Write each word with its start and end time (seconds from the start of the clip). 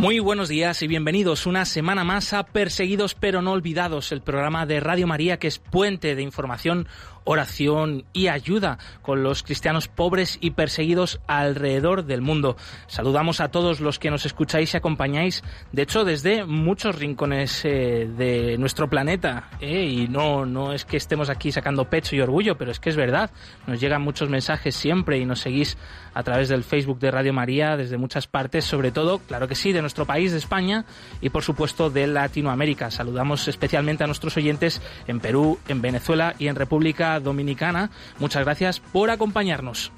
Muy 0.00 0.18
buenos 0.18 0.48
días 0.48 0.80
y 0.80 0.86
bienvenidos 0.86 1.44
una 1.44 1.66
semana 1.66 2.04
más 2.04 2.32
a 2.32 2.44
Perseguidos 2.44 3.14
pero 3.14 3.42
no 3.42 3.52
olvidados, 3.52 4.12
el 4.12 4.22
programa 4.22 4.64
de 4.64 4.80
Radio 4.80 5.06
María 5.06 5.38
que 5.38 5.46
es 5.46 5.58
puente 5.58 6.14
de 6.14 6.22
información 6.22 6.88
oración 7.24 8.04
y 8.12 8.28
ayuda 8.28 8.78
con 9.02 9.22
los 9.22 9.42
cristianos 9.42 9.88
pobres 9.88 10.38
y 10.40 10.52
perseguidos 10.52 11.20
alrededor 11.26 12.04
del 12.04 12.22
mundo. 12.22 12.56
Saludamos 12.86 13.40
a 13.40 13.48
todos 13.48 13.80
los 13.80 13.98
que 13.98 14.10
nos 14.10 14.26
escucháis 14.26 14.74
y 14.74 14.76
acompañáis, 14.76 15.42
de 15.72 15.82
hecho, 15.82 16.04
desde 16.04 16.44
muchos 16.44 16.98
rincones 16.98 17.64
eh, 17.64 18.08
de 18.16 18.56
nuestro 18.58 18.88
planeta. 18.88 19.50
Eh, 19.60 19.84
y 19.84 20.08
no, 20.08 20.46
no 20.46 20.72
es 20.72 20.84
que 20.84 20.96
estemos 20.96 21.30
aquí 21.30 21.52
sacando 21.52 21.88
pecho 21.88 22.16
y 22.16 22.20
orgullo, 22.20 22.56
pero 22.56 22.70
es 22.70 22.80
que 22.80 22.90
es 22.90 22.96
verdad. 22.96 23.30
Nos 23.66 23.80
llegan 23.80 24.02
muchos 24.02 24.28
mensajes 24.28 24.74
siempre 24.74 25.18
y 25.18 25.24
nos 25.24 25.40
seguís 25.40 25.76
a 26.14 26.22
través 26.22 26.48
del 26.48 26.64
Facebook 26.64 26.98
de 26.98 27.10
Radio 27.10 27.32
María 27.32 27.76
desde 27.76 27.96
muchas 27.96 28.26
partes, 28.26 28.64
sobre 28.64 28.90
todo, 28.90 29.18
claro 29.18 29.48
que 29.48 29.54
sí, 29.54 29.72
de 29.72 29.80
nuestro 29.80 30.06
país, 30.06 30.32
de 30.32 30.38
España 30.38 30.84
y 31.20 31.30
por 31.30 31.42
supuesto 31.42 31.90
de 31.90 32.06
Latinoamérica. 32.06 32.90
Saludamos 32.90 33.46
especialmente 33.48 34.04
a 34.04 34.06
nuestros 34.06 34.36
oyentes 34.36 34.80
en 35.06 35.20
Perú, 35.20 35.58
en 35.68 35.82
Venezuela 35.82 36.34
y 36.38 36.48
en 36.48 36.56
República 36.56 37.09
Dominicana. 37.18 37.90
Muchas 38.18 38.44
gracias 38.44 38.78
por 38.78 39.10
acompañarnos. 39.10 39.90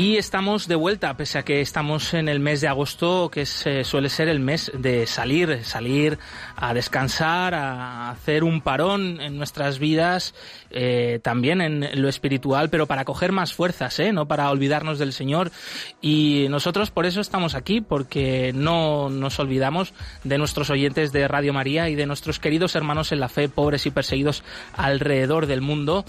Y 0.00 0.16
estamos 0.16 0.66
de 0.66 0.76
vuelta, 0.76 1.14
pese 1.14 1.36
a 1.36 1.42
que 1.42 1.60
estamos 1.60 2.14
en 2.14 2.30
el 2.30 2.40
mes 2.40 2.62
de 2.62 2.68
agosto, 2.68 3.30
que 3.30 3.42
eh, 3.42 3.84
suele 3.84 4.08
ser 4.08 4.28
el 4.28 4.40
mes 4.40 4.72
de 4.74 5.06
salir, 5.06 5.62
salir 5.62 6.18
a 6.56 6.72
descansar, 6.72 7.54
a 7.54 8.08
hacer 8.08 8.42
un 8.42 8.62
parón 8.62 9.20
en 9.20 9.36
nuestras 9.36 9.78
vidas, 9.78 10.34
eh, 10.70 11.20
también 11.22 11.60
en 11.60 12.00
lo 12.00 12.08
espiritual, 12.08 12.70
pero 12.70 12.86
para 12.86 13.04
coger 13.04 13.30
más 13.30 13.52
fuerzas, 13.52 13.98
¿eh? 13.98 14.10
no 14.10 14.26
para 14.26 14.50
olvidarnos 14.50 14.98
del 14.98 15.12
Señor. 15.12 15.52
Y 16.00 16.46
nosotros 16.48 16.90
por 16.90 17.04
eso 17.04 17.20
estamos 17.20 17.54
aquí, 17.54 17.82
porque 17.82 18.52
no 18.54 19.10
nos 19.10 19.38
olvidamos 19.38 19.92
de 20.24 20.38
nuestros 20.38 20.70
oyentes 20.70 21.12
de 21.12 21.28
Radio 21.28 21.52
María 21.52 21.90
y 21.90 21.94
de 21.94 22.06
nuestros 22.06 22.38
queridos 22.38 22.74
hermanos 22.74 23.12
en 23.12 23.20
la 23.20 23.28
fe, 23.28 23.50
pobres 23.50 23.84
y 23.84 23.90
perseguidos 23.90 24.44
alrededor 24.72 25.44
del 25.44 25.60
mundo. 25.60 26.06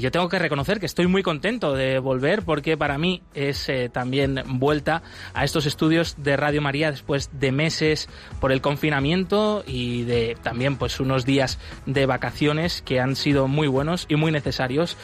yo 0.00 0.10
tengo 0.10 0.28
que 0.28 0.38
reconocer 0.38 0.80
que 0.80 0.86
estoy 0.86 1.06
muy 1.06 1.22
contento 1.22 1.72
de 1.72 1.98
volver, 1.98 2.42
porque 2.42 2.76
para 2.76 2.98
mí 2.98 3.21
es 3.34 3.68
eh, 3.68 3.88
también 3.88 4.42
vuelta 4.46 5.02
a 5.34 5.44
estos 5.44 5.66
estudios 5.66 6.16
de 6.18 6.36
Radio 6.36 6.62
María 6.62 6.90
después 6.90 7.30
de 7.32 7.52
meses 7.52 8.08
por 8.40 8.52
el 8.52 8.60
confinamiento 8.60 9.64
y 9.66 10.02
de 10.04 10.36
también 10.42 10.76
pues 10.76 11.00
unos 11.00 11.24
días 11.24 11.58
de 11.86 12.06
vacaciones 12.06 12.82
que 12.82 13.00
han 13.00 13.16
sido 13.16 13.48
muy 13.48 13.68
buenos 13.68 14.06
y 14.08 14.16
muy 14.16 14.32
necesarios. 14.32 14.96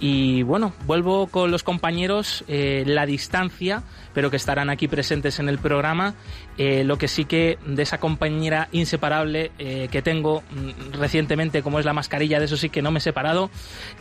Y 0.00 0.42
bueno, 0.42 0.72
vuelvo 0.86 1.26
con 1.28 1.50
los 1.50 1.62
compañeros 1.62 2.44
eh, 2.48 2.84
la 2.86 3.06
distancia 3.06 3.82
pero 4.16 4.30
que 4.30 4.38
estarán 4.38 4.70
aquí 4.70 4.88
presentes 4.88 5.40
en 5.40 5.50
el 5.50 5.58
programa. 5.58 6.14
Eh, 6.56 6.84
lo 6.84 6.96
que 6.96 7.06
sí 7.06 7.26
que 7.26 7.58
de 7.66 7.82
esa 7.82 7.98
compañera 7.98 8.66
inseparable 8.72 9.52
eh, 9.58 9.88
que 9.90 10.00
tengo 10.00 10.40
mm, 10.40 10.94
recientemente, 10.94 11.62
como 11.62 11.78
es 11.78 11.84
la 11.84 11.92
mascarilla, 11.92 12.38
de 12.38 12.46
eso 12.46 12.56
sí 12.56 12.70
que 12.70 12.80
no 12.80 12.90
me 12.90 12.96
he 12.96 13.02
separado. 13.02 13.50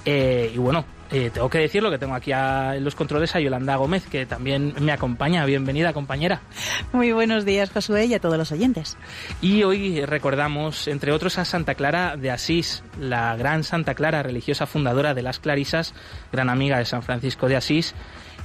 Eh, 0.06 0.54
y 0.56 0.58
bueno, 0.58 0.86
tengo 1.10 1.50
que 1.50 1.58
decirlo 1.58 1.92
que 1.92 1.98
tengo 1.98 2.16
aquí 2.16 2.32
a, 2.32 2.78
en 2.78 2.86
los 2.86 2.96
controles 2.96 3.36
a 3.36 3.42
Yolanda 3.42 3.76
Gómez, 3.76 4.06
que 4.08 4.26
también 4.26 4.74
me 4.80 4.94
acompaña. 4.94 5.46
Bienvenida, 5.46 5.92
compañera. 5.92 6.40
Muy 6.94 7.12
buenos 7.12 7.44
días, 7.44 7.70
Josué, 7.72 8.06
y 8.06 8.14
a 8.14 8.22
todos 8.22 8.38
los 8.38 8.54
oyentes. 8.54 8.98
Y 9.42 9.64
hoy 9.64 10.06
recordamos, 10.06 10.88
entre 10.88 11.12
otros, 11.12 11.38
a 11.40 11.44
Santa 11.44 11.76
Clara 11.76 12.16
de 12.16 12.32
Asís, 12.32 12.84
la 12.98 13.36
gran 13.36 13.66
Santa 13.66 13.96
Clara, 13.96 14.24
religiosa 14.24 14.66
fundadora 14.66 15.14
de 15.14 15.24
las 15.24 15.40
Clarisas, 15.40 15.94
gran 16.32 16.50
amiga 16.50 16.78
de 16.78 16.86
San 16.86 17.04
Francisco 17.04 17.50
de 17.50 17.58
Asís 17.58 17.94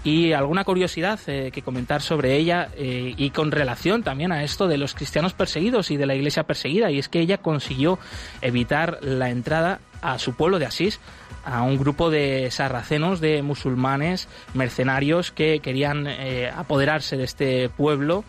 y 0.03 0.33
alguna 0.33 0.65
curiosidad 0.65 1.21
eh, 1.27 1.50
que 1.53 1.62
comentar 1.62 2.00
sobre 2.00 2.37
ella 2.37 2.69
eh, 2.77 3.15
y 3.16 3.31
con 3.31 3.50
relación 3.50 4.03
también 4.03 4.33
a 4.33 4.43
esto 4.44 4.66
de 4.66 4.78
los 4.78 4.94
cristianos 4.94 5.34
perseguidos 5.34 5.91
y 5.91 5.97
de 5.97 6.06
la 6.06 6.15
iglesia 6.15 6.44
perseguida 6.44 6.91
y 6.91 6.99
es 6.99 7.09
que 7.09 7.21
ella 7.21 7.38
consiguió 7.38 7.99
evitar 8.41 8.99
la 9.03 9.31
entrada 9.31 9.81
a 10.00 10.19
su 10.19 10.34
pueblo 10.34 10.59
de 10.59 10.66
Asís 10.66 11.00
a 11.44 11.62
un 11.62 11.78
grupo 11.78 12.10
de 12.10 12.50
sarracenos, 12.50 13.21
de 13.21 13.43
musulmanes, 13.43 14.28
mercenarios 14.55 15.33
que 15.33 15.60
querían 15.60 16.06
eh, 16.06 16.50
apoderarse 16.55 17.16
de 17.16 17.25
este 17.25 17.69
pueblo 17.69 18.25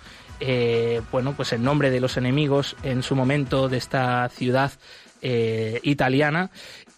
bueno, 1.11 1.33
pues 1.37 1.53
en 1.53 1.63
nombre 1.63 1.91
de 1.91 1.99
los 1.99 2.17
enemigos 2.17 2.75
en 2.81 3.03
su 3.03 3.15
momento 3.15 3.69
de 3.69 3.77
esta 3.77 4.27
ciudad 4.29 4.71
italiana 5.21 6.49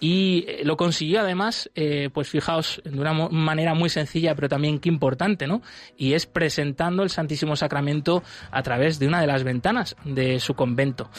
y 0.03 0.43
eh, 0.49 0.63
lo 0.65 0.75
consiguió 0.75 1.21
además, 1.21 1.71
eh, 1.75 2.09
pues 2.13 2.27
fijaos, 2.27 2.81
de 2.83 2.99
una 2.99 3.13
manera 3.13 3.73
muy 3.73 3.87
sencilla, 3.87 4.35
pero 4.35 4.49
también 4.49 4.79
que 4.79 4.89
importante, 4.89 5.47
¿no? 5.47 5.61
Y 5.95 6.11
es 6.11 6.25
presentando 6.25 7.03
el 7.03 7.09
Santísimo 7.09 7.55
Sacramento 7.55 8.21
a 8.51 8.63
través 8.63 8.99
de 8.99 9.07
una 9.07 9.21
de 9.21 9.27
las 9.27 9.45
ventanas 9.45 9.95
de 10.03 10.41
su 10.41 10.55
convento. 10.55 11.09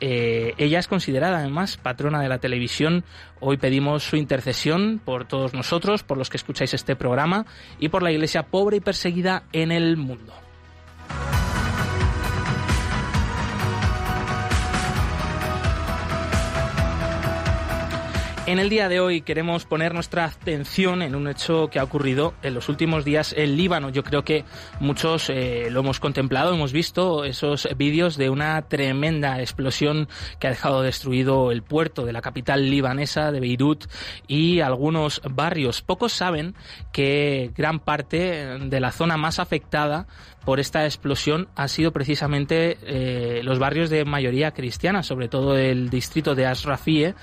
Eh, 0.00 0.54
ella 0.58 0.80
es 0.80 0.88
considerada 0.88 1.38
además 1.38 1.76
patrona 1.76 2.20
de 2.20 2.28
la 2.28 2.38
televisión. 2.38 3.04
Hoy 3.38 3.58
pedimos 3.58 4.02
su 4.02 4.16
intercesión 4.16 5.00
por 5.04 5.24
todos 5.24 5.54
nosotros, 5.54 6.02
por 6.02 6.18
los 6.18 6.28
que 6.28 6.38
escucháis 6.38 6.74
este 6.74 6.96
programa 6.96 7.46
y 7.78 7.90
por 7.90 8.02
la 8.02 8.10
Iglesia 8.10 8.42
pobre 8.48 8.78
y 8.78 8.80
perseguida 8.80 9.44
en 9.52 9.70
el 9.70 9.96
mundo. 9.96 10.32
En 18.44 18.58
el 18.58 18.70
día 18.70 18.88
de 18.88 18.98
hoy 18.98 19.20
queremos 19.20 19.66
poner 19.66 19.94
nuestra 19.94 20.24
atención 20.24 21.00
en 21.02 21.14
un 21.14 21.28
hecho 21.28 21.68
que 21.68 21.78
ha 21.78 21.84
ocurrido 21.84 22.34
en 22.42 22.54
los 22.54 22.68
últimos 22.68 23.04
días 23.04 23.32
en 23.38 23.56
Líbano. 23.56 23.90
Yo 23.90 24.02
creo 24.02 24.24
que 24.24 24.44
muchos 24.80 25.30
eh, 25.30 25.68
lo 25.70 25.78
hemos 25.78 26.00
contemplado, 26.00 26.52
hemos 26.52 26.72
visto 26.72 27.24
esos 27.24 27.68
vídeos 27.76 28.16
de 28.16 28.30
una 28.30 28.60
tremenda 28.62 29.40
explosión 29.40 30.08
que 30.40 30.48
ha 30.48 30.50
dejado 30.50 30.82
destruido 30.82 31.52
el 31.52 31.62
puerto 31.62 32.04
de 32.04 32.12
la 32.12 32.20
capital 32.20 32.68
libanesa 32.68 33.30
de 33.30 33.38
Beirut 33.38 33.84
y 34.26 34.58
algunos 34.58 35.22
barrios. 35.30 35.80
Pocos 35.80 36.12
saben 36.12 36.56
que 36.92 37.52
gran 37.56 37.78
parte 37.78 38.58
de 38.58 38.80
la 38.80 38.90
zona 38.90 39.16
más 39.16 39.38
afectada 39.38 40.08
por 40.44 40.60
esta 40.60 40.84
explosión 40.84 41.48
ha 41.54 41.68
sido 41.68 41.92
precisamente 41.92 42.78
eh, 42.82 43.42
los 43.42 43.58
barrios 43.58 43.90
de 43.90 44.04
mayoría 44.04 44.52
cristiana, 44.52 45.02
sobre 45.02 45.28
todo 45.28 45.56
el 45.56 45.90
distrito 45.90 46.34
de 46.34 46.46
Asrafie, 46.46 47.14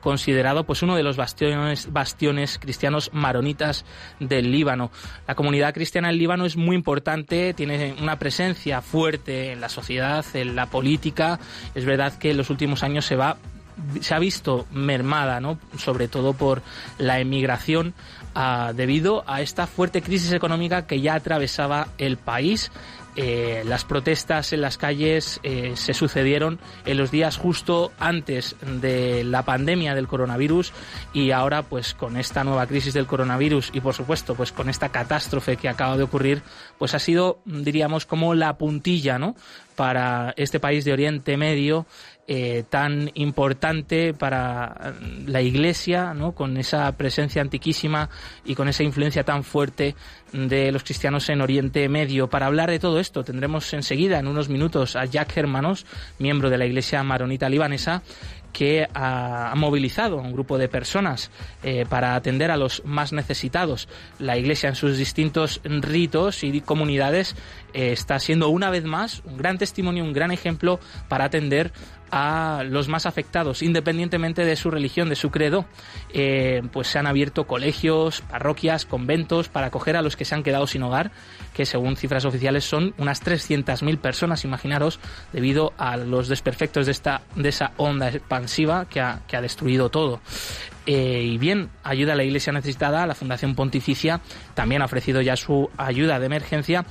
considerado 0.00 0.64
pues 0.64 0.82
uno 0.82 0.96
de 0.96 1.02
los 1.02 1.16
bastiones, 1.16 1.92
bastiones 1.92 2.58
cristianos 2.58 3.10
maronitas 3.12 3.84
del 4.20 4.50
Líbano. 4.50 4.90
La 5.26 5.34
comunidad 5.34 5.74
cristiana 5.74 6.10
en 6.10 6.18
Líbano 6.18 6.44
es 6.44 6.56
muy 6.56 6.76
importante, 6.76 7.54
tiene 7.54 7.94
una 8.00 8.18
presencia 8.18 8.82
fuerte 8.82 9.52
en 9.52 9.60
la 9.60 9.68
sociedad, 9.68 10.24
en 10.34 10.56
la 10.56 10.66
política. 10.66 11.38
Es 11.74 11.84
verdad 11.84 12.18
que 12.18 12.30
en 12.30 12.36
los 12.36 12.50
últimos 12.50 12.82
años 12.82 13.04
se 13.04 13.16
va 13.16 13.36
se 14.00 14.14
ha 14.14 14.18
visto 14.18 14.66
mermada, 14.72 15.40
¿no? 15.40 15.58
sobre 15.76 16.08
todo 16.08 16.32
por 16.32 16.62
la 16.98 17.20
emigración 17.20 17.94
debido 18.74 19.24
a 19.26 19.40
esta 19.40 19.66
fuerte 19.66 20.02
crisis 20.02 20.32
económica 20.32 20.86
que 20.86 21.00
ya 21.00 21.14
atravesaba 21.14 21.88
el 21.98 22.16
país. 22.16 22.70
Eh, 23.18 23.62
las 23.64 23.86
protestas 23.86 24.52
en 24.52 24.60
las 24.60 24.76
calles 24.76 25.40
eh, 25.42 25.72
se 25.74 25.94
sucedieron 25.94 26.58
en 26.84 26.98
los 26.98 27.10
días 27.10 27.38
justo 27.38 27.90
antes 27.98 28.56
de 28.60 29.24
la 29.24 29.42
pandemia 29.42 29.94
del 29.94 30.06
coronavirus 30.06 30.74
y 31.14 31.30
ahora 31.30 31.62
pues 31.62 31.94
con 31.94 32.18
esta 32.18 32.44
nueva 32.44 32.66
crisis 32.66 32.92
del 32.92 33.06
coronavirus 33.06 33.70
y 33.72 33.80
por 33.80 33.94
supuesto 33.94 34.34
pues 34.34 34.52
con 34.52 34.68
esta 34.68 34.90
catástrofe 34.90 35.56
que 35.56 35.70
acaba 35.70 35.96
de 35.96 36.02
ocurrir 36.02 36.42
pues 36.76 36.92
ha 36.92 36.98
sido 36.98 37.38
diríamos 37.46 38.04
como 38.04 38.34
la 38.34 38.58
puntilla 38.58 39.18
no 39.18 39.34
para 39.76 40.34
este 40.36 40.60
país 40.60 40.84
de 40.84 40.92
Oriente 40.92 41.38
Medio 41.38 41.86
eh, 42.28 42.64
tan 42.68 43.10
importante 43.14 44.12
para 44.12 44.94
la 45.26 45.42
Iglesia, 45.42 46.12
¿no? 46.12 46.32
con 46.32 46.56
esa 46.56 46.90
presencia 46.92 47.40
antiquísima 47.40 48.10
y 48.44 48.56
con 48.56 48.68
esa 48.68 48.82
influencia 48.82 49.22
tan 49.22 49.44
fuerte 49.44 49.94
de 50.32 50.72
los 50.72 50.82
cristianos 50.82 51.28
en 51.28 51.40
Oriente 51.40 51.88
Medio. 51.88 52.28
Para 52.28 52.46
hablar 52.46 52.70
de 52.70 52.80
todo 52.80 52.98
esto 52.98 53.22
tendremos 53.22 53.72
enseguida, 53.72 54.18
en 54.18 54.26
unos 54.26 54.48
minutos, 54.48 54.96
a 54.96 55.04
Jack 55.04 55.36
Hermanos, 55.36 55.86
miembro 56.18 56.50
de 56.50 56.58
la 56.58 56.66
Iglesia 56.66 57.02
Maronita 57.04 57.48
Libanesa, 57.48 58.02
que 58.56 58.88
ha, 58.94 59.52
movilizado 59.54 60.18
a 60.18 60.22
un 60.22 60.32
grupo 60.32 60.56
de 60.56 60.68
personas 60.68 61.30
eh, 61.62 61.84
para 61.88 62.14
atender 62.14 62.50
a 62.50 62.56
los 62.56 62.82
más 62.86 63.12
necesitados. 63.12 63.86
La 64.18 64.38
Iglesia 64.38 64.70
en 64.70 64.76
sus 64.76 64.96
distintos 64.96 65.60
ritos 65.62 66.42
y 66.42 66.62
comunidades 66.62 67.36
eh, 67.76 67.92
está 67.92 68.18
siendo 68.18 68.48
una 68.48 68.70
vez 68.70 68.84
más 68.84 69.20
un 69.26 69.36
gran 69.36 69.58
testimonio, 69.58 70.02
un 70.02 70.14
gran 70.14 70.30
ejemplo 70.30 70.80
para 71.08 71.26
atender 71.26 71.72
a 72.10 72.62
los 72.66 72.88
más 72.88 73.04
afectados, 73.04 73.62
independientemente 73.62 74.46
de 74.46 74.56
su 74.56 74.70
religión, 74.70 75.10
de 75.10 75.16
su 75.16 75.30
credo, 75.30 75.66
eh, 76.14 76.62
pues 76.72 76.88
se 76.88 76.98
han 76.98 77.06
abierto 77.06 77.46
colegios, 77.46 78.22
parroquias, 78.22 78.86
conventos 78.86 79.50
para 79.50 79.66
acoger 79.66 79.94
a 79.96 80.00
los 80.00 80.16
que 80.16 80.24
se 80.24 80.34
han 80.34 80.42
quedado 80.42 80.66
sin 80.66 80.84
hogar, 80.84 81.10
que 81.52 81.66
según 81.66 81.96
cifras 81.96 82.24
oficiales 82.24 82.64
son 82.64 82.94
unas 82.96 83.22
300.000 83.22 83.98
personas, 83.98 84.46
imaginaros, 84.46 84.98
debido 85.34 85.74
a 85.76 85.98
los 85.98 86.28
desperfectos 86.28 86.86
de, 86.86 86.92
esta, 86.92 87.22
de 87.34 87.50
esa 87.50 87.72
onda 87.76 88.08
expansiva 88.08 88.86
que 88.86 89.00
ha, 89.00 89.20
que 89.26 89.36
ha 89.36 89.42
destruido 89.42 89.90
todo. 89.90 90.22
Eh, 90.86 91.22
y 91.24 91.36
bien, 91.36 91.68
ayuda 91.82 92.12
a 92.12 92.16
la 92.16 92.22
Iglesia 92.22 92.52
necesitada, 92.52 93.06
la 93.06 93.16
Fundación 93.16 93.56
Pontificia 93.56 94.20
también 94.54 94.82
ha 94.82 94.84
ofrecido 94.84 95.20
ya 95.20 95.36
su 95.36 95.68
ayuda 95.76 96.20
de 96.20 96.26
emergencia 96.26 96.86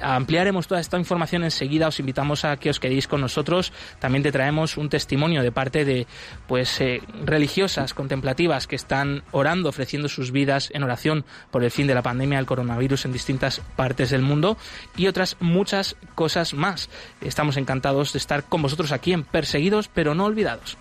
ampliaremos 0.00 0.66
toda 0.66 0.80
esta 0.80 0.98
información 0.98 1.44
enseguida. 1.44 1.88
Os 1.88 2.00
invitamos 2.00 2.44
a 2.44 2.56
que 2.56 2.70
os 2.70 2.80
quedéis 2.80 3.08
con 3.08 3.20
nosotros. 3.20 3.72
También 3.98 4.22
te 4.22 4.32
traemos 4.32 4.76
un 4.76 4.88
testimonio 4.88 5.42
de 5.42 5.52
parte 5.52 5.84
de 5.84 6.06
pues 6.46 6.80
eh, 6.80 7.02
religiosas 7.24 7.94
contemplativas 7.94 8.66
que 8.66 8.76
están 8.76 9.22
orando, 9.32 9.68
ofreciendo 9.68 10.08
sus 10.08 10.32
vidas 10.32 10.70
en 10.74 10.82
oración 10.82 11.24
por 11.50 11.64
el 11.64 11.70
fin 11.70 11.86
de 11.86 11.94
la 11.94 12.02
pandemia 12.02 12.38
del 12.38 12.46
coronavirus 12.46 13.04
en 13.04 13.12
distintas 13.12 13.60
partes 13.76 14.10
del 14.10 14.22
mundo 14.22 14.56
y 14.96 15.06
otras 15.06 15.36
muchas 15.40 15.96
cosas 16.14 16.54
más. 16.54 16.90
Estamos 17.20 17.56
encantados 17.56 18.12
de 18.12 18.18
estar 18.18 18.44
con 18.44 18.62
vosotros 18.62 18.92
aquí 18.92 19.12
en 19.12 19.24
Perseguidos 19.24 19.88
pero 19.88 20.14
no 20.14 20.24
olvidados. 20.24 20.76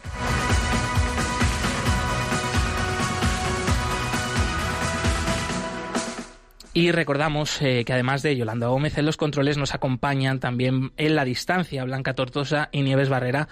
Y 6.79 6.93
recordamos 6.93 7.61
eh, 7.61 7.83
que 7.83 7.91
además 7.91 8.21
de 8.21 8.37
Yolanda 8.37 8.67
Gómez 8.67 8.97
en 8.97 9.05
los 9.05 9.17
controles 9.17 9.57
nos 9.57 9.75
acompañan 9.75 10.39
también 10.39 10.93
en 10.95 11.13
la 11.13 11.25
distancia 11.25 11.83
Blanca 11.83 12.13
Tortosa 12.13 12.69
y 12.71 12.83
Nieves 12.83 13.09
Barrera, 13.09 13.49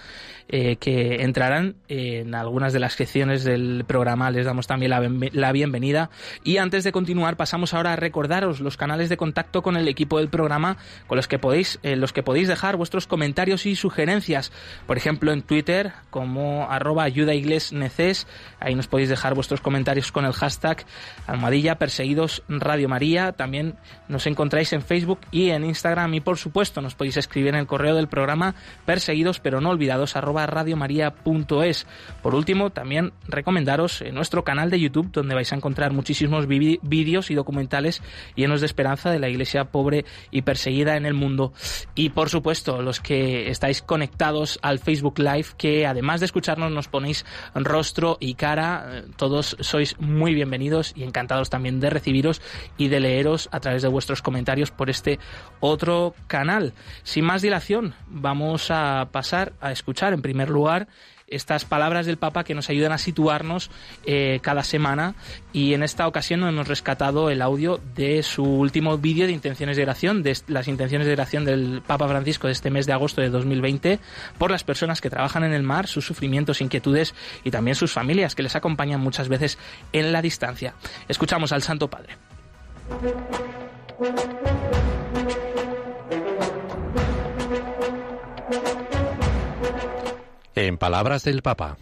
eh, 0.48 0.76
que 0.76 1.16
entrarán 1.22 1.76
en 1.88 2.34
algunas 2.34 2.72
de 2.72 2.78
las 2.78 2.94
secciones 2.94 3.44
del 3.44 3.84
programa. 3.86 4.30
Les 4.30 4.46
damos 4.46 4.66
también 4.66 4.92
la, 5.34 5.52
bienvenida. 5.52 6.08
Y 6.42 6.56
antes 6.56 6.84
de 6.84 6.92
continuar, 6.92 7.36
pasamos 7.36 7.74
ahora 7.74 7.92
a 7.92 7.96
recordaros 7.96 8.60
los 8.60 8.78
canales 8.78 9.10
de 9.10 9.18
contacto 9.18 9.60
con 9.60 9.76
el 9.76 9.88
equipo 9.88 10.16
del 10.16 10.30
programa, 10.30 10.78
con 11.06 11.16
los 11.16 11.28
que 11.28 11.38
podéis, 11.38 11.80
en 11.82 12.00
los 12.00 12.14
que 12.14 12.22
podéis 12.22 12.48
dejar 12.48 12.76
vuestros 12.76 13.06
comentarios 13.06 13.66
y 13.66 13.76
sugerencias. 13.76 14.52
Por 14.86 14.96
ejemplo, 14.96 15.32
en 15.32 15.42
Twitter, 15.42 15.92
como 16.08 16.66
arroba 16.70 17.02
ayuda 17.02 17.34
neces, 17.72 18.26
ahí 18.58 18.74
nos 18.74 18.88
podéis 18.88 19.10
dejar 19.10 19.34
vuestros 19.34 19.60
comentarios 19.60 20.12
con 20.12 20.24
el 20.24 20.32
hashtag 20.32 20.86
almohadilla 21.26 21.74
perseguidos 21.74 22.42
Radio 22.48 22.88
María 22.88 23.17
también 23.36 23.74
nos 24.08 24.26
encontráis 24.26 24.72
en 24.72 24.82
Facebook 24.82 25.20
y 25.30 25.50
en 25.50 25.64
Instagram 25.64 26.14
y 26.14 26.20
por 26.20 26.38
supuesto 26.38 26.80
nos 26.80 26.94
podéis 26.94 27.16
escribir 27.16 27.54
en 27.54 27.60
el 27.60 27.66
correo 27.66 27.94
del 27.94 28.08
programa 28.08 28.54
perseguidos 28.86 29.40
pero 29.40 29.60
no 29.60 29.70
olvidados 29.70 30.16
arroba. 30.16 30.38
Por 32.22 32.34
último, 32.34 32.70
también 32.70 33.12
recomendaros 33.26 34.04
nuestro 34.12 34.44
canal 34.44 34.70
de 34.70 34.80
YouTube 34.80 35.10
donde 35.12 35.34
vais 35.34 35.52
a 35.52 35.56
encontrar 35.56 35.92
muchísimos 35.92 36.46
vídeos 36.46 37.30
y 37.30 37.34
documentales 37.34 38.02
llenos 38.34 38.60
de 38.60 38.66
esperanza 38.66 39.10
de 39.10 39.18
la 39.18 39.28
iglesia 39.28 39.66
pobre 39.66 40.04
y 40.30 40.42
perseguida 40.42 40.96
en 40.96 41.06
el 41.06 41.14
mundo. 41.14 41.52
Y 41.94 42.10
por 42.10 42.28
supuesto, 42.28 42.82
los 42.82 43.00
que 43.00 43.50
estáis 43.50 43.82
conectados 43.82 44.58
al 44.62 44.78
Facebook 44.78 45.18
Live, 45.18 45.48
que 45.56 45.86
además 45.86 46.20
de 46.20 46.26
escucharnos 46.26 46.70
nos 46.70 46.88
ponéis 46.88 47.24
rostro 47.54 48.16
y 48.20 48.34
cara, 48.34 49.04
todos 49.16 49.56
sois 49.60 49.98
muy 49.98 50.34
bienvenidos 50.34 50.92
y 50.96 51.02
encantados 51.02 51.50
también 51.50 51.80
de 51.80 51.90
recibiros 51.90 52.40
y 52.76 52.88
de 52.88 52.97
leeros 53.00 53.48
a 53.52 53.60
través 53.60 53.82
de 53.82 53.88
vuestros 53.88 54.22
comentarios 54.22 54.70
por 54.70 54.90
este 54.90 55.18
otro 55.60 56.14
canal. 56.26 56.72
Sin 57.02 57.24
más 57.24 57.42
dilación, 57.42 57.94
vamos 58.06 58.70
a 58.70 59.08
pasar 59.12 59.52
a 59.60 59.72
escuchar 59.72 60.12
en 60.12 60.22
primer 60.22 60.50
lugar 60.50 60.88
estas 61.28 61.64
palabras 61.64 62.06
del 62.06 62.16
Papa 62.16 62.44
que 62.44 62.54
nos 62.54 62.70
ayudan 62.70 62.92
a 62.92 62.98
situarnos 62.98 63.70
eh, 64.06 64.40
cada 64.42 64.64
semana 64.64 65.14
y 65.52 65.74
en 65.74 65.82
esta 65.82 66.06
ocasión 66.06 66.42
hemos 66.42 66.68
rescatado 66.68 67.30
el 67.30 67.42
audio 67.42 67.80
de 67.94 68.22
su 68.22 68.44
último 68.44 68.98
vídeo 68.98 69.26
de 69.26 69.32
intenciones 69.32 69.76
de 69.76 69.82
oración, 69.82 70.22
de 70.22 70.36
las 70.46 70.68
intenciones 70.68 71.06
de 71.06 71.12
oración 71.12 71.44
del 71.44 71.82
Papa 71.86 72.08
Francisco 72.08 72.46
de 72.46 72.54
este 72.54 72.70
mes 72.70 72.86
de 72.86 72.92
agosto 72.92 73.20
de 73.20 73.30
2020 73.30 73.98
por 74.38 74.50
las 74.50 74.64
personas 74.64 75.00
que 75.00 75.10
trabajan 75.10 75.44
en 75.44 75.52
el 75.52 75.62
mar, 75.62 75.86
sus 75.86 76.06
sufrimientos, 76.06 76.60
inquietudes 76.60 77.14
y 77.44 77.50
también 77.50 77.74
sus 77.74 77.92
familias 77.92 78.34
que 78.34 78.42
les 78.42 78.56
acompañan 78.56 79.00
muchas 79.00 79.28
veces 79.28 79.58
en 79.92 80.12
la 80.12 80.22
distancia. 80.22 80.74
Escuchamos 81.08 81.52
al 81.52 81.62
Santo 81.62 81.88
Padre. 81.88 82.27
En 90.54 90.76
palabras 90.76 91.22
del 91.22 91.42
Papa. 91.42 91.76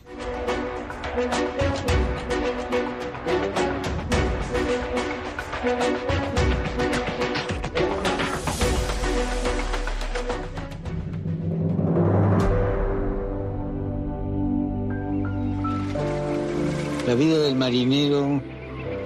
La 17.06 17.14
vida 17.14 17.38
del 17.38 17.54
marinero 17.54 18.42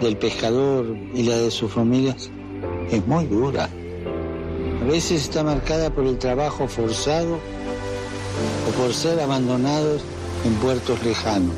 del 0.01 0.17
pescador 0.17 0.97
y 1.15 1.23
la 1.25 1.37
de 1.37 1.51
sus 1.51 1.73
familias 1.73 2.31
es 2.91 3.07
muy 3.07 3.27
dura. 3.27 3.69
A 4.81 4.85
veces 4.85 5.23
está 5.23 5.45
marcada 5.45 5.91
por 5.91 6.07
el 6.07 6.19
trabajo 6.19 6.67
forzado 6.67 7.39
o 8.69 8.81
por 8.81 8.95
ser 8.95 9.21
abandonados 9.21 10.03
en 10.45 10.55
puertos 10.55 11.03
lejanos. 11.05 11.55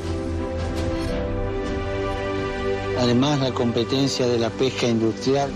Además, 3.01 3.41
la 3.41 3.53
competencia 3.53 4.27
de 4.27 4.39
la 4.39 4.51
pesca 4.51 4.87
industrial 4.87 5.51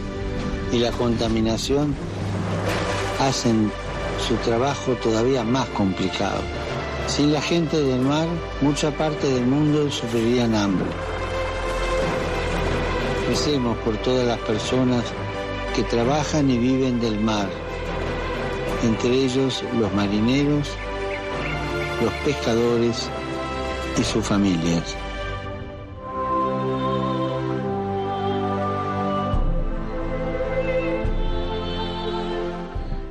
y 0.72 0.78
la 0.78 0.90
contaminación 0.92 1.94
hacen 3.20 3.70
su 4.26 4.34
trabajo 4.36 4.92
todavía 5.02 5.44
más 5.44 5.68
complicado. 5.70 6.40
Sin 7.06 7.32
la 7.32 7.40
gente 7.40 7.80
del 7.80 8.00
mar, 8.00 8.26
mucha 8.60 8.90
parte 8.90 9.28
del 9.28 9.46
mundo 9.46 9.90
sufriría 9.90 10.44
hambre. 10.44 11.15
Recemos 13.28 13.76
por 13.78 13.96
todas 13.98 14.26
las 14.26 14.38
personas 14.40 15.04
que 15.74 15.82
trabajan 15.82 16.48
y 16.48 16.58
viven 16.58 17.00
del 17.00 17.18
mar, 17.18 17.48
entre 18.84 19.10
ellos 19.10 19.64
los 19.78 19.92
marineros, 19.94 20.68
los 22.02 22.12
pescadores 22.24 23.08
y 23.98 24.04
sus 24.04 24.24
familias. 24.24 24.96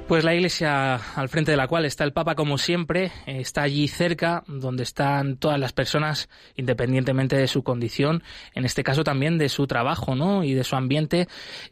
Pues 0.08 0.24
la 0.24 0.36
iglesia 0.36 0.98
al 1.16 1.30
frente 1.30 1.50
de 1.50 1.58
la 1.58 1.68
cual 1.68 1.84
está 1.84 2.04
el 2.04 2.14
Papa, 2.14 2.36
como 2.36 2.60
siempre, 2.60 3.12
está 3.26 3.64
allí 3.64 3.88
cerca, 3.88 4.44
donde 4.46 4.84
están 4.84 5.38
todas 5.38 5.60
las 5.60 5.74
personas, 5.74 6.30
independientemente 6.56 7.36
de 7.36 7.48
su 7.48 7.64
condición, 7.64 8.22
en 8.54 8.66
este 8.66 8.84
caso 8.84 9.04
también 9.04 9.40
de 9.40 9.50
su 9.50 9.66
trabajo, 9.66 10.14
¿no? 10.14 10.44
Y 10.44 10.54
de 10.54 10.64
su 10.64 10.76
ambiente. 10.76 11.28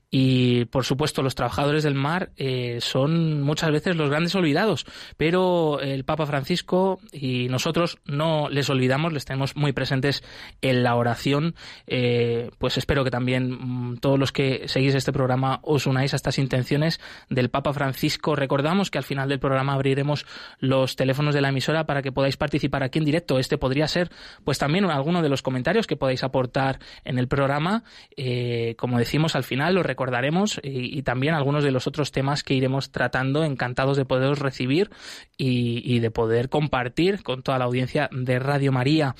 Y 0.09 0.65
por 0.65 0.83
supuesto, 0.83 1.21
los 1.21 1.35
trabajadores 1.35 1.83
del 1.83 1.93
mar 1.93 2.31
eh, 2.37 2.79
son 2.81 3.41
muchas 3.41 3.71
veces 3.71 3.95
los 3.95 4.09
grandes 4.09 4.33
olvidados, 4.33 4.85
pero 5.15 5.79
el 5.79 6.03
Papa 6.03 6.25
Francisco 6.25 6.99
y 7.11 7.47
nosotros 7.49 7.99
no 8.05 8.49
les 8.49 8.69
olvidamos, 8.69 9.13
les 9.13 9.25
tenemos 9.25 9.55
muy 9.55 9.73
presentes 9.73 10.23
en 10.61 10.83
la 10.83 10.95
oración. 10.95 11.55
Eh, 11.85 12.49
pues 12.57 12.77
espero 12.77 13.03
que 13.03 13.11
también 13.11 13.51
mm, 13.51 13.97
todos 13.97 14.19
los 14.19 14.31
que 14.31 14.67
seguís 14.67 14.95
este 14.95 15.13
programa 15.13 15.59
os 15.61 15.85
unáis 15.85 16.13
a 16.13 16.15
estas 16.15 16.39
intenciones 16.39 16.99
del 17.29 17.49
Papa 17.49 17.73
Francisco. 17.73 18.22
Recordamos 18.25 18.89
que 18.89 18.97
al 18.97 19.03
final 19.03 19.29
del 19.29 19.39
programa 19.39 19.73
abriremos 19.73 20.25
los 20.59 20.95
teléfonos 20.95 21.35
de 21.35 21.41
la 21.41 21.49
emisora 21.49 21.85
para 21.85 22.01
que 22.01 22.11
podáis 22.11 22.37
participar 22.37 22.83
aquí 22.83 22.99
en 22.99 23.05
directo. 23.05 23.39
Este 23.39 23.57
podría 23.57 23.87
ser, 23.87 24.09
pues 24.43 24.57
también 24.57 24.85
alguno 24.85 25.21
de 25.21 25.29
los 25.29 25.41
comentarios 25.41 25.87
que 25.87 25.97
podáis 25.97 26.23
aportar 26.23 26.79
en 27.03 27.17
el 27.17 27.27
programa. 27.27 27.83
Eh, 28.15 28.75
como 28.77 28.97
decimos 28.97 29.35
al 29.35 29.43
final, 29.43 29.75
lo 29.75 29.83
recordaremos 29.83 30.59
y, 30.63 31.03
también 31.03 31.33
algunos 31.33 31.63
de 31.63 31.71
los 31.71 31.87
otros 31.87 32.11
temas 32.11 32.43
que 32.43 32.53
iremos 32.53 32.91
tratando, 32.91 33.43
encantados 33.43 33.97
de 33.97 34.05
poderos 34.05 34.39
recibir 34.39 34.89
y, 35.37 35.99
de 35.99 36.11
poder 36.11 36.49
compartir 36.49 37.23
con 37.23 37.43
toda 37.43 37.57
la 37.59 37.65
audiencia 37.65 38.09
de 38.11 38.39
Radio 38.39 38.71
María. 38.71 39.15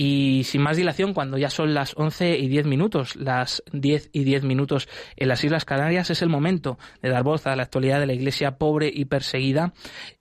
Y 0.00 0.44
sin 0.44 0.62
más 0.62 0.76
dilación, 0.76 1.12
cuando 1.12 1.38
ya 1.38 1.50
son 1.50 1.74
las 1.74 1.94
11 1.96 2.38
y 2.38 2.46
10 2.46 2.66
minutos, 2.66 3.16
las 3.16 3.64
10 3.72 4.10
y 4.12 4.22
10 4.22 4.44
minutos 4.44 4.88
en 5.16 5.26
las 5.26 5.42
Islas 5.42 5.64
Canarias, 5.64 6.08
es 6.10 6.22
el 6.22 6.28
momento 6.28 6.78
de 7.02 7.08
dar 7.08 7.24
voz 7.24 7.48
a 7.48 7.56
la 7.56 7.64
actualidad 7.64 7.98
de 7.98 8.06
la 8.06 8.12
Iglesia 8.12 8.58
pobre 8.58 8.88
y 8.94 9.06
perseguida, 9.06 9.72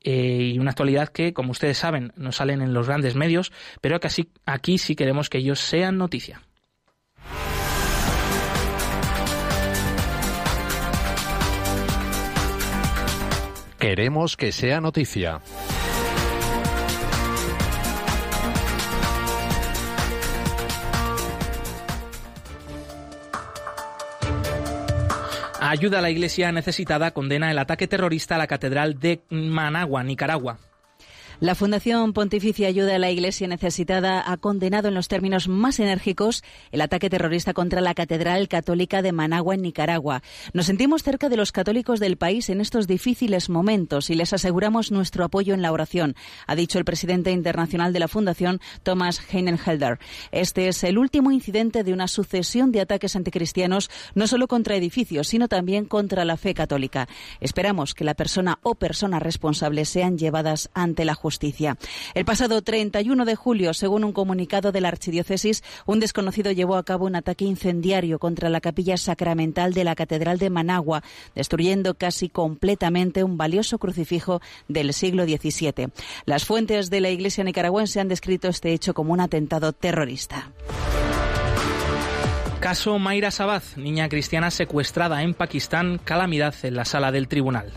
eh, 0.01 0.51
y 0.55 0.57
una 0.57 0.71
actualidad 0.71 1.09
que, 1.09 1.31
como 1.31 1.51
ustedes 1.51 1.77
saben, 1.77 2.11
no 2.15 2.31
salen 2.31 2.63
en 2.63 2.73
los 2.73 2.87
grandes 2.87 3.13
medios, 3.13 3.51
pero 3.79 3.99
que 3.99 4.07
así, 4.07 4.31
aquí 4.47 4.79
sí 4.79 4.95
queremos 4.95 5.29
que 5.29 5.37
ellos 5.37 5.59
sean 5.59 5.99
noticia. 5.99 6.41
Queremos 13.77 14.37
que 14.37 14.51
sea 14.51 14.81
noticia. 14.81 15.39
Ayuda 25.59 25.99
a 25.99 26.01
la 26.01 26.11
iglesia 26.11 26.51
necesitada 26.51 27.11
condena 27.11 27.49
el 27.49 27.57
ataque 27.57 27.87
terrorista 27.87 28.35
a 28.35 28.37
la 28.37 28.47
Catedral 28.47 28.99
de 28.99 29.21
Managua, 29.29 30.03
Nicaragua. 30.03 30.59
La 31.39 31.53
Fundación 31.53 32.13
Pontificia 32.13 32.67
Ayuda 32.67 32.95
a 32.95 32.97
la 32.97 33.11
Iglesia 33.11 33.47
Necesitada 33.47 34.23
ha 34.25 34.37
condenado 34.37 34.87
en 34.87 34.95
los 34.95 35.07
términos 35.07 35.47
más 35.47 35.79
enérgicos 35.79 36.43
el 36.71 36.81
ataque 36.81 37.11
terrorista 37.11 37.53
contra 37.53 37.79
la 37.79 37.93
Catedral 37.93 38.47
Católica 38.47 39.03
de 39.03 39.11
Managua 39.11 39.53
en 39.53 39.61
Nicaragua. 39.61 40.23
Nos 40.53 40.65
sentimos 40.65 41.03
cerca 41.03 41.29
de 41.29 41.37
los 41.37 41.51
católicos 41.51 41.99
del 41.99 42.17
país 42.17 42.49
en 42.49 42.59
estos 42.59 42.87
difíciles 42.87 43.49
momentos 43.49 44.09
y 44.09 44.15
les 44.15 44.33
aseguramos 44.33 44.91
nuestro 44.91 45.23
apoyo 45.23 45.53
en 45.53 45.61
la 45.61 45.71
oración, 45.71 46.15
ha 46.47 46.55
dicho 46.55 46.79
el 46.79 46.85
presidente 46.85 47.29
internacional 47.29 47.93
de 47.93 47.99
la 47.99 48.07
Fundación, 48.07 48.59
Thomas 48.81 49.21
Heinenhelder. 49.31 49.99
Este 50.31 50.67
es 50.67 50.83
el 50.83 50.97
último 50.97 51.31
incidente 51.31 51.83
de 51.83 51.93
una 51.93 52.07
sucesión 52.07 52.71
de 52.71 52.81
ataques 52.81 53.15
anticristianos, 53.15 53.91
no 54.15 54.25
solo 54.25 54.47
contra 54.47 54.75
edificios, 54.75 55.27
sino 55.27 55.47
también 55.47 55.85
contra 55.85 56.25
la 56.25 56.35
fe 56.35 56.55
católica. 56.55 57.07
Esperamos 57.41 57.93
que 57.93 58.05
la 58.05 58.15
persona 58.15 58.57
o 58.63 58.73
personas 58.73 59.21
responsables 59.21 59.87
sean 59.87 60.17
llevadas 60.17 60.71
ante 60.73 61.05
la 61.05 61.13
justicia 61.13 61.26
El 62.13 62.25
pasado 62.25 62.61
31 62.61 63.25
de 63.25 63.35
julio, 63.35 63.73
según 63.73 64.03
un 64.03 64.13
comunicado 64.13 64.71
de 64.71 64.81
la 64.81 64.87
Archidiócesis, 64.87 65.63
un 65.85 65.99
desconocido 65.99 66.51
llevó 66.51 66.75
a 66.75 66.83
cabo 66.83 67.05
un 67.05 67.15
ataque 67.15 67.45
incendiario 67.45 68.19
contra 68.19 68.49
la 68.49 68.61
capilla 68.61 68.97
sacramental 68.97 69.73
de 69.73 69.83
la 69.83 69.95
Catedral 69.95 70.37
de 70.37 70.49
Managua, 70.49 71.03
destruyendo 71.35 71.95
casi 71.95 72.29
completamente 72.29 73.23
un 73.23 73.37
valioso 73.37 73.77
crucifijo 73.77 74.41
del 74.67 74.93
siglo 74.93 75.25
XVII. 75.25 75.89
Las 76.25 76.45
fuentes 76.45 76.89
de 76.89 77.01
la 77.01 77.09
Iglesia 77.09 77.43
nicaragüense 77.43 77.99
han 77.99 78.07
descrito 78.07 78.47
este 78.47 78.73
hecho 78.73 78.93
como 78.93 79.13
un 79.13 79.19
atentado 79.19 79.73
terrorista. 79.73 80.51
Caso 82.59 82.97
Mayra 82.97 83.31
Sabaz, 83.31 83.77
niña 83.77 84.09
cristiana 84.09 84.49
secuestrada 84.49 85.21
en 85.21 85.33
Pakistán, 85.33 85.99
calamidad 86.03 86.55
en 86.63 86.75
la 86.75 86.85
sala 86.85 87.11
del 87.11 87.27
tribunal. 87.27 87.71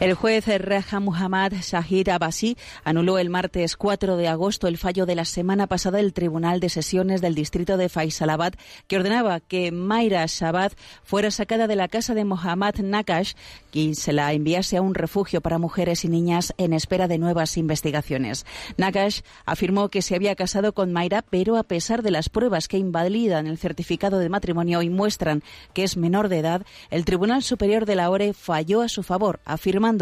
El 0.00 0.14
juez 0.14 0.46
Raja 0.58 0.98
Muhammad 0.98 1.52
Shahid 1.52 2.08
Abbasi 2.08 2.56
anuló 2.82 3.18
el 3.18 3.30
martes 3.30 3.76
4 3.76 4.16
de 4.16 4.26
agosto 4.26 4.66
el 4.66 4.76
fallo 4.76 5.06
de 5.06 5.14
la 5.14 5.24
semana 5.24 5.68
pasada 5.68 5.98
del 5.98 6.12
Tribunal 6.12 6.58
de 6.58 6.68
Sesiones 6.68 7.20
del 7.20 7.36
Distrito 7.36 7.76
de 7.76 7.88
Faisalabad 7.88 8.54
que 8.88 8.96
ordenaba 8.96 9.38
que 9.38 9.70
Mayra 9.70 10.26
Shabad 10.26 10.72
fuera 11.04 11.30
sacada 11.30 11.68
de 11.68 11.76
la 11.76 11.86
casa 11.86 12.12
de 12.14 12.24
Mohammad 12.24 12.74
Nakash 12.80 13.34
y 13.72 13.94
se 13.94 14.12
la 14.12 14.32
enviase 14.32 14.76
a 14.76 14.82
un 14.82 14.94
refugio 14.96 15.40
para 15.40 15.58
mujeres 15.58 16.04
y 16.04 16.08
niñas 16.08 16.54
en 16.58 16.72
espera 16.72 17.06
de 17.06 17.18
nuevas 17.18 17.56
investigaciones. 17.56 18.46
Nakash 18.76 19.20
afirmó 19.46 19.90
que 19.90 20.02
se 20.02 20.16
había 20.16 20.34
casado 20.34 20.74
con 20.74 20.92
Mayra, 20.92 21.22
pero 21.22 21.56
a 21.56 21.62
pesar 21.62 22.02
de 22.02 22.10
las 22.10 22.28
pruebas 22.28 22.66
que 22.66 22.78
invalidan 22.78 23.46
el 23.46 23.58
certificado 23.58 24.18
de 24.18 24.28
matrimonio 24.28 24.82
y 24.82 24.90
muestran 24.90 25.44
que 25.72 25.84
es 25.84 25.96
menor 25.96 26.28
de 26.28 26.40
edad, 26.40 26.66
el 26.90 27.04
Tribunal 27.04 27.44
Superior 27.44 27.86
de 27.86 27.94
la 27.94 28.10
ORE 28.10 28.32
falló 28.32 28.82
a 28.82 28.88
su 28.88 29.04
favor, 29.04 29.40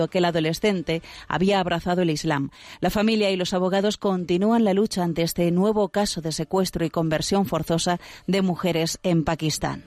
que 0.08 0.18
el 0.18 0.24
adolescente 0.24 1.02
había 1.26 1.58
abrazado 1.58 2.02
el 2.02 2.10
Islam. 2.10 2.50
La 2.80 2.90
familia 2.90 3.30
y 3.30 3.36
los 3.36 3.52
abogados 3.52 3.98
continúan 3.98 4.64
la 4.64 4.74
lucha 4.74 5.02
ante 5.02 5.22
este 5.22 5.50
nuevo 5.50 5.88
caso 5.88 6.20
de 6.20 6.30
secuestro 6.30 6.84
y 6.84 6.90
conversión 6.90 7.46
forzosa 7.46 7.98
de 8.28 8.42
mujeres 8.42 9.00
en 9.02 9.24
Pakistán. 9.24 9.82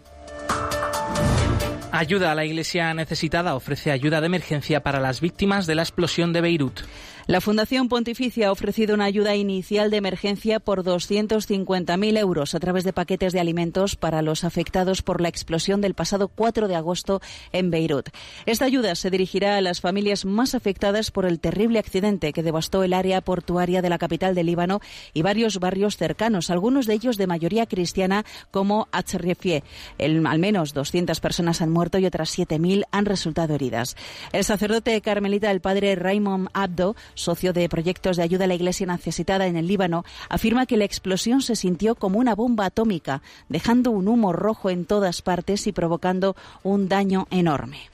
Ayuda 1.92 2.34
a 2.34 2.36
la 2.36 2.44
Iglesia 2.44 2.94
necesitada 2.94 3.56
ofrece 3.56 3.90
ayuda 3.90 4.20
de 4.20 4.26
emergencia 4.26 4.84
para 4.84 5.00
las 5.00 5.22
víctimas 5.22 5.66
de 5.66 5.76
la 5.76 5.84
explosión 5.84 6.34
de 6.34 6.42
Beirut. 6.42 6.82
La 7.28 7.42
Fundación 7.42 7.90
Pontificia 7.90 8.50
ha 8.50 8.52
ofrecido 8.52 8.94
una 8.94 9.06
ayuda 9.06 9.36
inicial 9.36 9.90
de 9.90 9.98
emergencia 9.98 10.60
por 10.60 10.84
250.000 10.84 12.20
euros 12.20 12.54
a 12.54 12.60
través 12.60 12.84
de 12.84 12.94
paquetes 12.94 13.34
de 13.34 13.40
alimentos 13.40 13.96
para 13.96 14.22
los 14.22 14.44
afectados 14.44 15.02
por 15.02 15.22
la 15.22 15.28
explosión 15.28 15.82
del 15.82 15.96
pasado 15.96 16.28
4 16.28 16.68
de 16.68 16.76
agosto 16.76 17.22
en 17.52 17.72
Beirut. 17.72 18.10
Esta 18.46 18.66
ayuda 18.66 18.94
se 18.94 19.10
dirigirá 19.10 19.58
a 19.58 19.62
las 19.62 19.82
familias 19.82 20.24
más 20.24 20.54
afectadas 20.54 21.10
por 21.10 21.26
el 21.26 21.40
terrible 21.40 21.80
accidente 21.80 22.32
que 22.32 22.44
devastó 22.44 22.84
el 22.84 22.94
área 22.94 23.22
portuaria 23.22 23.82
de 23.82 23.90
la 23.90 23.98
capital 23.98 24.36
del 24.36 24.46
Líbano 24.46 24.80
y 25.12 25.24
varios 25.24 25.60
barrios 25.60 25.98
cercanos, 25.98 26.52
algunos 26.52 26.86
de 26.86 26.94
ellos 26.94 27.18
de 27.18 27.26
mayoría 27.26 27.66
cristiana 27.66 28.24
como 28.52 28.88
Achrefie. 28.92 29.64
Al 29.98 30.38
menos 30.38 30.76
200 30.76 31.20
personas 31.22 31.64
han 31.64 31.72
muerto 31.72 31.98
y 31.98 32.06
otras 32.06 32.38
7.000 32.38 32.86
han 32.92 33.06
resultado 33.08 33.56
heridas. 33.56 33.98
El 34.32 34.44
sacerdote 34.44 35.02
carmelita, 35.02 35.50
el 35.50 35.62
padre 35.62 35.96
Raymond 35.96 36.50
Abdo, 36.54 36.96
socio 37.16 37.54
de 37.54 37.68
proyectos 37.68 38.18
de 38.18 38.24
ayuda 38.24 38.46
a 38.46 38.48
la 38.48 38.56
Iglesia 38.56 38.86
necesitada 38.86 39.48
en 39.48 39.58
el 39.58 39.68
Líbano, 39.68 40.06
afirma 40.30 40.66
que 40.66 40.78
la 40.78 40.86
explosión 40.86 41.42
se 41.42 41.56
sintió 41.56 41.96
como 41.96 42.20
una 42.20 42.36
bomba 42.36 42.66
atómica, 42.66 43.22
dejando 43.50 43.92
un 43.92 44.08
humo 44.08 44.34
rojo 44.34 44.70
en 44.70 44.86
todas 44.86 45.22
partes 45.22 45.68
y 45.68 45.72
provocando 45.72 46.36
un 46.64 46.88
daño 46.88 47.28
enorme. 47.32 47.90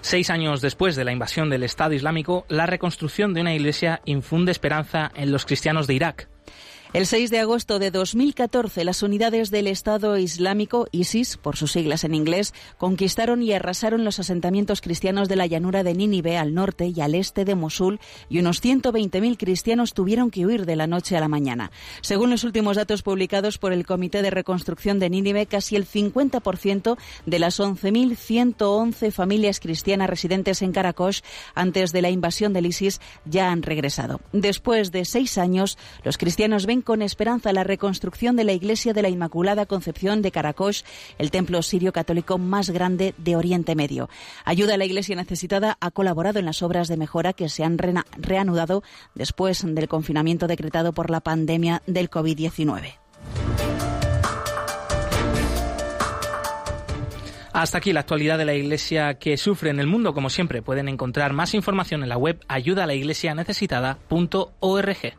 Seis 0.00 0.30
años 0.30 0.60
después 0.60 0.96
de 0.96 1.04
la 1.04 1.12
invasión 1.12 1.50
del 1.50 1.64
Estado 1.64 1.92
Islámico, 1.92 2.46
la 2.48 2.66
reconstrucción 2.66 3.34
de 3.34 3.42
una 3.42 3.54
iglesia 3.54 4.00
infunde 4.04 4.52
esperanza 4.52 5.10
en 5.14 5.32
los 5.32 5.44
cristianos 5.44 5.86
de 5.86 5.94
Irak. 5.94 6.28
El 6.94 7.04
6 7.04 7.30
de 7.30 7.38
agosto 7.38 7.78
de 7.78 7.90
2014, 7.90 8.82
las 8.82 9.02
unidades 9.02 9.50
del 9.50 9.66
Estado 9.66 10.16
Islámico, 10.16 10.88
ISIS, 10.90 11.36
por 11.36 11.54
sus 11.54 11.72
siglas 11.72 12.02
en 12.02 12.14
inglés, 12.14 12.54
conquistaron 12.78 13.42
y 13.42 13.52
arrasaron 13.52 14.06
los 14.06 14.18
asentamientos 14.18 14.80
cristianos 14.80 15.28
de 15.28 15.36
la 15.36 15.46
llanura 15.46 15.82
de 15.82 15.92
Nínive 15.92 16.38
al 16.38 16.54
norte 16.54 16.86
y 16.86 16.98
al 17.02 17.14
este 17.14 17.44
de 17.44 17.54
Mosul, 17.54 18.00
y 18.30 18.38
unos 18.38 18.62
120.000 18.64 19.36
cristianos 19.36 19.92
tuvieron 19.92 20.30
que 20.30 20.46
huir 20.46 20.64
de 20.64 20.76
la 20.76 20.86
noche 20.86 21.14
a 21.14 21.20
la 21.20 21.28
mañana. 21.28 21.70
Según 22.00 22.30
los 22.30 22.42
últimos 22.42 22.78
datos 22.78 23.02
publicados 23.02 23.58
por 23.58 23.74
el 23.74 23.84
Comité 23.84 24.22
de 24.22 24.30
Reconstrucción 24.30 24.98
de 24.98 25.10
Nínive, 25.10 25.44
casi 25.44 25.76
el 25.76 25.86
50% 25.86 26.96
de 27.26 27.38
las 27.38 27.60
11.111 27.60 29.12
familias 29.12 29.60
cristianas 29.60 30.08
residentes 30.08 30.62
en 30.62 30.72
Karakosh 30.72 31.20
antes 31.54 31.92
de 31.92 32.00
la 32.00 32.08
invasión 32.08 32.54
del 32.54 32.64
ISIS 32.64 33.02
ya 33.26 33.50
han 33.50 33.60
regresado. 33.60 34.22
Después 34.32 34.90
de 34.90 35.04
seis 35.04 35.36
años, 35.36 35.76
los 36.02 36.16
cristianos 36.16 36.64
ven 36.64 36.77
con 36.82 37.02
esperanza 37.02 37.52
la 37.52 37.64
reconstrucción 37.64 38.36
de 38.36 38.44
la 38.44 38.52
iglesia 38.52 38.92
de 38.92 39.02
la 39.02 39.08
Inmaculada 39.08 39.66
Concepción 39.66 40.22
de 40.22 40.30
Karakosh, 40.30 40.82
el 41.18 41.30
templo 41.30 41.62
sirio 41.62 41.92
católico 41.92 42.38
más 42.38 42.70
grande 42.70 43.14
de 43.18 43.36
Oriente 43.36 43.74
Medio. 43.74 44.08
Ayuda 44.44 44.74
a 44.74 44.78
la 44.78 44.84
iglesia 44.84 45.16
necesitada 45.16 45.76
ha 45.80 45.90
colaborado 45.90 46.38
en 46.38 46.44
las 46.44 46.62
obras 46.62 46.88
de 46.88 46.96
mejora 46.96 47.32
que 47.32 47.48
se 47.48 47.64
han 47.64 47.78
reanudado 48.16 48.82
después 49.14 49.64
del 49.66 49.88
confinamiento 49.88 50.46
decretado 50.46 50.92
por 50.92 51.10
la 51.10 51.20
pandemia 51.20 51.82
del 51.86 52.10
COVID-19. 52.10 52.94
Hasta 57.52 57.78
aquí 57.78 57.92
la 57.92 58.00
actualidad 58.00 58.36
de 58.38 58.44
la 58.44 58.54
Iglesia 58.54 59.14
que 59.14 59.36
sufre 59.36 59.70
en 59.70 59.80
el 59.80 59.88
mundo. 59.88 60.14
Como 60.14 60.30
siempre, 60.30 60.62
pueden 60.62 60.88
encontrar 60.88 61.32
más 61.32 61.54
información 61.54 62.04
en 62.04 62.08
la 62.08 62.16
web 62.16 62.38
ayudalaiglesianecesitada.org. 62.46 65.16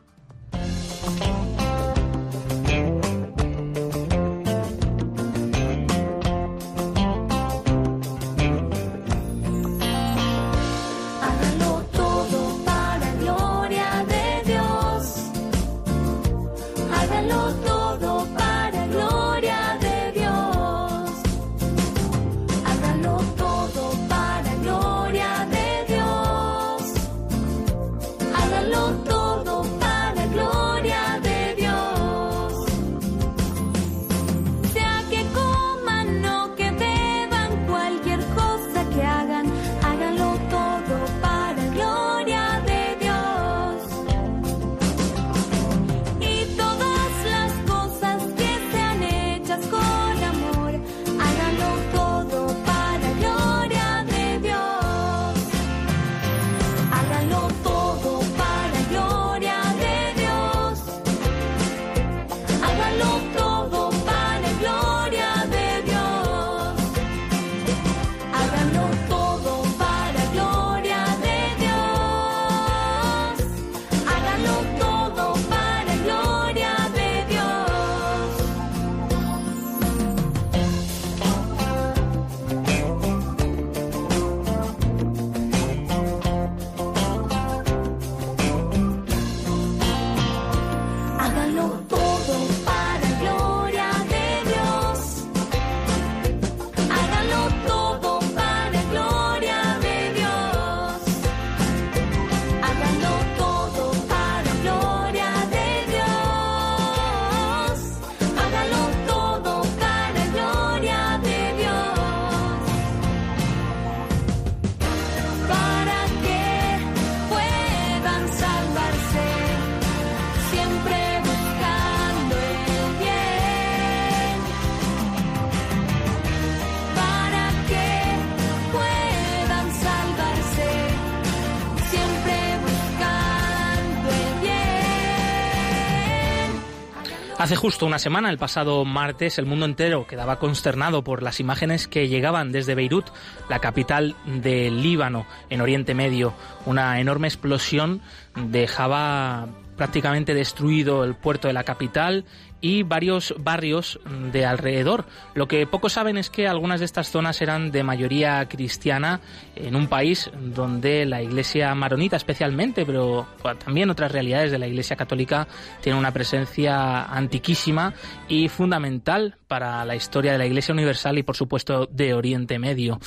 Hace 137.39 137.55
justo 137.55 137.85
una 137.85 137.99
semana, 137.99 138.29
el 138.29 138.37
pasado 138.37 138.83
martes, 138.83 139.39
el 139.39 139.45
mundo 139.45 139.65
entero 139.65 140.05
quedaba 140.05 140.39
consternado 140.39 141.05
por 141.05 141.23
las 141.23 141.39
imágenes 141.39 141.87
que 141.87 142.09
llegaban 142.09 142.51
desde 142.51 142.75
Beirut, 142.75 143.05
la 143.47 143.59
capital 143.59 144.17
del 144.25 144.83
Líbano, 144.83 145.25
en 145.49 145.61
Oriente 145.61 145.93
Medio. 145.93 146.33
Una 146.65 146.99
enorme 146.99 147.29
explosión 147.29 148.01
dejaba 148.35 149.47
prácticamente 149.77 150.33
destruido 150.33 151.05
el 151.05 151.15
puerto 151.15 151.47
de 151.47 151.53
la 151.53 151.63
capital 151.63 152.25
y 152.61 152.83
varios 152.83 153.33
barrios 153.37 153.99
de 154.31 154.45
alrededor. 154.45 155.05
Lo 155.33 155.47
que 155.47 155.65
pocos 155.67 155.93
saben 155.93 156.17
es 156.17 156.29
que 156.29 156.47
algunas 156.47 156.79
de 156.79 156.85
estas 156.85 157.09
zonas 157.09 157.41
eran 157.41 157.71
de 157.71 157.83
mayoría 157.83 158.47
cristiana 158.47 159.21
en 159.55 159.75
un 159.75 159.87
país 159.87 160.29
donde 160.39 161.05
la 161.05 161.21
iglesia 161.21 161.73
maronita 161.75 162.17
especialmente, 162.17 162.85
pero 162.85 163.27
también 163.63 163.89
otras 163.89 164.11
realidades 164.11 164.51
de 164.51 164.59
la 164.59 164.67
iglesia 164.67 164.95
católica 164.95 165.47
tienen 165.81 165.99
una 165.99 166.11
presencia 166.11 167.03
antiquísima 167.03 167.93
y 168.27 168.49
fundamental 168.49 169.37
para 169.47 169.83
la 169.83 169.95
historia 169.95 170.31
de 170.31 170.37
la 170.37 170.45
iglesia 170.45 170.73
universal 170.73 171.17
y 171.17 171.23
por 171.23 171.35
supuesto 171.35 171.87
de 171.87 172.13
Oriente 172.13 172.59
Medio. 172.59 172.99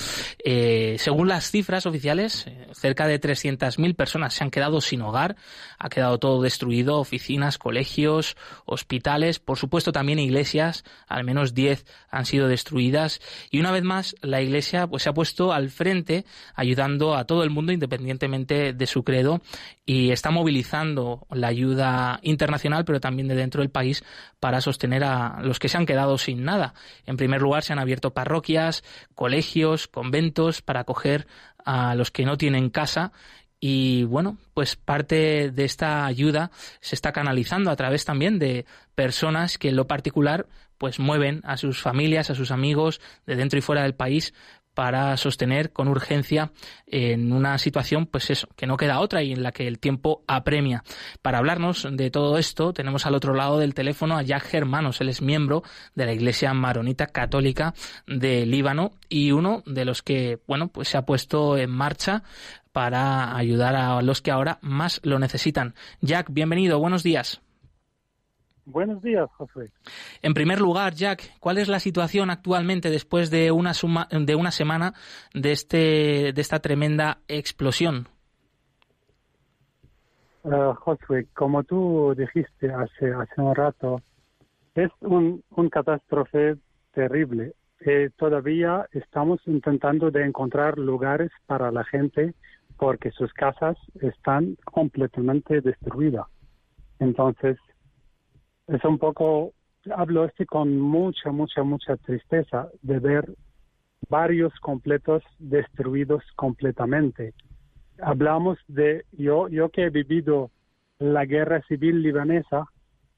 Eh, 0.45 0.97
según 0.99 1.29
las 1.29 1.51
cifras 1.51 1.87
oficiales, 1.87 2.47
eh, 2.47 2.67
cerca 2.73 3.07
de 3.07 3.21
300.000 3.21 3.95
personas 3.95 4.35
se 4.35 4.43
han 4.43 4.51
quedado 4.51 4.81
sin 4.81 5.03
hogar, 5.03 5.37
ha 5.79 5.89
quedado 5.89 6.19
todo 6.19 6.43
destruido, 6.43 6.99
oficinas, 6.99 7.59
colegios, 7.59 8.37
hospitales, 8.65 9.39
por 9.45 9.59
supuesto 9.59 9.93
también 9.93 10.19
iglesias, 10.19 10.85
al 11.09 11.25
menos 11.25 11.55
10 11.55 11.85
han 12.11 12.27
sido 12.27 12.49
destruidas 12.49 13.21
y 13.51 13.61
una 13.61 13.71
vez 13.71 13.83
más 13.83 14.17
la 14.21 14.41
iglesia 14.41 14.87
pues 14.87 15.03
se 15.03 15.09
ha 15.09 15.15
puesto 15.15 15.53
al 15.53 15.71
frente 15.71 16.25
ayudando 16.55 17.15
a 17.15 17.25
todo 17.25 17.43
el 17.43 17.51
mundo 17.51 17.73
independientemente 17.73 18.73
de 18.73 18.87
su 18.87 19.05
credo 19.05 19.43
y 19.85 20.11
está 20.11 20.31
movilizando 20.31 21.27
la 21.31 21.49
ayuda 21.49 22.21
internacional 22.23 22.85
pero 22.85 23.01
también 23.01 23.29
de 23.29 23.35
dentro 23.35 23.63
del 23.63 23.71
país 23.71 24.05
para 24.41 24.61
sostener 24.61 25.05
a 25.05 25.41
los 25.43 25.59
que 25.59 25.69
se 25.69 25.77
han 25.77 25.87
quedado 25.87 26.19
sin 26.19 26.45
nada. 26.45 26.75
En 27.07 27.17
primer 27.17 27.41
lugar 27.43 27.63
se 27.63 27.73
han 27.73 27.79
abierto 27.79 28.13
parroquias, 28.13 28.85
colegios, 29.15 29.89
conventos 29.89 30.63
para 30.63 30.81
acoger 30.81 31.27
a 31.65 31.95
los 31.95 32.11
que 32.11 32.25
no 32.25 32.37
tienen 32.37 32.71
casa 32.71 33.13
y 33.65 34.03
bueno, 34.03 34.39
pues 34.55 34.75
parte 34.75 35.53
de 35.53 35.65
esta 35.65 36.05
ayuda 36.05 36.51
se 36.81 36.97
está 36.97 37.13
canalizando 37.13 37.71
a 37.71 37.77
través 37.77 38.05
también 38.05 38.41
de 38.41 38.67
personas 38.97 39.57
que 39.57 39.69
en 39.69 39.77
lo 39.77 39.87
particular 39.87 40.49
pues 40.79 40.99
mueven 40.99 41.43
a 41.45 41.57
sus 41.57 41.81
familias, 41.81 42.29
a 42.29 42.35
sus 42.35 42.51
amigos 42.51 43.01
de 43.25 43.37
dentro 43.37 43.61
y 43.61 43.63
fuera 43.63 43.85
del 43.85 43.95
país 43.95 44.35
para 44.75 45.17
sostener 45.17 45.73
con 45.73 45.89
urgencia 45.89 46.53
en 46.87 47.33
una 47.33 47.59
situación, 47.59 48.07
pues 48.07 48.31
eso, 48.31 48.49
que 48.57 48.67
no 48.67 48.77
queda 48.77 49.01
otra 49.01 49.23
y 49.23 49.33
en 49.33 49.43
la 49.43 49.53
que 49.53 49.67
el 49.67 49.79
tiempo 49.79 50.23
apremia. 50.27 50.83
Para 51.21 51.39
hablarnos 51.39 51.87
de 51.91 52.11
todo 52.11 52.39
esto, 52.39 52.73
tenemos 52.73 53.07
al 53.07 53.15
otro 53.15 53.35
lado 53.35 53.59
del 53.59 53.75
teléfono 53.75 54.17
a 54.17 54.23
Jack 54.23 54.45
Germanos. 54.45 55.01
Él 55.01 55.09
es 55.09 55.23
miembro 55.23 55.63
de 55.95 56.07
la 56.07 56.13
Iglesia 56.13 56.55
Maronita 56.55 57.07
Católica 57.07 57.75
de 58.07 58.47
Líbano 58.47 58.93
y 59.09 59.33
uno 59.33 59.63
de 59.67 59.85
los 59.85 60.03
que, 60.03 60.41
bueno, 60.47 60.69
pues 60.69 60.89
se 60.89 60.97
ha 60.97 61.07
puesto 61.07 61.57
en 61.57 61.71
marcha 61.71 62.23
para 62.73 63.37
ayudar 63.37 63.77
a 63.77 64.01
los 64.03 64.23
que 64.23 64.31
ahora 64.31 64.59
más 64.63 65.01
lo 65.03 65.19
necesitan. 65.19 65.75
Jack, 66.01 66.29
bienvenido, 66.31 66.79
buenos 66.79 67.03
días. 67.03 67.43
Buenos 68.65 69.03
días, 69.03 69.29
José. 69.37 69.73
En 70.23 70.35
primer 70.35 70.61
lugar, 70.61 70.95
Jack, 70.95 71.39
¿cuál 71.41 71.59
es 71.59 71.69
la 71.69 71.81
situación 71.81 72.31
actualmente 72.31 72.91
después 72.91 73.31
de 73.31 73.51
una, 73.51 73.75
suma, 73.75 74.07
de 74.11 74.35
una 74.37 74.53
semana 74.53 74.95
de, 75.35 75.53
este, 75.53 76.33
de 76.33 76.41
esta 76.41 76.61
tremenda 76.61 77.19
explosión? 77.27 78.07
Uh, 80.45 80.75
como 81.35 81.63
tú 81.65 82.15
dijiste 82.17 82.73
hace, 82.73 83.13
hace 83.13 83.41
un 83.41 83.55
rato, 83.55 84.01
es 84.75 84.91
un, 85.01 85.43
un 85.51 85.69
catástrofe 85.69 86.57
terrible. 86.93 87.55
Eh, 87.81 88.11
todavía 88.17 88.87
estamos 88.93 89.41
intentando 89.47 90.11
de 90.11 90.25
encontrar 90.25 90.79
lugares 90.79 91.31
para 91.47 91.73
la 91.73 91.85
gente 91.85 92.35
porque 92.77 93.11
sus 93.11 93.33
casas 93.33 93.77
están 94.01 94.57
completamente 94.65 95.61
destruidas. 95.61 96.27
Entonces, 97.01 97.59
es 98.69 98.85
un 98.85 98.99
poco, 98.99 99.53
hablo 99.95 100.25
este 100.25 100.47
con 100.47 100.79
mucha, 100.79 101.31
mucha, 101.31 101.63
mucha 101.63 101.97
tristeza 101.97 102.69
de 102.83 102.99
ver 102.99 103.35
varios 104.09 104.53
completos 104.61 105.23
destruidos 105.39 106.23
completamente. 106.37 107.35
Hablamos 108.01 108.59
de, 108.69 109.05
yo, 109.13 109.49
yo 109.49 109.69
que 109.71 109.85
he 109.85 109.91
vivido 109.91 110.51
la 110.99 111.25
guerra 111.25 111.63
civil 111.63 112.03
libanesa, 112.03 112.67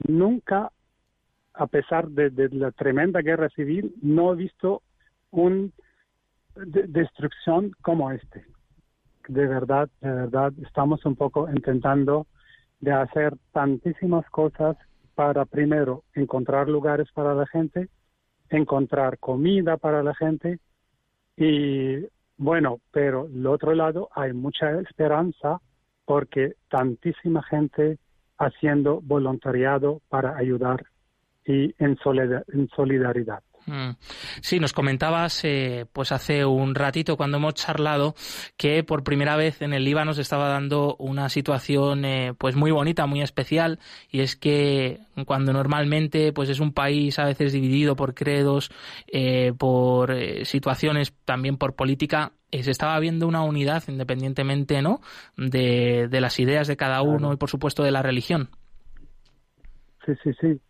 nunca, 0.07 0.71
a 1.53 1.67
pesar 1.67 2.09
de, 2.09 2.31
la 2.51 2.71
tremenda 2.73 3.21
guerra 3.21 3.49
civil, 3.51 3.95
no 4.03 4.33
he 4.33 4.37
visto 4.37 4.83
una 5.31 5.69
destrucción 6.57 7.73
como 7.83 8.11
este. 8.11 8.45
De 9.29 9.47
verdad, 9.47 9.89
de 10.01 10.11
verdad, 10.11 10.53
estamos 10.67 11.05
un 11.05 11.17
poco 11.17 11.49
intentando 11.51 12.27
de 12.81 12.93
hacer 12.93 13.35
tantísimas 13.53 14.29
cosas 14.31 14.77
para 15.15 15.45
primero 15.45 16.05
encontrar 16.15 16.69
lugares 16.69 17.09
para 17.13 17.35
la 17.35 17.47
gente, 17.47 17.89
encontrar 18.51 19.19
comida 19.19 19.77
para 19.77 20.03
la 20.03 20.15
gente 20.15 20.59
y 21.37 22.07
bueno, 22.37 22.81
pero 22.91 23.29
del 23.29 23.47
otro 23.47 23.75
lado 23.75 24.09
hay 24.15 24.33
mucha 24.33 24.81
esperanza 24.81 25.61
porque 26.05 26.55
tantísima 26.69 27.43
gente 27.43 27.99
haciendo 28.39 29.01
voluntariado 29.01 30.01
para 30.09 30.37
ayudar 30.37 30.85
y 31.47 31.75
en, 31.79 31.97
solidaridad. 31.99 33.43
Mm. 33.67 33.91
Sí, 34.43 34.61
nos 34.61 34.73
comentabas 34.73 35.41
eh, 35.45 35.87
pues 35.93 36.13
hace 36.13 36.45
un 36.45 36.75
ratito 36.75 37.17
cuando 37.17 37.39
hemos 37.39 37.55
charlado 37.55 38.15
que 38.57 38.85
por 38.85 39.05
primera 39.05 39.37
vez 39.37 39.63
en 39.63 39.73
el 39.73 39.85
Líbano 39.85 40.13
se 40.13 40.21
estaba 40.21 40.49
dando 40.49 40.97
una 40.99 41.29
situación 41.29 42.05
eh, 42.05 42.35
pues 42.37 42.57
muy 42.57 42.71
bonita, 42.71 43.07
muy 43.07 43.23
especial 43.23 43.79
y 44.11 44.21
es 44.21 44.37
que 44.37 45.01
cuando 45.27 45.53
normalmente 45.53 46.33
pues 46.33 46.51
es 46.51 46.61
un 46.61 46.73
país 46.73 47.19
a 47.19 47.25
veces 47.25 47.53
dividido 47.53 47.97
por 47.97 48.15
credos, 48.15 48.71
eh, 49.07 49.53
por 49.57 50.15
situaciones 50.45 51.15
también 51.25 51.57
por 51.57 51.75
política, 51.75 52.33
se 52.51 52.71
estaba 52.71 52.99
viendo 53.01 53.27
una 53.27 53.43
unidad 53.43 53.83
independientemente 53.89 54.81
no 54.83 55.01
de, 55.37 56.09
de 56.09 56.21
las 56.21 56.39
ideas 56.39 56.69
de 56.69 56.77
cada 56.77 57.03
uno 57.03 57.33
y 57.33 57.37
por 57.37 57.51
supuesto 57.51 57.83
de 57.83 57.91
la 57.91 58.03
religión. 58.03 58.51
Sí, 60.05 60.13
sí, 60.23 60.31
sí. 60.41 60.61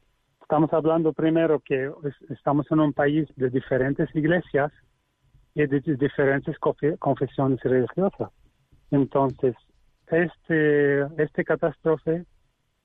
Estamos 0.55 0.73
hablando 0.73 1.13
primero 1.13 1.59
que 1.59 1.91
estamos 2.31 2.65
en 2.71 2.79
un 2.79 2.93
país 2.93 3.27
de 3.35 3.51
diferentes 3.51 4.09
iglesias 4.15 4.71
y 5.53 5.67
de 5.67 5.81
diferentes 5.81 6.57
confesiones 7.01 7.61
religiosas. 7.61 8.31
Entonces, 8.93 9.57
este, 10.07 11.01
este 11.21 11.45
catástrofe 11.45 12.25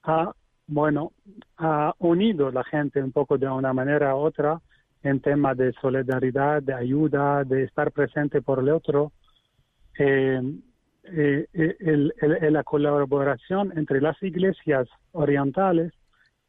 ha, 0.01 0.31
bueno, 0.65 1.11
ha 1.57 1.93
unido 1.99 2.49
la 2.49 2.63
gente 2.63 3.03
un 3.03 3.11
poco 3.11 3.37
de 3.37 3.47
una 3.47 3.71
manera 3.71 4.15
u 4.15 4.21
otra 4.21 4.59
en 5.03 5.19
tema 5.19 5.53
de 5.53 5.71
solidaridad, 5.73 6.63
de 6.63 6.73
ayuda, 6.73 7.43
de 7.43 7.65
estar 7.65 7.91
presente 7.91 8.41
por 8.41 8.57
el 8.61 8.69
otro. 8.69 9.11
Eh, 9.99 10.41
eh, 11.03 11.47
eh 11.53 12.49
la 12.49 12.63
colaboración 12.63 13.77
entre 13.77 14.01
las 14.01 14.19
iglesias 14.23 14.87
orientales 15.11 15.93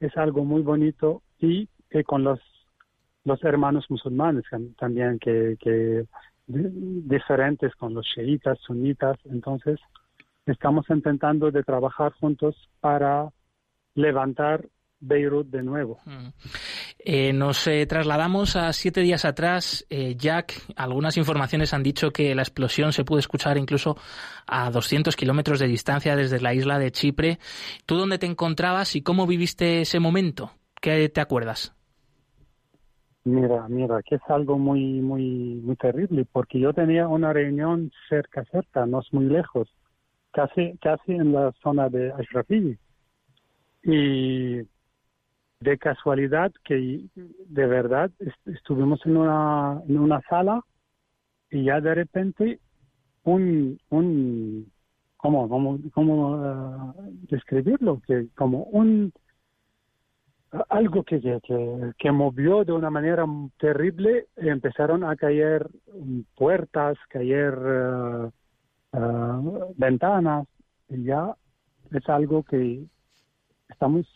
es 0.01 0.17
algo 0.17 0.45
muy 0.45 0.63
bonito 0.63 1.23
y 1.39 1.69
que 1.91 2.03
con 2.05 2.25
los, 2.25 2.41
los 3.25 3.43
hermanos 3.45 3.87
musulmanes 3.91 4.45
también, 4.79 5.19
que, 5.19 5.57
que 5.61 6.07
diferentes 6.47 7.75
con 7.77 7.95
los 7.95 8.07
chiitas, 8.07 8.59
sunitas, 8.61 9.19
entonces 9.27 9.79
estamos 10.47 10.89
intentando 10.91 11.51
de 11.51 11.63
trabajar 11.63 12.13
juntos 12.13 12.57
para 12.81 13.31
levantar 13.95 14.67
Beirut 15.01 15.49
de 15.49 15.63
nuevo. 15.63 15.99
Eh, 17.03 17.33
nos 17.33 17.67
eh, 17.67 17.87
trasladamos 17.87 18.57
a 18.57 18.73
siete 18.73 19.01
días 19.01 19.25
atrás. 19.25 19.87
Eh, 19.89 20.17
Jack, 20.17 20.53
algunas 20.77 21.17
informaciones 21.17 21.73
han 21.73 21.83
dicho 21.83 22.11
que 22.11 22.35
la 22.35 22.43
explosión 22.43 22.93
se 22.93 23.05
pudo 23.05 23.19
escuchar 23.19 23.57
incluso 23.57 23.97
a 24.47 24.71
200 24.71 25.17
kilómetros 25.17 25.59
de 25.61 25.67
distancia 25.67 26.15
desde 26.15 26.41
la 26.41 26.53
isla 26.53 26.79
de 26.79 26.91
Chipre. 26.91 27.39
¿Tú 27.87 27.97
dónde 27.97 28.19
te 28.19 28.27
encontrabas 28.27 28.97
y 28.97 29.03
cómo 29.03 29.27
viviste 29.27 29.81
ese 29.81 29.99
momento? 29.99 30.51
¿Qué 30.81 31.09
te 31.09 31.21
acuerdas? 31.23 31.75
Mira, 33.25 33.67
mira, 33.69 34.01
que 34.03 34.17
es 34.17 34.23
algo 34.29 34.59
muy, 34.59 35.01
muy, 35.01 35.61
muy 35.63 35.77
terrible, 35.77 36.27
porque 36.31 36.59
yo 36.59 36.73
tenía 36.73 37.07
una 37.07 37.33
reunión 37.33 37.91
cerca, 38.09 38.45
cerca, 38.47 38.87
no 38.87 39.01
es 39.01 39.13
muy 39.13 39.27
lejos, 39.27 39.69
casi, 40.33 40.77
casi 40.79 41.13
en 41.13 41.33
la 41.33 41.53
zona 41.63 41.89
de 41.89 42.13
Ashrafi. 42.13 42.79
Y 43.85 44.63
de 45.61 45.79
casualidad 45.79 46.53
que 46.65 47.05
de 47.15 47.67
verdad 47.67 48.11
estuvimos 48.47 49.05
en 49.05 49.19
una, 49.19 49.83
en 49.87 49.99
una 49.99 50.21
sala 50.23 50.63
y 51.51 51.65
ya 51.65 51.81
de 51.81 51.95
repente 51.95 52.61
un, 53.25 53.79
un 53.91 54.73
¿cómo, 55.19 55.49
cómo, 55.49 55.79
cómo 55.93 56.31
uh, 56.31 56.95
describirlo? 57.29 58.01
Que 58.07 58.29
como 58.35 58.63
un, 58.65 59.13
algo 60.71 61.05
que, 61.05 61.21
que, 61.99 62.11
movió 62.11 62.65
de 62.65 62.73
una 62.73 62.91
manera 62.91 63.27
terrible, 63.59 64.29
empezaron 64.37 65.05
a 65.05 65.15
caer 65.17 65.69
puertas, 66.37 66.97
caer 67.11 67.55
uh, 68.93 69.75
ventanas, 69.77 70.47
y 70.89 71.05
ya 71.05 71.37
es 71.93 72.09
algo 72.09 72.43
que 72.43 72.83
estamos 73.69 74.07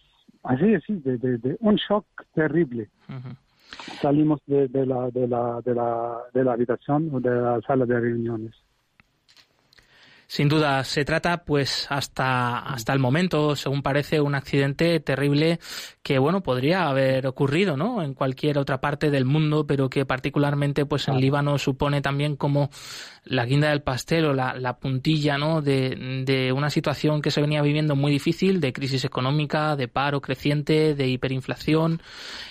así, 0.44 0.74
así, 0.74 0.94
de, 1.04 1.18
de, 1.18 1.56
un 1.60 1.76
shock 1.76 2.06
terrible. 2.34 2.88
Salimos 4.00 4.40
de, 4.46 4.68
de, 4.68 4.86
la, 4.86 5.10
de, 5.10 5.26
la, 5.26 5.60
de, 5.64 5.74
la, 5.74 6.18
de 6.32 6.44
la 6.44 6.52
habitación 6.52 7.10
o 7.12 7.20
de 7.20 7.30
la 7.30 7.60
sala 7.62 7.86
de 7.86 7.98
reuniones. 7.98 8.54
Sin 10.26 10.48
duda, 10.48 10.82
se 10.84 11.04
trata, 11.04 11.44
pues, 11.44 11.86
hasta, 11.90 12.58
hasta 12.58 12.92
el 12.92 12.98
momento, 12.98 13.56
según 13.56 13.82
parece, 13.82 14.20
un 14.20 14.34
accidente 14.34 14.98
terrible 15.00 15.60
que, 16.02 16.18
bueno, 16.18 16.42
podría 16.42 16.88
haber 16.88 17.26
ocurrido, 17.26 17.76
¿no? 17.76 18.02
En 18.02 18.14
cualquier 18.14 18.58
otra 18.58 18.80
parte 18.80 19.10
del 19.10 19.24
mundo, 19.24 19.66
pero 19.66 19.88
que 19.90 20.04
particularmente, 20.06 20.86
pues, 20.86 21.08
en 21.08 21.20
Líbano 21.20 21.58
supone 21.58 22.00
también 22.00 22.36
como 22.36 22.70
la 23.24 23.46
guinda 23.46 23.70
del 23.70 23.82
pastel 23.82 24.26
o 24.26 24.34
la, 24.34 24.54
la 24.54 24.76
puntilla, 24.76 25.38
¿no? 25.38 25.62
De, 25.62 26.22
de, 26.26 26.52
una 26.52 26.70
situación 26.70 27.22
que 27.22 27.30
se 27.30 27.40
venía 27.40 27.62
viviendo 27.62 27.96
muy 27.96 28.12
difícil, 28.12 28.60
de 28.60 28.72
crisis 28.72 29.04
económica, 29.04 29.76
de 29.76 29.88
paro 29.88 30.20
creciente, 30.20 30.94
de 30.94 31.08
hiperinflación, 31.08 32.02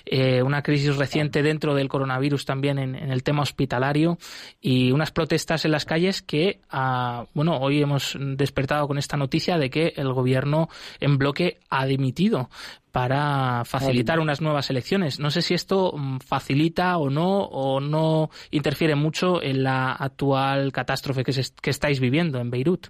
eh, 0.06 0.42
una 0.42 0.64
crisis 0.64 0.96
reciente 0.96 1.44
dentro 1.44 1.76
del 1.76 1.90
coronavirus 1.90 2.46
también 2.46 2.80
en, 2.80 2.96
en, 2.96 3.12
el 3.12 3.24
tema 3.24 3.44
hospitalario 3.44 4.18
y 4.62 4.92
unas 4.92 5.12
protestas 5.12 5.64
en 5.66 5.72
las 5.72 5.86
calles 5.86 6.22
que, 6.22 6.60
ah, 6.72 7.26
bueno, 7.34 7.60
hoy 7.64 7.82
hemos 7.82 8.18
despertado 8.20 8.88
con 8.88 8.98
esta 8.98 9.18
noticia 9.18 9.58
de 9.58 9.70
que 9.70 9.94
el 9.96 10.14
gobierno 10.14 10.70
en 11.00 11.18
bloque 11.18 11.60
ha 11.70 11.86
dimitido 11.86 12.50
para 12.92 13.64
facilitar 13.66 14.20
unas 14.20 14.40
nuevas 14.40 14.70
elecciones. 14.70 15.20
No 15.20 15.32
sé 15.32 15.42
si 15.42 15.56
esto 15.56 15.94
mm, 15.98 16.20
facilita 16.20 16.98
o 16.98 17.10
no, 17.10 17.40
o 17.40 17.80
no 17.80 18.30
interfiere 18.52 18.96
mucho 18.96 19.42
en 19.42 19.64
la 19.64 19.92
actual 19.94 20.72
catástrofe 20.72 21.24
que, 21.24 21.34
que 21.62 21.70
estáis 21.72 22.00
viviendo 22.00 22.40
en 22.40 22.52
Beirut. 22.52 22.88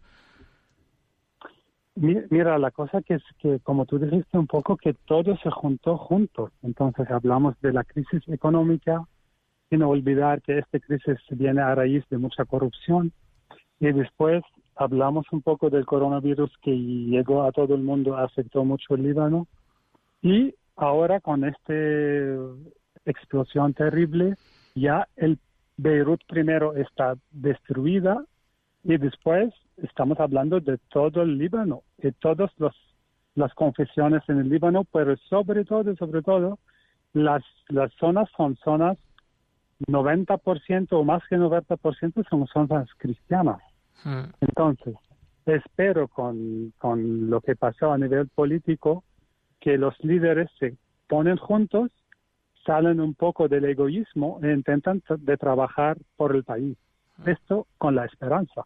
Mira, 1.95 2.57
la 2.57 2.71
cosa 2.71 3.01
que 3.03 3.15
es 3.15 3.23
que, 3.37 3.59
como 3.59 3.85
tú 3.85 3.99
dijiste 3.99 4.37
un 4.37 4.47
poco, 4.47 4.77
que 4.77 4.95
todo 5.05 5.37
se 5.37 5.51
juntó 5.51 5.97
juntos. 5.97 6.51
Entonces 6.63 7.09
hablamos 7.11 7.59
de 7.61 7.71
la 7.71 7.83
crisis 7.83 8.27
económica, 8.29 9.05
sin 9.69 9.83
olvidar 9.83 10.41
que 10.41 10.57
esta 10.57 10.79
crisis 10.79 11.19
viene 11.29 11.61
a 11.61 11.75
raíz 11.75 12.03
de 12.09 12.17
mucha 12.17 12.45
corrupción. 12.45 13.11
Y 13.79 13.91
después 13.91 14.43
hablamos 14.75 15.25
un 15.31 15.41
poco 15.41 15.69
del 15.69 15.85
coronavirus 15.85 16.51
que 16.61 16.71
llegó 16.71 17.43
a 17.43 17.51
todo 17.51 17.75
el 17.75 17.81
mundo, 17.81 18.17
afectó 18.17 18.63
mucho 18.63 18.95
el 18.95 19.03
Líbano. 19.03 19.47
Y 20.21 20.55
ahora 20.75 21.19
con 21.19 21.43
esta 21.43 21.73
explosión 23.05 23.73
terrible, 23.73 24.35
ya 24.75 25.07
el 25.15 25.37
Beirut 25.77 26.21
primero 26.27 26.75
está 26.75 27.15
destruida 27.31 28.23
y 28.83 28.97
después 28.97 29.53
estamos 29.77 30.19
hablando 30.19 30.59
de 30.59 30.77
todo 30.89 31.21
el 31.21 31.37
Líbano, 31.37 31.83
de 31.97 32.11
todas 32.13 32.51
las 33.35 33.53
confesiones 33.55 34.21
en 34.27 34.39
el 34.39 34.49
Líbano, 34.49 34.85
pero 34.85 35.15
sobre 35.29 35.65
todo, 35.65 35.95
sobre 35.95 36.21
todo, 36.21 36.59
las, 37.13 37.43
las 37.69 37.91
zonas 37.93 38.29
son 38.35 38.55
zonas 38.57 38.97
90% 39.87 40.87
o 40.91 41.03
más 41.03 41.21
que 41.27 41.37
90% 41.37 42.27
son 42.29 42.47
zonas 42.47 42.87
cristianas. 42.97 43.61
Hmm. 44.03 44.31
Entonces, 44.41 44.95
espero 45.45 46.07
con, 46.07 46.73
con 46.77 47.29
lo 47.29 47.41
que 47.41 47.55
pasó 47.55 47.91
a 47.91 47.97
nivel 47.97 48.27
político 48.29 49.03
que 49.59 49.77
los 49.77 49.97
líderes 50.03 50.49
se 50.59 50.75
ponen 51.07 51.37
juntos, 51.37 51.91
salen 52.65 52.99
un 52.99 53.13
poco 53.13 53.47
del 53.47 53.65
egoísmo 53.65 54.39
e 54.41 54.51
intentan 54.51 55.01
de 55.17 55.37
trabajar 55.37 55.97
por 56.15 56.35
el 56.35 56.43
país. 56.43 56.77
Hmm. 57.17 57.29
Esto 57.29 57.67
con 57.77 57.95
la 57.95 58.05
esperanza. 58.05 58.65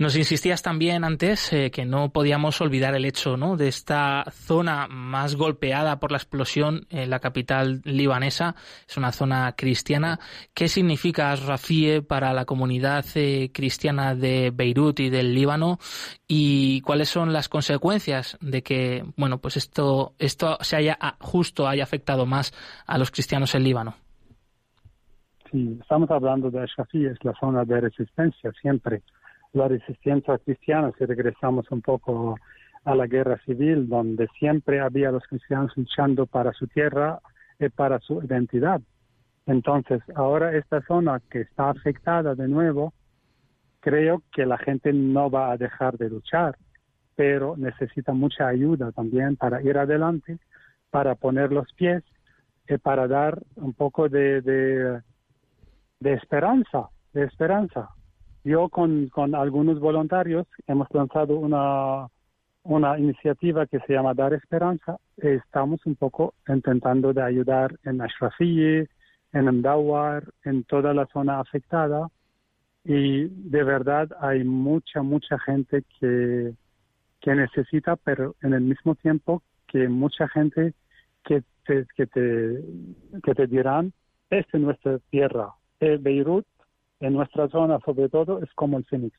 Nos 0.00 0.16
insistías 0.16 0.62
también 0.62 1.04
antes 1.04 1.52
eh, 1.52 1.70
que 1.70 1.84
no 1.84 2.08
podíamos 2.08 2.58
olvidar 2.62 2.94
el 2.94 3.04
hecho 3.04 3.36
¿no? 3.36 3.58
de 3.58 3.68
esta 3.68 4.24
zona 4.30 4.86
más 4.88 5.36
golpeada 5.36 6.00
por 6.00 6.10
la 6.10 6.16
explosión 6.16 6.86
en 6.88 7.10
la 7.10 7.18
capital 7.18 7.82
libanesa. 7.84 8.54
Es 8.88 8.96
una 8.96 9.12
zona 9.12 9.52
cristiana. 9.58 10.18
¿Qué 10.54 10.68
significa 10.68 11.36
Rafie 11.36 12.00
para 12.00 12.32
la 12.32 12.46
comunidad 12.46 13.04
eh, 13.14 13.50
cristiana 13.52 14.14
de 14.14 14.50
Beirut 14.54 15.00
y 15.00 15.10
del 15.10 15.34
Líbano? 15.34 15.76
¿Y 16.26 16.80
cuáles 16.80 17.10
son 17.10 17.34
las 17.34 17.50
consecuencias 17.50 18.38
de 18.40 18.62
que 18.62 19.04
bueno, 19.18 19.36
pues 19.36 19.58
esto, 19.58 20.14
esto 20.18 20.56
se 20.62 20.76
haya 20.76 20.98
justo 21.20 21.68
haya 21.68 21.82
afectado 21.82 22.24
más 22.24 22.54
a 22.86 22.96
los 22.96 23.10
cristianos 23.10 23.54
en 23.54 23.64
Líbano? 23.64 23.96
Sí, 25.52 25.76
estamos 25.78 26.10
hablando 26.10 26.50
de 26.50 26.66
Rafie, 26.74 27.10
es 27.10 27.22
la 27.22 27.34
zona 27.38 27.66
de 27.66 27.82
resistencia 27.82 28.50
siempre 28.62 29.02
la 29.52 29.68
resistencia 29.68 30.38
cristiana, 30.38 30.92
si 30.96 31.04
regresamos 31.04 31.70
un 31.70 31.82
poco 31.82 32.36
a 32.84 32.94
la 32.94 33.06
guerra 33.06 33.38
civil, 33.44 33.88
donde 33.88 34.28
siempre 34.38 34.80
había 34.80 35.10
los 35.10 35.24
cristianos 35.24 35.76
luchando 35.76 36.26
para 36.26 36.52
su 36.52 36.66
tierra 36.66 37.20
y 37.58 37.68
para 37.68 37.98
su 38.00 38.22
identidad. 38.22 38.80
Entonces, 39.46 40.02
ahora 40.14 40.56
esta 40.56 40.80
zona 40.82 41.20
que 41.30 41.42
está 41.42 41.70
afectada 41.70 42.34
de 42.34 42.48
nuevo, 42.48 42.94
creo 43.80 44.22
que 44.32 44.46
la 44.46 44.58
gente 44.58 44.92
no 44.92 45.30
va 45.30 45.50
a 45.50 45.56
dejar 45.56 45.98
de 45.98 46.10
luchar, 46.10 46.56
pero 47.16 47.56
necesita 47.56 48.12
mucha 48.12 48.46
ayuda 48.46 48.92
también 48.92 49.36
para 49.36 49.62
ir 49.62 49.76
adelante, 49.76 50.38
para 50.90 51.14
poner 51.16 51.52
los 51.52 51.70
pies 51.74 52.02
y 52.68 52.78
para 52.78 53.08
dar 53.08 53.42
un 53.56 53.74
poco 53.74 54.08
de, 54.08 54.40
de, 54.40 55.00
de 55.98 56.12
esperanza, 56.14 56.88
de 57.12 57.24
esperanza 57.24 57.90
yo 58.44 58.68
con, 58.68 59.08
con 59.08 59.34
algunos 59.34 59.80
voluntarios 59.80 60.46
hemos 60.66 60.88
lanzado 60.92 61.36
una, 61.36 62.08
una 62.62 62.98
iniciativa 62.98 63.66
que 63.66 63.80
se 63.80 63.92
llama 63.92 64.14
Dar 64.14 64.34
Esperanza. 64.34 64.98
Estamos 65.16 65.84
un 65.86 65.96
poco 65.96 66.34
intentando 66.48 67.12
de 67.12 67.22
ayudar 67.22 67.78
en 67.84 68.00
Ashrafiye, 68.00 68.88
en 69.32 69.44
Mdawar, 69.44 70.24
en 70.44 70.64
toda 70.64 70.94
la 70.94 71.06
zona 71.06 71.40
afectada. 71.40 72.08
Y 72.84 73.28
de 73.28 73.62
verdad 73.62 74.08
hay 74.20 74.44
mucha, 74.44 75.02
mucha 75.02 75.38
gente 75.38 75.84
que, 75.98 76.54
que 77.20 77.34
necesita, 77.34 77.96
pero 77.96 78.34
en 78.42 78.54
el 78.54 78.62
mismo 78.62 78.94
tiempo 78.94 79.42
que 79.66 79.88
mucha 79.88 80.28
gente 80.28 80.74
que 81.24 81.42
te, 81.66 81.86
que 81.94 82.06
te, 82.06 82.64
que 83.22 83.34
te 83.34 83.46
dirán, 83.46 83.92
esta 84.30 84.56
es 84.56 84.62
nuestra 84.62 84.98
tierra. 85.10 85.52
Beirut 85.80 86.46
en 87.00 87.14
nuestra 87.14 87.48
zona 87.48 87.78
sobre 87.84 88.08
todo 88.08 88.42
es 88.42 88.50
como 88.54 88.78
el 88.78 88.84
Fénix. 88.84 89.16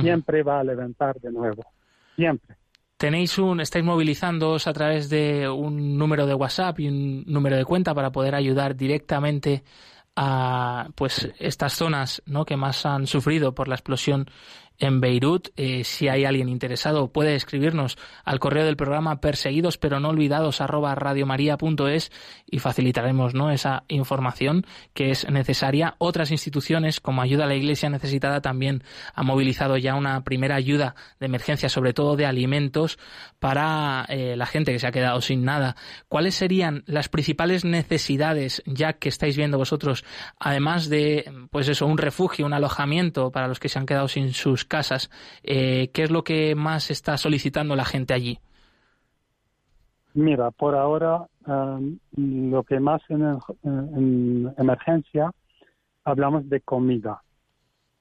Siempre 0.00 0.42
va 0.42 0.60
a 0.60 0.64
levantar 0.64 1.18
de 1.20 1.32
nuevo. 1.32 1.64
Siempre. 2.16 2.56
Tenéis 2.98 3.38
un, 3.38 3.60
estáis 3.60 3.84
movilizándoos 3.84 4.66
a 4.66 4.72
través 4.72 5.08
de 5.08 5.48
un 5.48 5.96
número 5.96 6.26
de 6.26 6.34
WhatsApp 6.34 6.80
y 6.80 6.88
un 6.88 7.24
número 7.26 7.56
de 7.56 7.64
cuenta 7.64 7.94
para 7.94 8.10
poder 8.10 8.34
ayudar 8.34 8.74
directamente 8.76 9.62
a 10.16 10.88
pues 10.96 11.32
estas 11.38 11.74
zonas 11.74 12.20
¿no? 12.26 12.44
que 12.44 12.56
más 12.56 12.84
han 12.84 13.06
sufrido 13.06 13.54
por 13.54 13.68
la 13.68 13.76
explosión 13.76 14.26
en 14.78 15.00
Beirut. 15.00 15.48
Eh, 15.56 15.84
si 15.84 16.08
hay 16.08 16.24
alguien 16.24 16.48
interesado, 16.48 17.12
puede 17.12 17.34
escribirnos 17.34 17.98
al 18.24 18.38
correo 18.38 18.64
del 18.64 18.76
programa 18.76 19.20
perseguidos 19.20 19.78
pero 19.78 20.00
no 20.00 20.08
olvidados 20.10 20.60
y 22.50 22.58
facilitaremos 22.58 23.34
¿no? 23.34 23.50
esa 23.50 23.84
información 23.88 24.66
que 24.94 25.10
es 25.10 25.28
necesaria. 25.30 25.94
Otras 25.98 26.30
instituciones, 26.30 27.00
como 27.00 27.22
Ayuda 27.22 27.44
a 27.44 27.46
la 27.46 27.54
Iglesia 27.54 27.90
Necesitada, 27.90 28.40
también 28.40 28.82
han 29.14 29.26
movilizado 29.26 29.76
ya 29.76 29.94
una 29.94 30.22
primera 30.24 30.54
ayuda 30.54 30.94
de 31.20 31.26
emergencia, 31.26 31.68
sobre 31.68 31.92
todo 31.92 32.16
de 32.16 32.26
alimentos, 32.26 32.98
para 33.38 34.04
eh, 34.08 34.36
la 34.36 34.46
gente 34.46 34.72
que 34.72 34.78
se 34.78 34.86
ha 34.86 34.92
quedado 34.92 35.20
sin 35.20 35.44
nada. 35.44 35.76
¿Cuáles 36.08 36.34
serían 36.34 36.84
las 36.86 37.08
principales 37.08 37.64
necesidades 37.64 38.62
ya 38.66 38.94
que 38.94 39.08
estáis 39.08 39.36
viendo 39.36 39.58
vosotros, 39.58 40.04
además 40.38 40.88
de 40.88 41.30
pues 41.50 41.68
eso, 41.68 41.86
un 41.86 41.98
refugio, 41.98 42.46
un 42.46 42.52
alojamiento 42.52 43.30
para 43.30 43.48
los 43.48 43.60
que 43.60 43.68
se 43.68 43.78
han 43.78 43.86
quedado 43.86 44.08
sin 44.08 44.32
sus 44.32 44.64
casas. 44.68 45.10
Eh, 45.42 45.90
¿Qué 45.92 46.04
es 46.04 46.10
lo 46.10 46.22
que 46.22 46.54
más 46.54 46.90
está 46.90 47.16
solicitando 47.16 47.74
la 47.74 47.84
gente 47.84 48.14
allí? 48.14 48.38
Mira, 50.14 50.50
por 50.50 50.74
ahora 50.74 51.26
um, 51.46 51.98
lo 52.16 52.64
que 52.64 52.80
más 52.80 53.00
en, 53.08 53.38
en, 53.62 54.52
emergencia 54.58 55.30
hablamos 56.04 56.48
de 56.48 56.60
comida, 56.60 57.22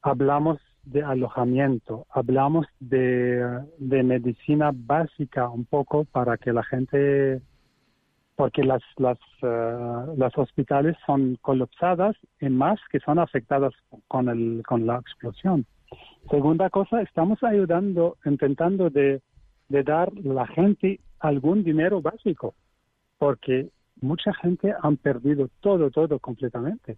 hablamos 0.01 0.57
de 0.83 1.03
alojamiento, 1.03 2.07
hablamos 2.09 2.65
de, 2.79 3.61
medicina 3.79 4.71
básica 4.73 5.49
un 5.49 5.65
poco 5.65 6.05
para 6.05 6.37
que 6.37 6.53
la 6.53 6.63
gente 6.63 7.41
porque 8.35 8.63
las 8.63 8.81
las 8.97 9.19
uh, 9.41 10.15
las 10.17 10.37
hospitales 10.37 10.95
son 11.05 11.37
colapsadas 11.41 12.15
y 12.39 12.49
más 12.49 12.79
que 12.91 12.99
son 12.99 13.19
afectadas 13.19 13.73
con 14.07 14.29
el 14.29 14.63
con 14.65 14.87
la 14.87 14.97
explosión. 14.97 15.65
Segunda 16.29 16.69
cosa, 16.69 17.01
estamos 17.01 17.41
ayudando, 17.41 18.17
intentando 18.25 18.89
de, 18.89 19.21
dar 19.69 20.09
a 20.09 20.33
la 20.33 20.47
gente 20.47 20.99
algún 21.19 21.63
dinero 21.63 22.01
básico. 22.01 22.53
porque 23.17 23.69
mucha 23.99 24.31
gente 24.35 24.75
han 24.83 24.97
perdido 24.97 25.49
todo, 25.59 25.89
todo 25.89 26.19
completamente. 26.19 26.97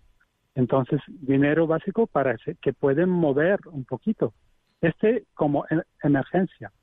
Entonces, 0.53 0.99
dinero 1.07 1.65
básico 1.65 2.07
para 2.07 2.35
que 2.61 2.73
pueden 2.73 3.09
mover 3.09 3.59
un 3.71 3.85
poquito. 3.85 4.33
Este 4.81 5.23
como 5.33 5.65
emergencia. 6.03 6.73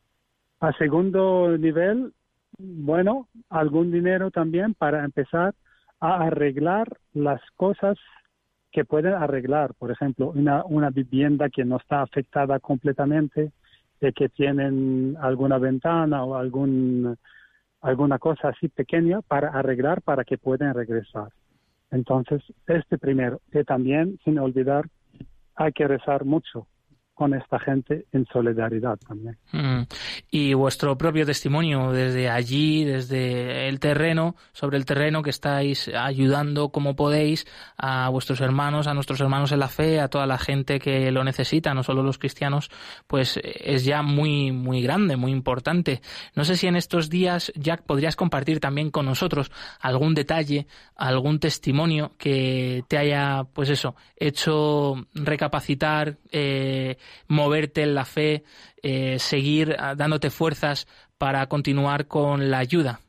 A 0.60 0.72
segundo 0.72 1.58
nivel, 1.58 2.14
bueno, 2.58 3.28
algún 3.50 3.90
dinero 3.90 4.30
también 4.30 4.72
para 4.72 5.04
empezar 5.04 5.54
a 6.00 6.24
arreglar 6.24 6.88
las 7.12 7.42
cosas 7.56 7.98
que 8.76 8.84
pueden 8.84 9.14
arreglar. 9.14 9.72
Por 9.72 9.90
ejemplo, 9.90 10.32
una, 10.36 10.62
una 10.66 10.90
vivienda 10.90 11.48
que 11.48 11.64
no 11.64 11.78
está 11.78 12.02
afectada 12.02 12.60
completamente, 12.60 13.50
de 14.02 14.12
que 14.12 14.28
tienen 14.28 15.16
alguna 15.18 15.56
ventana 15.56 16.22
o 16.22 16.34
algún, 16.34 17.16
alguna 17.80 18.18
cosa 18.18 18.50
así 18.50 18.68
pequeña 18.68 19.22
para 19.22 19.48
arreglar 19.48 20.02
para 20.02 20.24
que 20.24 20.36
puedan 20.36 20.74
regresar. 20.74 21.30
Entonces, 21.90 22.42
este 22.66 22.98
primero, 22.98 23.40
que 23.50 23.64
también, 23.64 24.18
sin 24.22 24.38
olvidar, 24.38 24.84
hay 25.54 25.72
que 25.72 25.88
rezar 25.88 26.26
mucho 26.26 26.66
con 27.16 27.32
esta 27.32 27.58
gente 27.58 28.04
en 28.12 28.26
solidaridad 28.26 28.98
también. 28.98 29.38
Mm. 29.50 29.84
Y 30.30 30.52
vuestro 30.52 30.98
propio 30.98 31.24
testimonio 31.24 31.90
desde 31.90 32.28
allí, 32.28 32.84
desde 32.84 33.68
el 33.68 33.80
terreno, 33.80 34.36
sobre 34.52 34.76
el 34.76 34.84
terreno 34.84 35.22
que 35.22 35.30
estáis 35.30 35.88
ayudando 35.88 36.68
como 36.68 36.94
podéis 36.94 37.46
a 37.78 38.10
vuestros 38.10 38.42
hermanos, 38.42 38.86
a 38.86 38.92
nuestros 38.92 39.18
hermanos 39.22 39.50
en 39.52 39.60
la 39.60 39.68
fe, 39.68 39.98
a 39.98 40.08
toda 40.08 40.26
la 40.26 40.36
gente 40.36 40.78
que 40.78 41.10
lo 41.10 41.24
necesita, 41.24 41.72
no 41.72 41.82
solo 41.82 42.02
los 42.02 42.18
cristianos, 42.18 42.70
pues 43.06 43.40
es 43.42 43.86
ya 43.86 44.02
muy, 44.02 44.52
muy 44.52 44.82
grande, 44.82 45.16
muy 45.16 45.32
importante. 45.32 46.02
No 46.34 46.44
sé 46.44 46.54
si 46.54 46.66
en 46.66 46.76
estos 46.76 47.08
días, 47.08 47.50
Jack, 47.56 47.82
podrías 47.84 48.14
compartir 48.14 48.60
también 48.60 48.90
con 48.90 49.06
nosotros 49.06 49.50
algún 49.80 50.14
detalle, 50.14 50.66
algún 50.96 51.40
testimonio 51.40 52.12
que 52.18 52.84
te 52.88 52.98
haya, 52.98 53.44
pues 53.54 53.70
eso, 53.70 53.96
hecho 54.16 54.96
recapacitar, 55.14 56.18
eh, 56.30 56.98
moverte 57.28 57.82
en 57.82 57.94
la 57.94 58.04
fe, 58.04 58.44
eh, 58.82 59.18
seguir 59.18 59.76
ah, 59.78 59.94
dándote 59.94 60.30
fuerzas 60.30 60.86
para 61.18 61.46
continuar 61.46 62.06
con 62.06 62.50
la 62.50 62.58
ayuda? 62.58 63.00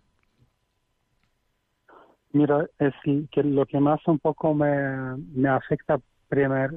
Mira, 2.34 2.68
es 2.80 2.94
que 3.32 3.44
lo 3.44 3.66
que 3.66 3.80
más 3.80 4.00
un 4.08 4.20
poco 4.20 4.54
me, 4.54 5.18
me 5.34 5.50
afecta 5.50 6.00
primer, 6.28 6.72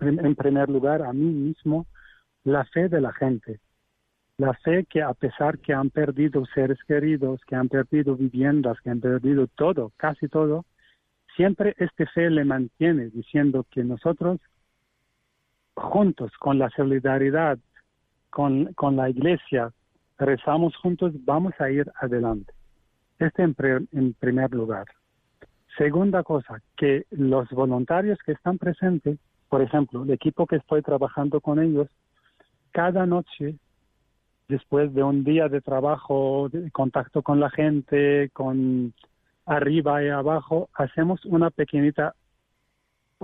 en 0.00 0.34
primer 0.34 0.68
lugar 0.68 1.02
a 1.02 1.12
mí 1.12 1.26
mismo, 1.26 1.86
la 2.44 2.64
fe 2.64 2.88
de 2.88 3.00
la 3.00 3.12
gente. 3.12 3.60
La 4.36 4.52
fe 4.54 4.84
que 4.84 5.00
a 5.02 5.14
pesar 5.14 5.58
que 5.58 5.72
han 5.72 5.90
perdido 5.90 6.44
seres 6.46 6.78
queridos, 6.88 7.40
que 7.46 7.54
han 7.54 7.68
perdido 7.68 8.16
viviendas, 8.16 8.80
que 8.80 8.90
han 8.90 9.00
perdido 9.00 9.46
todo, 9.46 9.92
casi 9.96 10.28
todo, 10.28 10.64
siempre 11.36 11.74
este 11.78 12.06
fe 12.06 12.30
le 12.30 12.44
mantiene 12.44 13.10
diciendo 13.10 13.64
que 13.70 13.84
nosotros 13.84 14.40
juntos, 15.74 16.32
con 16.38 16.58
la 16.58 16.70
solidaridad, 16.70 17.58
con, 18.30 18.72
con 18.74 18.96
la 18.96 19.10
iglesia, 19.10 19.72
rezamos 20.18 20.76
juntos, 20.76 21.12
vamos 21.24 21.54
a 21.60 21.70
ir 21.70 21.90
adelante. 22.00 22.52
Este 23.18 23.42
en, 23.42 23.54
en 23.92 24.14
primer 24.14 24.52
lugar. 24.52 24.86
Segunda 25.76 26.22
cosa, 26.22 26.60
que 26.76 27.04
los 27.10 27.48
voluntarios 27.50 28.18
que 28.24 28.32
están 28.32 28.58
presentes, 28.58 29.18
por 29.48 29.62
ejemplo, 29.62 30.04
el 30.04 30.10
equipo 30.10 30.46
que 30.46 30.56
estoy 30.56 30.82
trabajando 30.82 31.40
con 31.40 31.60
ellos, 31.60 31.88
cada 32.70 33.06
noche, 33.06 33.56
después 34.48 34.92
de 34.94 35.02
un 35.02 35.24
día 35.24 35.48
de 35.48 35.60
trabajo, 35.60 36.48
de 36.50 36.70
contacto 36.70 37.22
con 37.22 37.40
la 37.40 37.50
gente, 37.50 38.30
con 38.32 38.92
arriba 39.46 40.02
y 40.02 40.08
abajo, 40.08 40.68
hacemos 40.74 41.24
una 41.24 41.50
pequeñita 41.50 42.14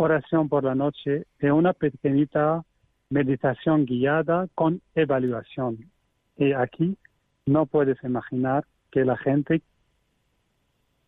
oración 0.00 0.48
por 0.48 0.64
la 0.64 0.74
noche 0.74 1.26
y 1.38 1.46
una 1.46 1.74
pequeñita 1.74 2.64
meditación 3.10 3.84
guiada 3.84 4.48
con 4.54 4.80
evaluación. 4.94 5.90
Y 6.38 6.52
aquí 6.52 6.96
no 7.44 7.66
puedes 7.66 8.02
imaginar 8.02 8.64
que 8.90 9.04
la 9.04 9.18
gente, 9.18 9.60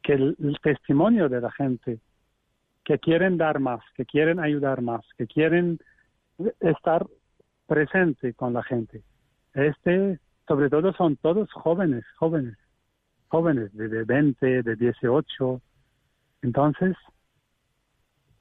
que 0.02 0.12
el, 0.12 0.58
testimonio 0.62 1.30
de 1.30 1.40
la 1.40 1.50
gente, 1.52 2.00
que 2.84 2.98
quieren 2.98 3.38
dar 3.38 3.60
más, 3.60 3.80
que 3.94 4.04
quieren 4.04 4.38
ayudar 4.40 4.82
más, 4.82 5.02
que 5.16 5.26
quieren 5.26 5.78
estar 6.60 7.06
presente 7.66 8.34
con 8.34 8.52
la 8.52 8.62
gente. 8.62 9.02
Este, 9.54 10.18
sobre 10.46 10.68
todo, 10.68 10.92
son 10.92 11.16
todos 11.16 11.50
jóvenes, 11.52 12.04
jóvenes, 12.18 12.58
jóvenes 13.28 13.72
de 13.74 14.04
20, 14.04 14.62
de 14.62 14.76
18. 14.76 15.62
Entonces, 16.42 16.94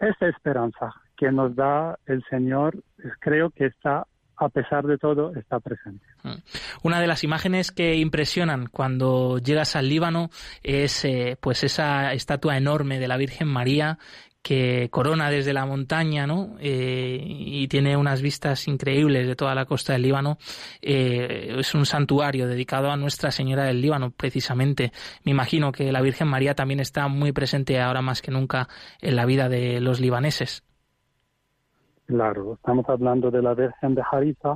esta 0.01 0.27
esperanza 0.27 0.93
que 1.15 1.31
nos 1.31 1.55
da 1.55 1.97
el 2.05 2.23
Señor, 2.29 2.83
creo 3.19 3.49
que 3.51 3.67
está 3.67 4.05
a 4.37 4.49
pesar 4.49 4.85
de 4.87 4.97
todo, 4.97 5.35
está 5.35 5.59
presente. 5.59 6.03
Mm. 6.23 6.37
Una 6.81 6.99
de 6.99 7.05
las 7.05 7.23
imágenes 7.23 7.71
que 7.71 7.95
impresionan 7.97 8.65
cuando 8.65 9.37
llegas 9.37 9.75
al 9.75 9.87
Líbano 9.87 10.29
es 10.63 11.05
eh, 11.05 11.37
pues 11.39 11.63
esa 11.63 12.11
estatua 12.13 12.57
enorme 12.57 12.97
de 12.99 13.07
la 13.07 13.17
Virgen 13.17 13.47
María 13.47 13.99
que 14.41 14.89
corona 14.89 15.29
desde 15.29 15.53
la 15.53 15.65
montaña, 15.65 16.25
¿no? 16.25 16.55
Eh, 16.59 17.23
y 17.23 17.67
tiene 17.67 17.95
unas 17.95 18.21
vistas 18.21 18.67
increíbles 18.67 19.27
de 19.27 19.35
toda 19.35 19.53
la 19.53 19.65
costa 19.65 19.93
del 19.93 20.01
Líbano. 20.01 20.37
Eh, 20.81 21.55
es 21.59 21.75
un 21.75 21.85
santuario 21.85 22.47
dedicado 22.47 22.89
a 22.89 22.97
Nuestra 22.97 23.31
Señora 23.31 23.65
del 23.65 23.81
Líbano, 23.81 24.11
precisamente. 24.11 24.91
Me 25.23 25.31
imagino 25.31 25.71
que 25.71 25.91
la 25.91 26.01
Virgen 26.01 26.27
María 26.27 26.55
también 26.55 26.79
está 26.79 27.07
muy 27.07 27.31
presente 27.31 27.79
ahora 27.79 28.01
más 28.01 28.21
que 28.21 28.31
nunca 28.31 28.67
en 28.99 29.15
la 29.15 29.25
vida 29.25 29.47
de 29.47 29.79
los 29.79 29.99
libaneses. 29.99 30.63
Claro, 32.07 32.55
estamos 32.55 32.89
hablando 32.89 33.29
de 33.31 33.41
la 33.41 33.53
Virgen 33.53 33.95
de 33.95 34.03
Hariza, 34.11 34.55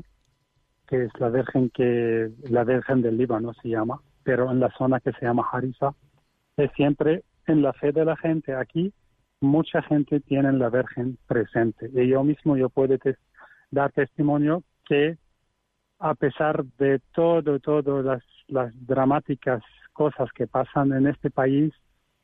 que 0.88 1.06
es 1.06 1.12
la 1.20 1.30
Virgen 1.30 1.70
que 1.70 2.32
la 2.50 2.64
Virgen 2.64 3.02
del 3.02 3.18
Líbano 3.18 3.54
se 3.62 3.70
llama, 3.70 4.02
pero 4.24 4.52
en 4.52 4.60
la 4.60 4.70
zona 4.78 5.00
que 5.00 5.12
se 5.14 5.26
llama 5.26 5.48
Hariza 5.52 5.94
es 6.58 6.72
siempre 6.74 7.24
en 7.48 7.62
la 7.62 7.72
fe 7.74 7.92
de 7.92 8.04
la 8.04 8.18
gente 8.18 8.56
aquí 8.56 8.92
mucha 9.42 9.82
gente 9.84 10.20
tiene 10.20 10.52
la 10.54 10.70
Virgen 10.70 11.18
presente. 11.28 11.90
Y 11.94 12.08
yo 12.08 12.24
mismo 12.24 12.58
yo 12.58 12.70
puedo 12.70 12.98
dar 13.72 13.92
testimonio 13.92 14.64
que 14.86 15.18
a 16.00 16.14
pesar 16.16 16.66
de 16.78 17.00
todo, 17.14 17.60
todas 17.60 18.22
las, 18.48 18.74
dramáticas 18.86 19.64
cosas 19.94 20.30
que 20.34 20.46
pasan 20.46 20.92
en 20.92 21.08
este 21.08 21.32
país, 21.32 21.74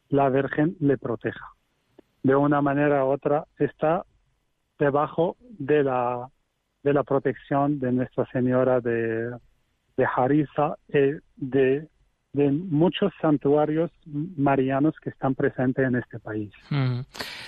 la 0.09 0.29
Virgen 0.29 0.75
le 0.79 0.97
proteja. 0.97 1.45
De 2.21 2.35
una 2.35 2.61
manera 2.61 3.05
u 3.05 3.09
otra 3.09 3.45
está 3.57 4.05
debajo 4.77 5.37
de 5.41 5.83
la, 5.83 6.29
de 6.83 6.93
la 6.93 7.03
protección 7.03 7.79
de 7.79 7.91
Nuestra 7.91 8.25
Señora 8.31 8.81
de, 8.81 9.31
de 9.97 10.07
y 10.89 11.19
de 11.37 11.87
de 12.33 12.49
muchos 12.49 13.11
santuarios 13.21 13.91
marianos 14.05 14.95
que 15.03 15.09
están 15.09 15.35
presentes 15.35 15.85
en 15.85 15.95
este 15.95 16.17
país. 16.19 16.51
Mm. 16.69 17.01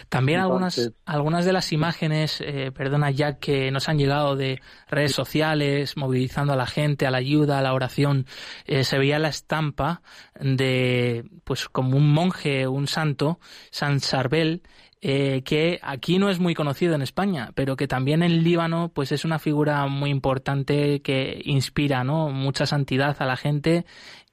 También 0.09 0.41
algunas, 0.41 0.91
algunas 1.05 1.45
de 1.45 1.53
las 1.53 1.71
imágenes, 1.71 2.41
eh, 2.41 2.71
perdona 2.75 3.09
ya 3.11 3.39
que 3.39 3.71
nos 3.71 3.87
han 3.87 3.97
llegado 3.97 4.35
de 4.35 4.59
redes 4.89 5.13
sociales, 5.13 5.95
movilizando 5.95 6.53
a 6.53 6.57
la 6.57 6.65
gente, 6.65 7.07
a 7.07 7.11
la 7.11 7.19
ayuda, 7.19 7.59
a 7.59 7.61
la 7.61 7.73
oración, 7.73 8.25
eh, 8.65 8.83
se 8.83 8.97
veía 8.97 9.19
la 9.19 9.29
estampa 9.29 10.01
de, 10.39 11.25
pues 11.45 11.69
como 11.69 11.97
un 11.97 12.11
monje, 12.11 12.67
un 12.67 12.87
santo, 12.87 13.39
San 13.71 14.01
Sarbel, 14.01 14.63
eh, 15.05 15.41
que 15.43 15.81
aquí 15.83 16.17
no 16.17 16.29
es 16.29 16.39
muy 16.39 16.55
conocido 16.55 16.95
en 16.95 17.01
España, 17.01 17.49
pero 17.55 17.75
que 17.75 17.89
también 17.89 18.23
en 18.23 18.41
Líbano 18.41 18.89
pues 18.95 19.11
es 19.11 19.25
una 19.25 19.37
figura 19.37 19.85
muy 19.87 20.09
importante 20.09 21.01
que 21.01 21.41
inspira 21.43 22.05
¿no? 22.05 22.29
mucha 22.29 22.65
santidad 22.65 23.17
a 23.19 23.25
la 23.25 23.35
gente 23.35 23.83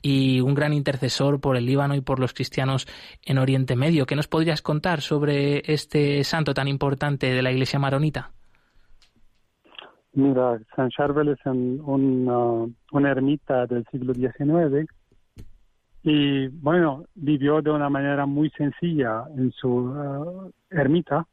y 0.00 0.40
un 0.40 0.54
gran 0.54 0.72
intercesor 0.72 1.40
por 1.40 1.56
el 1.56 1.66
Líbano 1.66 1.96
y 1.96 2.02
por 2.02 2.20
los 2.20 2.32
cristianos 2.32 2.86
en 3.24 3.38
Oriente 3.38 3.74
Medio. 3.74 4.06
¿Qué 4.06 4.14
nos 4.14 4.28
podrías 4.28 4.62
contar 4.62 5.00
sobre 5.00 5.60
este 5.66 6.22
santo 6.22 6.54
tan 6.54 6.68
importante 6.68 7.34
de 7.34 7.42
la 7.42 7.50
Iglesia 7.50 7.80
maronita? 7.80 8.30
Mira, 10.12 10.56
San 10.76 10.88
Charbel 10.90 11.30
es 11.30 11.44
un, 11.46 12.76
una 12.92 13.10
ermita 13.10 13.66
del 13.66 13.84
siglo 13.90 14.14
XIX 14.14 14.88
y 16.02 16.48
bueno, 16.48 17.04
vivió 17.14 17.60
de 17.60 17.70
una 17.70 17.90
manera 17.90 18.26
muy 18.26 18.50
sencilla 18.50 19.24
en 19.36 19.52
su 19.52 19.68
uh, 19.68 20.52
ermita 20.70 21.26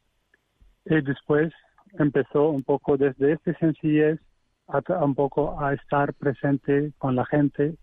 y 0.86 1.02
después 1.02 1.54
empezó 1.98 2.50
un 2.50 2.64
poco 2.64 2.98
desde 2.98 3.34
esta 3.34 3.54
sencillez 3.60 4.20
a, 4.68 4.82
un 5.04 5.16
poco 5.16 5.60
a 5.62 5.74
estar 5.74 6.14
presente 6.14 6.92
con 6.98 7.16
la 7.16 7.26
gente 7.26 7.76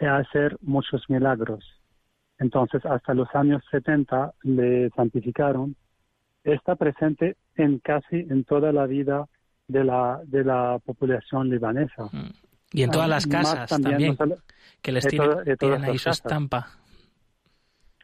y 0.00 0.04
a 0.04 0.16
hacer 0.16 0.56
muchos 0.62 1.08
milagros. 1.08 1.64
Entonces, 2.38 2.84
hasta 2.84 3.14
los 3.14 3.32
años 3.34 3.62
70 3.70 4.34
le 4.42 4.90
santificaron. 4.90 5.74
Está 6.44 6.76
presente 6.76 7.36
en 7.54 7.78
casi 7.78 8.16
en 8.16 8.44
toda 8.44 8.72
la 8.72 8.86
vida 8.86 9.26
de 9.68 9.84
la, 9.84 10.20
de 10.24 10.44
la 10.44 10.78
población 10.84 11.48
libanesa. 11.48 12.10
Y 12.76 12.82
en 12.82 12.90
todas 12.90 13.08
las 13.08 13.26
casas 13.26 13.70
también, 13.70 14.18
que 14.82 14.92
les 14.92 15.06
tienen 15.08 15.84
ahí 15.84 15.96
su 15.96 16.10
estampa. 16.10 16.68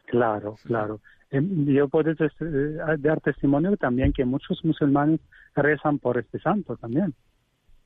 Claro, 0.07 0.55
claro. 0.63 0.99
Em, 1.29 1.65
yo 1.67 1.87
puedo 1.87 2.09
eh, 2.11 2.77
dar 2.97 3.21
testimonio 3.21 3.77
también 3.77 4.13
que 4.13 4.25
muchos 4.25 4.65
musulmanes 4.65 5.19
rezan 5.55 5.99
por 5.99 6.17
este 6.17 6.39
santo 6.39 6.75
también. 6.77 7.13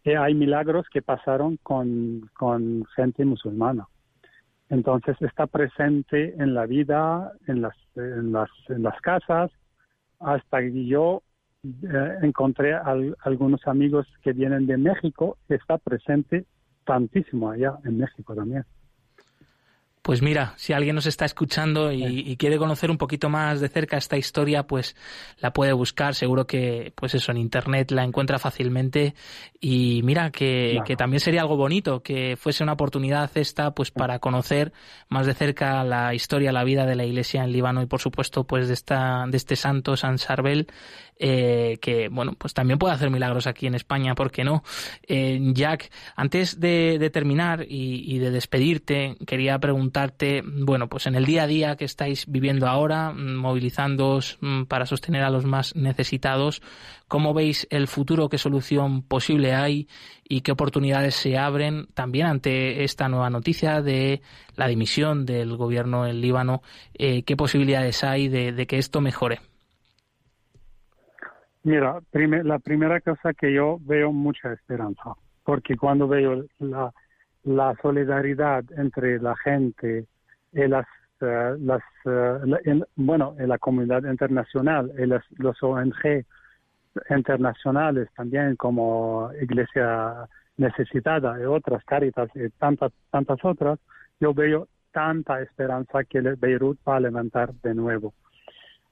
Y 0.05 0.11
hay 0.11 0.33
milagros 0.33 0.87
que 0.89 1.01
pasaron 1.01 1.57
con, 1.61 2.29
con 2.33 2.85
gente 2.95 3.25
musulmana. 3.25 3.85
Entonces 4.69 5.17
está 5.21 5.45
presente 5.45 6.35
en 6.41 6.53
la 6.53 6.65
vida, 6.65 7.33
en 7.47 7.63
las, 7.63 7.75
en 7.95 8.31
las, 8.31 8.49
en 8.69 8.83
las 8.83 8.99
casas, 9.01 9.51
hasta 10.21 10.61
que 10.61 10.85
yo 10.85 11.21
eh, 11.65 12.17
encontré 12.21 12.75
algunos 12.75 13.67
amigos 13.67 14.07
que 14.23 14.31
vienen 14.31 14.67
de 14.67 14.77
México, 14.77 15.37
está 15.49 15.77
presente 15.77 16.45
tantísimo 16.87 17.51
allá 17.51 17.77
en 17.83 17.97
México 17.97 18.33
también. 18.33 18.65
Pues 20.07 20.21
mira, 20.21 20.53
si 20.55 20.71
alguien 20.71 20.95
nos 20.95 21.05
está 21.05 21.25
escuchando 21.25 21.91
y, 21.91 22.37
quiere 22.37 22.57
conocer 22.57 22.89
un 22.89 22.97
poquito 22.97 23.27
más 23.27 23.59
de 23.59 23.67
cerca 23.67 23.97
esta 23.97 24.15
historia, 24.15 24.63
pues 24.63 24.95
la 25.39 25.51
puede 25.51 25.73
buscar. 25.73 26.15
Seguro 26.15 26.47
que, 26.47 26.93
pues 26.95 27.13
eso, 27.13 27.33
en 27.33 27.37
internet 27.37 27.91
la 27.91 28.05
encuentra 28.05 28.39
fácilmente. 28.39 29.15
Y 29.59 29.99
mira, 30.05 30.31
que, 30.31 30.79
que 30.85 30.95
también 30.95 31.19
sería 31.19 31.41
algo 31.41 31.57
bonito, 31.57 32.03
que 32.03 32.37
fuese 32.37 32.63
una 32.63 32.71
oportunidad 32.71 33.29
esta, 33.35 33.71
pues 33.71 33.91
para 33.91 34.19
conocer 34.19 34.71
más 35.09 35.25
de 35.25 35.33
cerca 35.33 35.83
la 35.83 36.13
historia, 36.13 36.53
la 36.53 36.63
vida 36.63 36.85
de 36.85 36.95
la 36.95 37.03
iglesia 37.03 37.43
en 37.43 37.51
Líbano 37.51 37.81
y 37.81 37.85
por 37.85 37.99
supuesto, 37.99 38.45
pues 38.45 38.69
de 38.69 38.75
esta, 38.75 39.25
de 39.27 39.35
este 39.35 39.57
santo 39.57 39.97
San 39.97 40.19
Sarbel, 40.19 40.67
eh, 41.19 41.79
que 41.81 42.09
bueno, 42.09 42.33
pues 42.37 42.53
también 42.53 42.77
puede 42.77 42.93
hacer 42.93 43.09
milagros 43.09 43.47
aquí 43.47 43.65
en 43.65 43.75
España, 43.75 44.13
¿por 44.13 44.31
qué 44.31 44.43
no? 44.43 44.63
Eh, 45.07 45.39
Jack, 45.53 45.89
antes 46.15 46.59
de, 46.59 47.09
terminar 47.11 47.65
y, 47.67 48.19
de 48.19 48.31
despedirte, 48.31 49.17
quería 49.25 49.57
preguntarte, 49.97 50.43
bueno, 50.45 50.87
pues 50.87 51.07
en 51.07 51.15
el 51.15 51.25
día 51.25 51.43
a 51.43 51.47
día 51.47 51.75
que 51.75 51.85
estáis 51.85 52.27
viviendo 52.27 52.67
ahora, 52.67 53.11
mm, 53.11 53.35
movilizándoos 53.35 54.37
mm, 54.41 54.65
para 54.65 54.85
sostener 54.85 55.23
a 55.23 55.31
los 55.31 55.45
más 55.45 55.75
necesitados, 55.75 56.61
¿cómo 57.07 57.33
veis 57.33 57.67
el 57.71 57.87
futuro? 57.87 58.29
¿Qué 58.29 58.37
solución 58.37 59.01
posible 59.01 59.55
hay? 59.55 59.87
¿Y 60.23 60.41
qué 60.41 60.51
oportunidades 60.51 61.15
se 61.15 61.37
abren 61.37 61.87
también 61.95 62.27
ante 62.27 62.83
esta 62.83 63.09
nueva 63.09 63.31
noticia 63.31 63.81
de 63.81 64.21
la 64.55 64.67
dimisión 64.67 65.25
del 65.25 65.57
gobierno 65.57 66.05
en 66.05 66.21
Líbano? 66.21 66.61
Eh, 66.93 67.23
¿Qué 67.23 67.35
posibilidades 67.35 68.03
hay 68.03 68.27
de 68.27 68.67
que 68.67 68.77
esto 68.77 69.01
mejore? 69.01 69.39
Mira, 71.63 71.99
la 72.13 72.59
primera 72.59 73.01
cosa 73.01 73.33
que 73.33 73.51
yo 73.51 73.77
veo 73.81 74.13
mucha 74.13 74.53
esperanza, 74.53 75.15
porque 75.43 75.75
cuando 75.75 76.07
veo 76.07 76.45
la, 76.59 76.93
la 77.43 77.75
solidaridad 77.81 78.63
entre 78.77 79.19
la 79.19 79.35
gente 79.37 80.05
y 80.53 80.67
las, 80.67 80.85
eh, 81.21 81.55
las 81.59 81.81
eh, 82.05 82.81
bueno, 82.95 83.35
en 83.39 83.49
la 83.49 83.57
comunidad 83.57 84.03
internacional 84.03 84.91
y 84.97 85.05
las, 85.05 85.23
los 85.37 85.61
ONG 85.61 86.25
internacionales 87.09 88.09
también 88.15 88.55
como 88.55 89.29
Iglesia 89.41 90.27
Necesitada 90.57 91.39
y 91.39 91.45
otras 91.45 91.83
Caritas 91.85 92.29
y 92.35 92.49
tantas, 92.49 92.91
tantas 93.11 93.37
otras, 93.43 93.79
yo 94.19 94.33
veo 94.33 94.67
tanta 94.91 95.41
esperanza 95.41 96.03
que 96.03 96.21
Beirut 96.21 96.79
va 96.87 96.95
a 96.95 96.99
levantar 96.99 97.53
de 97.61 97.75
nuevo. 97.75 98.13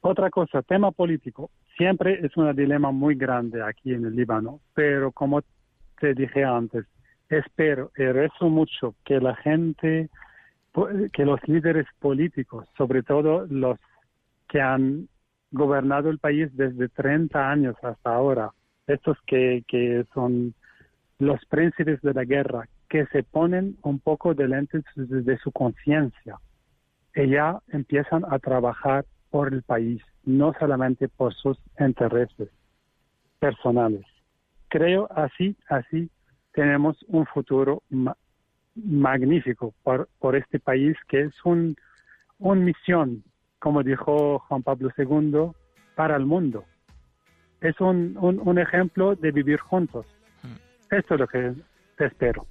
Otra 0.01 0.29
cosa, 0.29 0.61
tema 0.61 0.91
político. 0.91 1.49
Siempre 1.77 2.23
es 2.23 2.37
un 2.37 2.55
dilema 2.55 2.91
muy 2.91 3.15
grande 3.15 3.63
aquí 3.63 3.91
en 3.91 4.05
el 4.05 4.15
Líbano, 4.15 4.59
pero 4.75 5.11
como 5.11 5.41
te 5.99 6.13
dije 6.13 6.43
antes, 6.43 6.85
espero 7.29 7.91
y 7.97 8.03
rezo 8.03 8.49
mucho 8.49 8.95
que 9.03 9.19
la 9.19 9.35
gente, 9.35 10.09
que 11.13 11.25
los 11.25 11.39
líderes 11.47 11.87
políticos, 11.99 12.67
sobre 12.77 13.03
todo 13.03 13.45
los 13.49 13.79
que 14.47 14.61
han 14.61 15.07
gobernado 15.51 16.09
el 16.09 16.19
país 16.19 16.49
desde 16.55 16.89
30 16.89 17.49
años 17.49 17.75
hasta 17.83 18.13
ahora, 18.13 18.51
estos 18.87 19.17
que, 19.25 19.63
que 19.67 20.05
son 20.13 20.53
los 21.17 21.43
príncipes 21.45 22.01
de 22.01 22.13
la 22.13 22.25
guerra, 22.25 22.67
que 22.89 23.05
se 23.07 23.23
ponen 23.23 23.77
un 23.81 23.99
poco 23.99 24.33
delante 24.33 24.81
de 24.95 25.37
su 25.39 25.51
conciencia 25.51 26.37
y 27.15 27.29
ya 27.29 27.59
empiezan 27.69 28.23
a 28.29 28.39
trabajar 28.39 29.05
por 29.29 29.53
el 29.53 29.63
país, 29.63 30.01
no 30.23 30.53
solamente 30.59 31.07
por 31.07 31.33
sus 31.33 31.57
intereses 31.79 32.49
personales. 33.39 34.05
Creo 34.67 35.07
así, 35.11 35.55
así 35.69 36.09
tenemos 36.55 36.97
un 37.07 37.25
futuro 37.27 37.83
magnífico 38.75 39.73
por, 39.83 40.09
por 40.19 40.35
este 40.35 40.59
país 40.59 40.95
que 41.07 41.21
es 41.23 41.45
un, 41.45 41.75
una 42.39 42.61
misión, 42.61 43.23
como 43.59 43.83
dijo 43.83 44.39
Juan 44.39 44.63
Pablo 44.63 44.89
II, 44.97 45.51
para 45.95 46.15
el 46.15 46.25
mundo. 46.25 46.65
Es 47.61 47.79
un, 47.79 48.17
un, 48.19 48.39
un 48.39 48.57
ejemplo 48.59 49.15
de 49.15 49.31
vivir 49.31 49.59
juntos. 49.59 50.05
Mm. 50.43 50.95
Esto 50.95 51.13
es 51.15 51.19
lo 51.19 51.27
que 51.27 51.53
te 51.97 52.05
espero. 52.05 52.47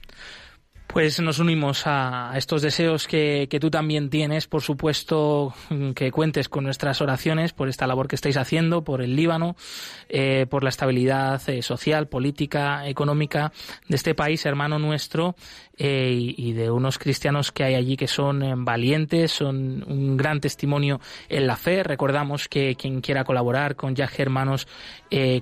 Pues 0.95 1.19
nos 1.19 1.41
unimos 1.41 1.89
a 1.89 2.35
estos 2.37 2.63
deseos 2.63 3.09
que, 3.09 3.49
tú 3.61 3.69
también 3.69 4.11
tienes, 4.11 4.47
por 4.47 4.63
supuesto, 4.63 5.53
que 5.97 6.13
cuentes 6.13 6.49
con 6.49 6.63
nuestras 6.63 7.01
oraciones 7.01 7.53
por 7.53 7.69
esta 7.69 7.89
labor 7.89 8.07
que 8.07 8.15
estáis 8.15 8.37
haciendo, 8.37 8.85
por 8.85 9.03
el 9.03 9.17
Líbano, 9.17 9.57
eh, 10.09 10.47
por 10.49 10.63
la 10.63 10.69
estabilidad 10.69 11.43
eh, 11.49 11.63
social, 11.63 12.07
política, 12.07 12.87
económica 12.87 13.53
de 13.89 13.97
este 13.97 14.15
país, 14.15 14.47
hermano 14.47 14.79
nuestro, 14.79 15.35
eh, 15.77 16.13
y, 16.15 16.53
de 16.53 16.71
unos 16.71 17.01
cristianos 17.01 17.51
que 17.51 17.65
hay 17.65 17.75
allí 17.75 17.97
que 17.97 18.07
son 18.07 18.65
valientes, 18.65 19.33
son 19.33 19.83
un 19.89 20.17
gran 20.17 20.39
testimonio 20.39 21.01
en 21.29 21.49
la 21.49 21.57
fe. 21.57 21.83
Recordamos 21.83 22.47
que 22.47 22.77
quien 22.77 23.01
quiera 23.01 23.25
colaborar 23.25 23.75
con 23.75 23.97
Yaje 23.97 24.23
Hermanos, 24.23 24.69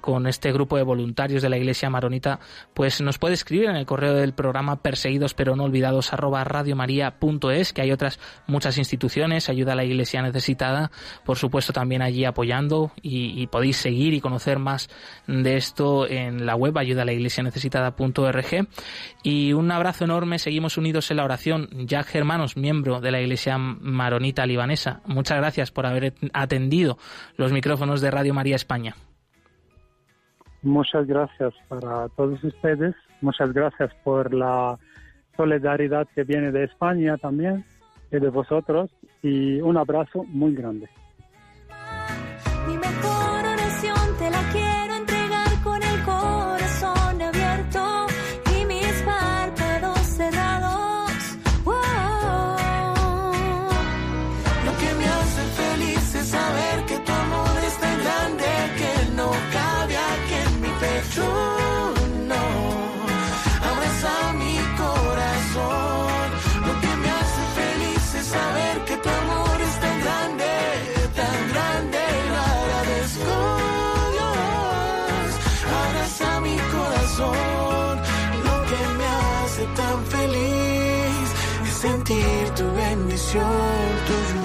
con 0.02 0.26
este 0.26 0.52
grupo 0.52 0.76
de 0.76 0.82
voluntarios 0.82 1.40
de 1.40 1.48
la 1.48 1.56
Iglesia 1.56 1.88
Maronita, 1.88 2.40
pues 2.74 3.00
nos 3.00 3.18
puede 3.18 3.34
escribir 3.34 3.70
en 3.70 3.76
el 3.76 3.86
correo 3.86 4.12
del 4.12 4.34
programa 4.34 4.82
Perseguidos 4.82 5.32
pero 5.42 5.56
no 5.56 5.64
olvidados 5.64 6.12
arroba 6.12 6.44
radiomaria.es, 6.44 7.72
que 7.72 7.82
hay 7.82 7.90
otras 7.90 8.20
muchas 8.46 8.78
instituciones, 8.78 9.48
ayuda 9.48 9.72
a 9.72 9.74
la 9.74 9.82
iglesia 9.82 10.22
necesitada, 10.22 10.92
por 11.24 11.36
supuesto 11.36 11.72
también 11.72 12.00
allí 12.00 12.24
apoyando 12.24 12.92
y, 13.02 13.44
podéis 13.48 13.78
seguir 13.78 14.14
y 14.14 14.20
conocer 14.20 14.60
más 14.60 14.88
de 15.26 15.56
esto 15.56 16.06
en 16.06 16.46
la 16.46 16.54
web 16.54 16.78
ayuda 16.78 17.02
a 17.02 17.04
la 17.04 17.12
iglesia 17.12 17.42
necesitada.org. 17.42 18.68
Y 19.24 19.52
un 19.52 19.72
abrazo 19.72 20.04
enorme, 20.04 20.38
seguimos 20.38 20.78
unidos 20.78 21.10
en 21.10 21.16
la 21.16 21.24
oración. 21.24 21.68
Jack 21.86 22.06
Germanos, 22.06 22.56
miembro 22.56 23.00
de 23.00 23.10
la 23.10 23.20
iglesia 23.20 23.58
maronita 23.58 24.46
libanesa, 24.46 25.00
muchas 25.06 25.38
gracias 25.38 25.72
por 25.72 25.86
haber 25.86 26.14
atendido 26.32 26.98
los 27.36 27.50
micrófonos 27.50 28.00
de 28.00 28.12
Radio 28.12 28.32
María 28.32 28.54
España. 28.54 28.94
Muchas 30.62 31.04
gracias 31.04 31.52
para 31.66 32.08
todos 32.10 32.44
ustedes. 32.44 32.94
Muchas 33.20 33.52
gracias 33.52 33.92
por 34.04 34.32
la 34.32 34.78
solidaridad 35.36 36.06
que 36.14 36.24
viene 36.24 36.52
de 36.52 36.64
España 36.64 37.16
también 37.16 37.64
y 38.10 38.18
de 38.18 38.28
vosotros 38.28 38.90
y 39.22 39.60
un 39.60 39.76
abrazo 39.76 40.24
muy 40.24 40.54
grande. 40.54 40.88
sentir 81.82 82.48
tu 82.54 82.64
bendición, 82.76 83.42
tu 84.06 84.41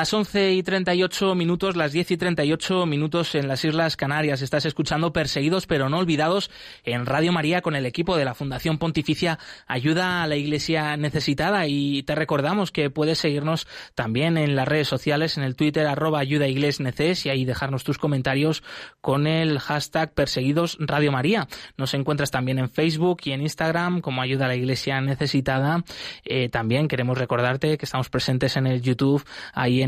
Las 0.00 0.14
11 0.14 0.52
y 0.52 0.62
38 0.62 1.34
minutos, 1.34 1.76
las 1.76 1.92
10 1.92 2.12
y 2.12 2.16
38 2.16 2.86
minutos 2.86 3.34
en 3.34 3.48
las 3.48 3.66
Islas 3.66 3.98
Canarias. 3.98 4.40
Estás 4.40 4.64
escuchando 4.64 5.12
Perseguidos 5.12 5.66
pero 5.66 5.90
no 5.90 5.98
olvidados 5.98 6.50
en 6.84 7.04
Radio 7.04 7.32
María 7.32 7.60
con 7.60 7.76
el 7.76 7.84
equipo 7.84 8.16
de 8.16 8.24
la 8.24 8.32
Fundación 8.32 8.78
Pontificia 8.78 9.38
Ayuda 9.66 10.22
a 10.22 10.26
la 10.26 10.36
Iglesia 10.36 10.96
Necesitada. 10.96 11.66
Y 11.66 12.02
te 12.04 12.14
recordamos 12.14 12.72
que 12.72 12.88
puedes 12.88 13.18
seguirnos 13.18 13.68
también 13.94 14.38
en 14.38 14.56
las 14.56 14.66
redes 14.66 14.88
sociales, 14.88 15.36
en 15.36 15.44
el 15.44 15.54
Twitter 15.54 15.86
arroba 15.86 16.20
ayuda 16.20 16.48
y 16.48 17.28
ahí 17.28 17.44
dejarnos 17.44 17.84
tus 17.84 17.98
comentarios 17.98 18.62
con 19.02 19.26
el 19.26 19.58
hashtag 19.58 20.14
Perseguidos 20.14 20.78
Radio 20.80 21.12
María. 21.12 21.46
Nos 21.76 21.92
encuentras 21.92 22.30
también 22.30 22.58
en 22.58 22.70
Facebook 22.70 23.20
y 23.24 23.32
en 23.32 23.42
Instagram 23.42 24.00
como 24.00 24.22
Ayuda 24.22 24.46
a 24.46 24.48
la 24.48 24.56
Iglesia 24.56 24.98
Necesitada. 25.02 25.84
Eh, 26.24 26.48
también 26.48 26.88
queremos 26.88 27.18
recordarte 27.18 27.76
que 27.76 27.84
estamos 27.84 28.08
presentes 28.08 28.56
en 28.56 28.66
el 28.66 28.80
YouTube 28.80 29.22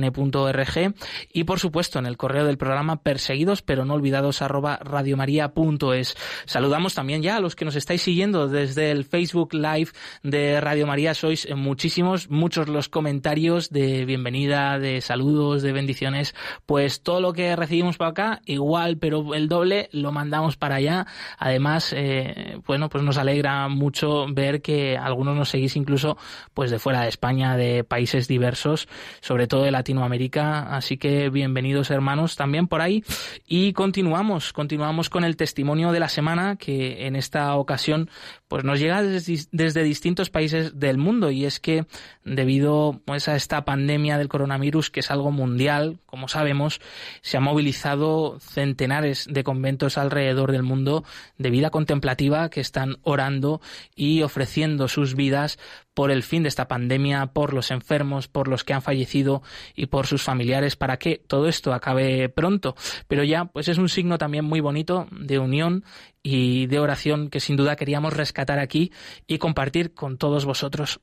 in.org 0.05 0.95
y 1.33 1.45
por 1.45 1.59
supuesto 1.59 1.99
en 1.99 2.07
el 2.07 2.17
correo 2.17 2.45
del 2.45 2.59
programa 2.59 3.03
perseguidos 3.03 3.63
pero 3.63 3.85
no 3.85 3.95
olvidados 3.95 4.43
arroba 4.43 4.79
radiomaria.es. 4.83 6.17
Saludamos 6.45 6.95
también 6.95 7.23
ya 7.23 7.37
a 7.37 7.41
los 7.41 7.57
que 7.57 7.65
nos 7.65 7.77
estáis 7.77 8.03
siguiendo 8.03 8.49
desde 8.49 8.91
el 8.91 9.05
Facebook 9.05 9.55
Live 9.55 9.91
de 10.23 10.61
Radio 10.61 10.87
María. 10.87 11.15
Sois 11.15 11.49
muchísimos, 11.55 12.31
muchos 12.31 12.69
los 12.69 12.89
comentarios 12.89 13.71
de 13.71 14.05
bienvenida, 14.05 14.79
de 14.79 15.01
saludos, 15.01 15.63
de 15.63 15.73
bendiciones. 15.73 16.35
Pues 16.67 17.03
todo 17.03 17.21
lo 17.21 17.33
que 17.33 17.57
recibimos 17.57 17.97
para 17.97 18.11
acá, 18.11 18.43
igual, 18.47 18.99
pero 18.99 19.35
el 19.35 19.49
doble 19.49 19.89
lo 19.93 20.13
mandamos 20.13 20.57
para 20.57 20.77
allá. 20.77 21.07
Además, 21.39 21.93
eh, 21.97 22.59
bueno, 22.67 22.89
pues 22.89 23.05
nos 23.05 23.19
alegra 23.19 23.69
mucho 23.69 24.27
ver 24.33 24.63
que 24.63 24.97
algunos 24.97 25.37
nos 25.37 25.49
seguís 25.49 25.77
incluso 25.77 26.17
pues 26.55 26.71
de 26.71 26.79
fuera 26.79 27.03
de 27.03 27.09
España, 27.09 27.57
de 27.57 27.85
países 27.85 28.29
diversos, 28.29 28.89
sobre 29.21 29.47
todo 29.47 29.63
de 29.63 29.71
Latinoamérica. 29.71 29.92
Así 29.99 30.97
que 30.97 31.29
bienvenidos 31.31 31.91
hermanos 31.91 32.37
también 32.37 32.67
por 32.67 32.81
ahí. 32.81 33.05
Y 33.47 33.73
continuamos, 33.73 34.53
continuamos 34.53 35.11
con 35.11 35.25
el 35.25 35.37
testimonio 35.37 35.93
de 35.93 36.01
la 36.01 36.09
semana 36.09 36.57
que 36.57 37.07
en 37.07 37.17
esta 37.17 37.55
ocasión 37.57 38.11
pues 38.49 38.65
nos 38.65 38.79
llega 38.79 39.03
desde, 39.03 39.47
desde 39.51 39.83
distintos 39.83 40.31
países 40.31 40.79
del 40.79 40.99
mundo 40.99 41.31
y 41.31 41.47
es 41.47 41.61
que 41.61 41.87
debido 42.25 43.01
pues, 43.05 43.29
a 43.29 43.37
esta 43.37 43.65
pandemia 43.65 44.19
del 44.19 44.29
coronavirus 44.29 44.91
que 44.91 45.01
es 45.01 45.11
algo 45.11 45.31
mundial, 45.31 45.99
como 46.07 46.29
sabemos, 46.29 46.81
se 47.23 47.37
han 47.37 47.45
movilizado 47.45 48.39
centenares 48.41 49.27
de 49.31 49.45
conventos 49.45 49.99
alrededor 49.99 50.53
del 50.53 50.63
mundo 50.63 51.05
de 51.39 51.51
vida 51.51 51.71
contemplativa 51.71 52.51
que 52.51 52.61
están 52.61 52.97
orando 53.03 53.61
y 53.95 54.23
ofreciendo 54.23 54.89
sus 54.89 55.15
vidas 55.15 55.59
por 55.95 56.11
el 56.11 56.23
fin 56.23 56.43
de 56.43 56.49
esta 56.49 56.69
pandemia, 56.69 57.27
por 57.27 57.53
los 57.53 57.71
enfermos, 57.71 58.29
por 58.29 58.49
los 58.49 58.65
que 58.65 58.73
han 58.73 58.83
fallecido 58.83 59.43
y 59.75 59.87
por 59.87 60.07
sus 60.07 60.23
familiares 60.23 60.77
para 60.77 60.99
que 60.99 61.23
todo 61.27 61.49
esto 61.49 61.73
acabe 61.73 62.29
pronto. 62.29 62.75
Pero 63.09 63.25
ya, 63.25 63.47
pues 63.47 63.69
es 63.69 63.79
un 63.79 63.89
signo 63.89 64.19
también 64.19 64.45
muy 64.45 64.61
bonito 64.61 65.07
de 65.11 65.39
unión 65.39 65.85
y 66.23 66.67
de 66.67 66.79
oración 66.79 67.29
que 67.29 67.41
sin 67.41 67.57
duda 67.57 67.77
queríamos 67.77 68.15
rescatar 68.15 68.59
aquí 68.59 68.93
y 69.27 69.39
compartir 69.39 69.95
con 69.95 70.19
todos 70.19 70.45
vosotros. 70.45 71.01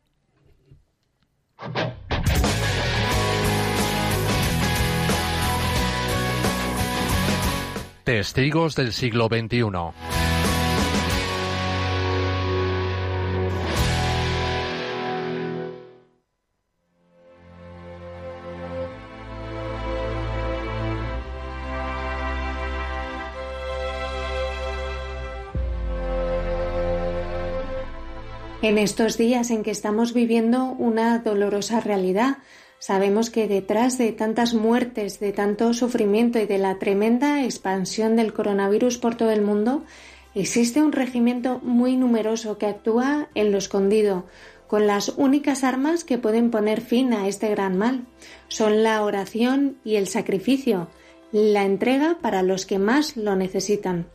Testigos 8.03 8.75
del 8.75 8.91
siglo 8.91 9.27
XXI. 9.27 10.18
En 28.69 28.77
estos 28.77 29.17
días 29.17 29.49
en 29.49 29.63
que 29.63 29.71
estamos 29.71 30.13
viviendo 30.13 30.75
una 30.77 31.17
dolorosa 31.17 31.79
realidad, 31.79 32.37
sabemos 32.77 33.31
que 33.31 33.47
detrás 33.47 33.97
de 33.97 34.11
tantas 34.11 34.53
muertes, 34.53 35.19
de 35.19 35.31
tanto 35.31 35.73
sufrimiento 35.73 36.37
y 36.37 36.45
de 36.45 36.59
la 36.59 36.77
tremenda 36.77 37.43
expansión 37.43 38.15
del 38.15 38.31
coronavirus 38.31 38.99
por 38.99 39.15
todo 39.15 39.31
el 39.31 39.41
mundo, 39.41 39.83
existe 40.35 40.83
un 40.83 40.91
regimiento 40.91 41.59
muy 41.63 41.97
numeroso 41.97 42.59
que 42.59 42.67
actúa 42.67 43.29
en 43.33 43.51
lo 43.51 43.57
escondido, 43.57 44.27
con 44.67 44.85
las 44.85 45.13
únicas 45.17 45.63
armas 45.63 46.03
que 46.03 46.19
pueden 46.19 46.51
poner 46.51 46.81
fin 46.81 47.11
a 47.11 47.27
este 47.27 47.49
gran 47.49 47.75
mal. 47.75 48.05
Son 48.49 48.83
la 48.83 49.03
oración 49.03 49.77
y 49.83 49.95
el 49.95 50.05
sacrificio, 50.05 50.89
la 51.31 51.65
entrega 51.65 52.19
para 52.21 52.43
los 52.43 52.67
que 52.67 52.77
más 52.77 53.17
lo 53.17 53.35
necesitan. 53.35 54.05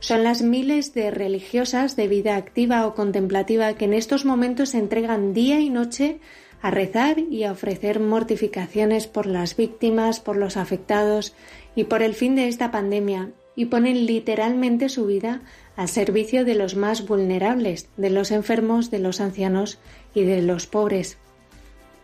Son 0.00 0.24
las 0.24 0.42
miles 0.42 0.94
de 0.94 1.10
religiosas 1.10 1.96
de 1.96 2.08
vida 2.08 2.36
activa 2.36 2.86
o 2.86 2.94
contemplativa 2.94 3.74
que 3.74 3.86
en 3.86 3.94
estos 3.94 4.24
momentos 4.24 4.70
se 4.70 4.78
entregan 4.78 5.34
día 5.34 5.60
y 5.60 5.70
noche 5.70 6.20
a 6.62 6.70
rezar 6.70 7.18
y 7.18 7.44
a 7.44 7.52
ofrecer 7.52 7.98
mortificaciones 7.98 9.06
por 9.06 9.26
las 9.26 9.56
víctimas, 9.56 10.20
por 10.20 10.36
los 10.36 10.56
afectados 10.56 11.34
y 11.74 11.84
por 11.84 12.02
el 12.02 12.14
fin 12.14 12.36
de 12.36 12.48
esta 12.48 12.70
pandemia, 12.70 13.30
y 13.56 13.66
ponen 13.66 14.06
literalmente 14.06 14.88
su 14.88 15.06
vida 15.06 15.42
al 15.76 15.88
servicio 15.88 16.44
de 16.44 16.54
los 16.54 16.76
más 16.76 17.06
vulnerables, 17.06 17.88
de 17.96 18.10
los 18.10 18.30
enfermos, 18.30 18.90
de 18.90 19.00
los 19.00 19.20
ancianos 19.20 19.78
y 20.14 20.22
de 20.22 20.40
los 20.40 20.66
pobres. 20.66 21.18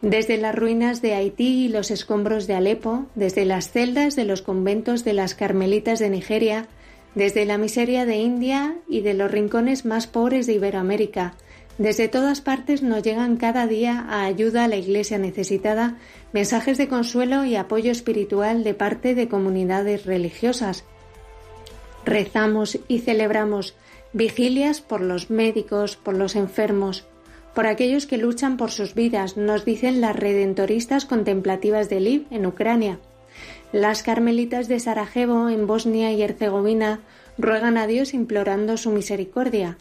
Desde 0.01 0.37
las 0.37 0.55
ruinas 0.55 1.03
de 1.03 1.15
Haití 1.15 1.65
y 1.65 1.69
los 1.69 1.91
escombros 1.91 2.47
de 2.47 2.55
Alepo, 2.55 3.07
desde 3.15 3.45
las 3.45 3.71
celdas 3.71 4.15
de 4.15 4.25
los 4.25 4.43
conventos 4.43 5.05
de 5.05 5.13
las 5.13 5.35
Carmelitas 5.35 5.99
de 5.99 6.11
Nigeria, 6.11 6.69
desde 7.19 7.45
la 7.45 7.59
miseria 7.59 8.07
de 8.07 8.19
India 8.19 8.77
y 8.89 9.01
de 9.01 9.13
los 9.13 9.29
rincones 9.29 9.85
más 9.85 10.07
pobres 10.07 10.47
de 10.47 10.53
Iberoamérica. 10.53 11.35
Desde 11.77 12.07
todas 12.07 12.41
partes 12.41 12.81
nos 12.81 13.03
llegan 13.03 13.37
cada 13.37 13.67
día 13.67 14.07
a 14.09 14.25
ayuda 14.25 14.65
a 14.65 14.69
la 14.69 14.77
Iglesia 14.77 15.19
necesitada 15.19 15.99
mensajes 16.33 16.79
de 16.79 16.87
consuelo 16.87 17.45
y 17.45 17.57
apoyo 17.57 17.91
espiritual 17.91 18.63
de 18.63 18.75
parte 18.75 19.17
de 19.17 19.29
comunidades 19.29 20.07
religiosas. 20.07 20.85
Rezamos 22.05 22.79
y 22.87 23.01
celebramos 23.01 23.75
vigilias 24.13 24.81
por 24.81 25.01
los 25.01 25.29
médicos, 25.29 25.97
por 25.97 26.17
los 26.17 26.37
enfermos, 26.37 27.05
por 27.53 27.67
aquellos 27.67 28.07
que 28.07 28.19
luchan 28.19 28.57
por 28.57 28.71
sus 28.71 28.95
vidas, 28.95 29.37
nos 29.37 29.65
dicen 29.65 30.01
las 30.01 30.15
redentoristas 30.15 31.05
contemplativas 31.05 31.89
de 31.89 31.99
Lviv 31.99 32.27
en 32.31 32.47
Ucrania. 32.47 33.01
Las 33.73 34.03
carmelitas 34.03 34.67
de 34.67 34.81
Sarajevo, 34.81 35.51
en 35.51 35.67
Bosnia 35.67 36.11
y 36.13 36.23
Herzegovina, 36.23 37.01
ruegan 37.37 37.77
a 37.77 37.87
Dios 37.87 38.15
implorando 38.15 38.79
su 38.79 38.91
misericordia 38.91 39.77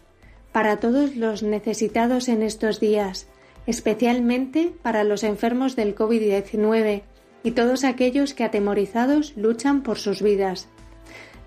para 0.51 0.79
todos 0.79 1.15
los 1.15 1.41
necesitados 1.41 2.27
en 2.27 2.43
estos 2.43 2.79
días, 2.81 3.27
especialmente 3.65 4.73
para 4.81 5.05
los 5.05 5.23
enfermos 5.23 5.75
del 5.75 5.95
COVID-19 5.95 7.03
y 7.43 7.51
todos 7.51 7.85
aquellos 7.85 8.33
que 8.33 8.43
atemorizados 8.43 9.37
luchan 9.37 9.83
por 9.83 9.99
sus 9.99 10.21
vidas. 10.21 10.67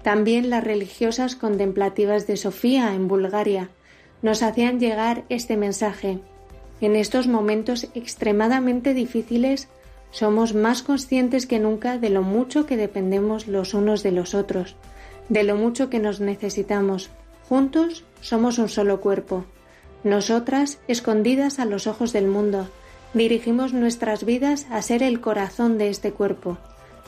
También 0.02 0.48
las 0.48 0.64
religiosas 0.64 1.36
contemplativas 1.36 2.26
de 2.26 2.38
Sofía, 2.38 2.94
en 2.94 3.06
Bulgaria, 3.06 3.68
nos 4.22 4.42
hacían 4.42 4.80
llegar 4.80 5.24
este 5.28 5.58
mensaje. 5.58 6.20
En 6.80 6.96
estos 6.96 7.26
momentos 7.26 7.88
extremadamente 7.94 8.94
difíciles, 8.94 9.68
somos 10.10 10.54
más 10.54 10.82
conscientes 10.82 11.46
que 11.46 11.58
nunca 11.58 11.98
de 11.98 12.10
lo 12.10 12.22
mucho 12.22 12.66
que 12.66 12.76
dependemos 12.76 13.46
los 13.46 13.74
unos 13.74 14.02
de 14.02 14.12
los 14.12 14.34
otros, 14.34 14.76
de 15.28 15.44
lo 15.44 15.56
mucho 15.56 15.88
que 15.88 16.00
nos 16.00 16.20
necesitamos. 16.20 17.10
Juntos 17.48 18.04
somos 18.20 18.58
un 18.58 18.68
solo 18.68 19.00
cuerpo. 19.00 19.44
Nosotras, 20.02 20.80
escondidas 20.88 21.58
a 21.58 21.64
los 21.64 21.86
ojos 21.86 22.12
del 22.12 22.26
mundo, 22.26 22.68
dirigimos 23.14 23.72
nuestras 23.72 24.24
vidas 24.24 24.66
a 24.70 24.82
ser 24.82 25.02
el 25.02 25.20
corazón 25.20 25.78
de 25.78 25.88
este 25.88 26.12
cuerpo, 26.12 26.58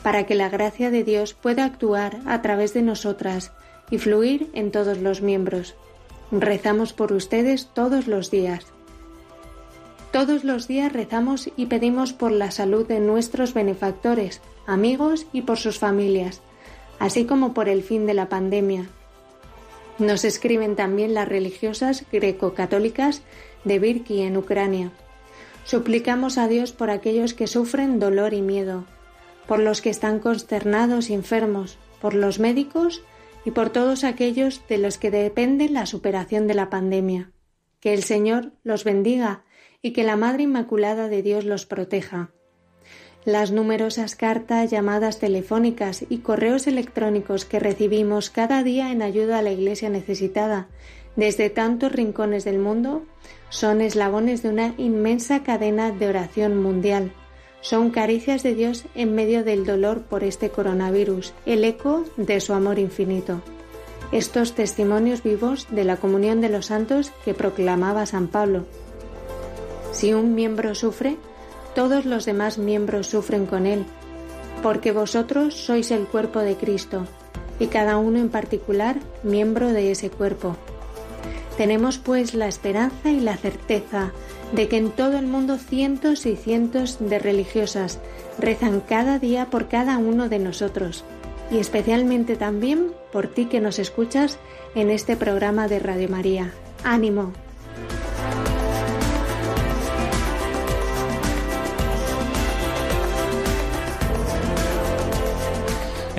para 0.03 0.25
que 0.25 0.35
la 0.35 0.49
gracia 0.49 0.91
de 0.91 1.03
Dios 1.03 1.33
pueda 1.33 1.65
actuar 1.65 2.19
a 2.25 2.41
través 2.41 2.73
de 2.73 2.81
nosotras 2.81 3.51
y 3.89 3.97
fluir 3.97 4.49
en 4.53 4.71
todos 4.71 4.99
los 4.99 5.21
miembros. 5.21 5.75
Rezamos 6.31 6.93
por 6.93 7.13
ustedes 7.13 7.69
todos 7.73 8.07
los 8.07 8.31
días. 8.31 8.72
Todos 10.13 10.43
los 10.43 10.67
días 10.67 10.93
rezamos 10.93 11.49
y 11.57 11.65
pedimos 11.65 12.13
por 12.13 12.31
la 12.31 12.51
salud 12.51 12.85
de 12.87 12.99
nuestros 12.99 13.55
benefactores, 13.55 14.41
amigos 14.67 15.25
y 15.33 15.41
por 15.41 15.57
sus 15.57 15.79
familias, 15.79 16.39
así 16.99 17.25
como 17.25 17.55
por 17.55 17.67
el 17.67 17.81
fin 17.81 18.05
de 18.05 18.13
la 18.13 18.29
pandemia. 18.29 18.85
Nos 19.97 20.23
escriben 20.23 20.75
también 20.75 21.15
las 21.15 21.27
religiosas 21.27 22.05
greco-católicas 22.11 23.23
de 23.63 23.79
Virki 23.79 24.21
en 24.21 24.37
Ucrania. 24.37 24.91
Suplicamos 25.65 26.37
a 26.37 26.47
Dios 26.47 26.73
por 26.73 26.91
aquellos 26.91 27.33
que 27.33 27.47
sufren 27.47 27.97
dolor 27.97 28.35
y 28.35 28.43
miedo, 28.43 28.85
por 29.47 29.57
los 29.57 29.81
que 29.81 29.89
están 29.89 30.19
consternados 30.19 31.09
y 31.09 31.15
enfermos, 31.15 31.79
por 31.99 32.13
los 32.13 32.37
médicos 32.37 33.01
y 33.45 33.49
por 33.49 33.71
todos 33.71 34.03
aquellos 34.03 34.61
de 34.69 34.77
los 34.77 34.99
que 34.99 35.09
depende 35.09 35.69
la 35.69 35.87
superación 35.87 36.45
de 36.45 36.53
la 36.53 36.69
pandemia. 36.69 37.31
Que 37.79 37.95
el 37.95 38.03
Señor 38.03 38.51
los 38.63 38.83
bendiga 38.83 39.43
y 39.83 39.91
que 39.91 40.03
la 40.03 40.15
Madre 40.15 40.43
Inmaculada 40.43 41.07
de 41.09 41.21
Dios 41.21 41.45
los 41.45 41.67
proteja. 41.67 42.31
Las 43.23 43.51
numerosas 43.51 44.15
cartas, 44.15 44.71
llamadas 44.71 45.19
telefónicas 45.19 46.03
y 46.09 46.17
correos 46.17 46.65
electrónicos 46.65 47.45
que 47.45 47.59
recibimos 47.59 48.31
cada 48.31 48.63
día 48.63 48.91
en 48.91 49.03
ayuda 49.03 49.37
a 49.37 49.41
la 49.43 49.51
Iglesia 49.51 49.91
necesitada 49.91 50.67
desde 51.15 51.49
tantos 51.49 51.91
rincones 51.91 52.43
del 52.43 52.59
mundo 52.59 53.03
son 53.49 53.81
eslabones 53.81 54.41
de 54.41 54.49
una 54.49 54.73
inmensa 54.77 55.43
cadena 55.43 55.91
de 55.91 56.07
oración 56.07 56.61
mundial. 56.61 57.11
Son 57.61 57.91
caricias 57.91 58.43
de 58.43 58.55
Dios 58.55 58.85
en 58.95 59.13
medio 59.13 59.43
del 59.43 59.65
dolor 59.65 60.03
por 60.03 60.23
este 60.23 60.49
coronavirus, 60.49 61.33
el 61.45 61.63
eco 61.63 62.03
de 62.17 62.41
su 62.41 62.53
amor 62.53 62.79
infinito. 62.79 63.41
Estos 64.11 64.53
testimonios 64.53 65.23
vivos 65.23 65.67
de 65.69 65.83
la 65.83 65.97
comunión 65.97 66.41
de 66.41 66.49
los 66.49 66.67
santos 66.67 67.11
que 67.23 67.33
proclamaba 67.33 68.05
San 68.05 68.27
Pablo. 68.27 68.65
Si 69.93 70.13
un 70.13 70.35
miembro 70.35 70.75
sufre, 70.75 71.17
todos 71.75 72.05
los 72.05 72.25
demás 72.25 72.57
miembros 72.57 73.07
sufren 73.07 73.45
con 73.45 73.65
él, 73.65 73.85
porque 74.61 74.91
vosotros 74.91 75.53
sois 75.53 75.91
el 75.91 76.05
cuerpo 76.07 76.39
de 76.39 76.55
Cristo, 76.55 77.05
y 77.59 77.67
cada 77.67 77.97
uno 77.97 78.19
en 78.19 78.29
particular 78.29 78.97
miembro 79.23 79.71
de 79.71 79.91
ese 79.91 80.09
cuerpo. 80.09 80.57
Tenemos 81.57 81.99
pues 81.99 82.33
la 82.33 82.47
esperanza 82.47 83.11
y 83.11 83.19
la 83.19 83.37
certeza 83.37 84.11
de 84.51 84.67
que 84.67 84.77
en 84.77 84.89
todo 84.91 85.17
el 85.17 85.27
mundo 85.27 85.57
cientos 85.57 86.25
y 86.25 86.35
cientos 86.35 86.97
de 86.99 87.19
religiosas 87.19 87.99
rezan 88.39 88.81
cada 88.81 89.19
día 89.19 89.49
por 89.51 89.67
cada 89.67 89.97
uno 89.97 90.29
de 90.29 90.39
nosotros 90.39 91.03
y 91.51 91.59
especialmente 91.59 92.35
también 92.35 92.91
por 93.11 93.27
ti 93.27 93.45
que 93.45 93.59
nos 93.59 93.77
escuchas 93.77 94.39
en 94.73 94.89
este 94.89 95.15
programa 95.15 95.67
de 95.67 95.79
Radio 95.79 96.09
María. 96.09 96.51
Ánimo, 96.83 97.33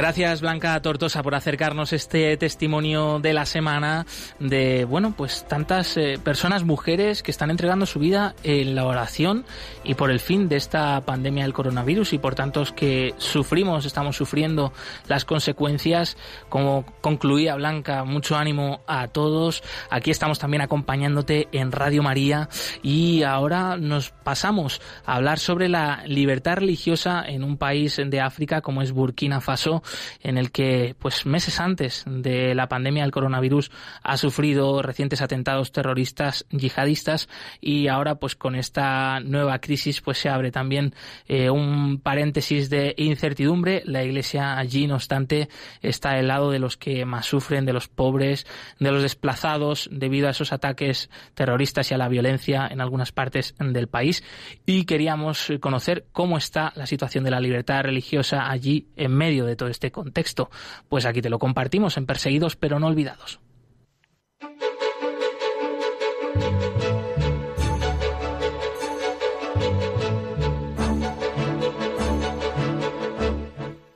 Gracias 0.05 0.43
Blanca 0.43 0.79
Tortosa 0.83 1.23
por 1.23 1.35
acercarnos 1.35 1.95
este 1.95 2.37
testimonio 2.37 3.21
de 3.21 3.33
la 3.33 3.47
semana 3.47 4.05
de, 4.39 4.85
bueno, 4.85 5.15
pues 5.17 5.49
tantas 5.49 5.97
eh, 5.97 6.21
personas, 6.23 6.63
mujeres 6.63 7.23
que 7.23 7.31
están 7.31 7.51
entregando 7.51 7.87
su 7.87 8.01
vida 8.01 8.35
en 8.43 8.75
la 8.75 8.85
oración 8.85 9.47
y 9.83 9.95
por 9.95 10.11
el 10.11 10.21
fin 10.21 10.47
de 10.51 10.57
esta 10.57 11.01
pandemia 11.01 11.45
del 11.45 11.55
coronavirus 11.55 12.13
y 12.13 12.19
por 12.19 12.35
tantos 12.35 12.71
que 12.71 13.15
sufrimos, 13.17 13.87
estamos 13.87 14.15
sufriendo 14.15 14.75
las 15.09 15.25
consecuencias. 15.25 16.19
Como 16.51 16.85
concluía 17.01 17.55
Blanca, 17.55 18.05
mucho 18.05 18.37
ánimo 18.37 18.83
a 18.87 19.09
todos. 19.09 19.63
Aquí 19.89 20.11
estamos 20.11 20.39
también 20.39 20.61
acompañándote 20.61 21.49
en 21.53 21.73
Radio 21.73 22.03
María 22.03 22.51
y 22.83 23.23
ahora 23.23 23.79
nos 23.79 24.11
pasamos 24.11 24.83
a 25.07 25.15
hablar 25.15 25.39
sobre 25.39 25.71
la 25.71 26.03
libertad 26.07 26.57
religiosa 26.57 27.25
en 27.27 27.43
un 27.43 27.57
país 27.57 27.99
de 28.05 28.21
África 28.21 28.61
como 28.61 28.83
es 28.83 28.93
Burkina 28.93 29.41
Faso 29.41 29.83
en 30.23 30.39
el 30.39 30.51
que 30.51 30.95
pues 30.99 31.27
meses 31.27 31.61
antes 31.61 32.05
de 32.07 32.55
la 32.55 32.69
pandemia 32.69 33.03
del 33.03 33.13
coronavirus 33.13 33.71
ha 34.03 34.17
sufrido 34.17 34.83
recientes 34.83 35.23
atentados 35.23 35.73
terroristas 35.73 36.47
yihadistas 36.51 37.29
y 37.61 37.89
ahora 37.89 38.17
pues 38.17 38.35
con 38.35 38.55
esta 38.55 39.21
nueva 39.21 39.59
crisis 39.59 40.01
pues 40.01 40.19
se 40.19 40.29
abre 40.29 40.51
también 40.51 40.95
eh, 41.27 41.51
un 41.51 42.01
paréntesis 42.01 42.71
de 42.71 42.95
incertidumbre. 42.97 43.83
La 43.85 44.05
Iglesia 44.05 44.57
allí, 44.57 44.87
no 44.87 44.95
obstante, 44.95 45.49
está 45.83 46.11
al 46.11 46.29
lado 46.29 46.51
de 46.51 46.59
los 46.59 46.77
que 46.77 47.05
más 47.05 47.27
sufren, 47.27 47.65
de 47.65 47.73
los 47.73 47.89
pobres, 47.89 48.47
de 48.79 48.91
los 48.91 49.03
desplazados 49.03 49.89
debido 49.93 50.29
a 50.29 50.31
esos 50.31 50.53
ataques 50.53 51.11
terroristas 51.35 51.91
y 51.91 51.95
a 51.95 51.99
la 51.99 52.09
violencia 52.09 52.69
en 52.71 52.81
algunas 52.81 53.13
partes 53.13 53.55
del 53.59 53.89
país. 53.89 54.23
Y 54.67 54.85
queríamos 54.85 55.53
conocer 55.61 56.07
cómo 56.13 56.37
está 56.37 56.73
la 56.77 56.87
situación 56.87 57.25
de 57.25 57.31
la 57.31 57.41
libertad 57.41 57.83
religiosa 57.83 58.51
allí 58.51 58.89
en 58.97 59.13
medio 59.13 59.45
de 59.45 59.57
todo 59.57 59.69
este 59.69 59.84
contexto? 59.91 60.51
Pues 60.89 61.07
aquí 61.07 61.23
te 61.23 61.31
lo 61.31 61.39
compartimos 61.39 61.97
en 61.97 62.07
Perseguidos 62.07 62.57
pero 62.57 62.79
no 62.79 62.87
olvidados. 62.87 63.41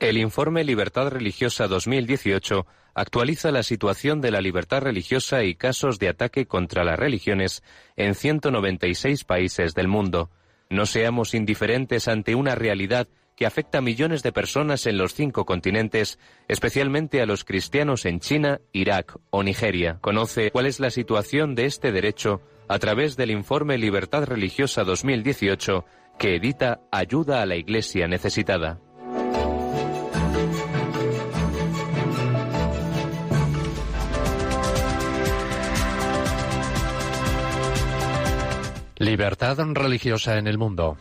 El 0.09 0.17
informe 0.17 0.63
Libertad 0.63 1.09
Religiosa 1.09 1.67
2018 1.67 2.65
actualiza 2.95 3.51
la 3.51 3.61
situación 3.61 4.21
de 4.21 4.31
la 4.31 4.41
libertad 4.41 4.81
religiosa 4.81 5.43
y 5.43 5.53
casos 5.53 5.99
de 5.99 6.09
ataque 6.09 6.47
contra 6.47 6.83
las 6.83 6.97
religiones 6.97 7.61
en 7.95 8.15
196 8.15 9.23
países 9.23 9.75
del 9.75 9.87
mundo. 9.87 10.31
No 10.69 10.87
seamos 10.87 11.35
indiferentes 11.35 12.07
ante 12.07 12.33
una 12.33 12.55
realidad 12.55 13.07
que 13.39 13.45
afecta 13.45 13.77
a 13.77 13.81
millones 13.81 14.21
de 14.21 14.33
personas 14.33 14.85
en 14.85 14.97
los 14.97 15.13
cinco 15.13 15.45
continentes, 15.45 16.19
especialmente 16.49 17.21
a 17.21 17.25
los 17.25 17.45
cristianos 17.45 18.05
en 18.05 18.19
China, 18.19 18.59
Irak 18.73 19.15
o 19.29 19.43
Nigeria. 19.43 19.97
Conoce 20.01 20.51
cuál 20.51 20.65
es 20.65 20.81
la 20.81 20.89
situación 20.89 21.55
de 21.55 21.63
este 21.63 21.93
derecho 21.93 22.41
a 22.67 22.79
través 22.79 23.15
del 23.15 23.31
informe 23.31 23.77
Libertad 23.77 24.25
Religiosa 24.25 24.83
2018 24.83 25.85
que 26.17 26.35
edita 26.35 26.81
Ayuda 26.91 27.41
a 27.41 27.45
la 27.45 27.55
Iglesia 27.55 28.09
Necesitada. 28.09 28.81
Libertad 38.97 39.57
religiosa 39.75 40.37
en 40.37 40.47
el 40.47 40.57
mundo. 40.57 40.97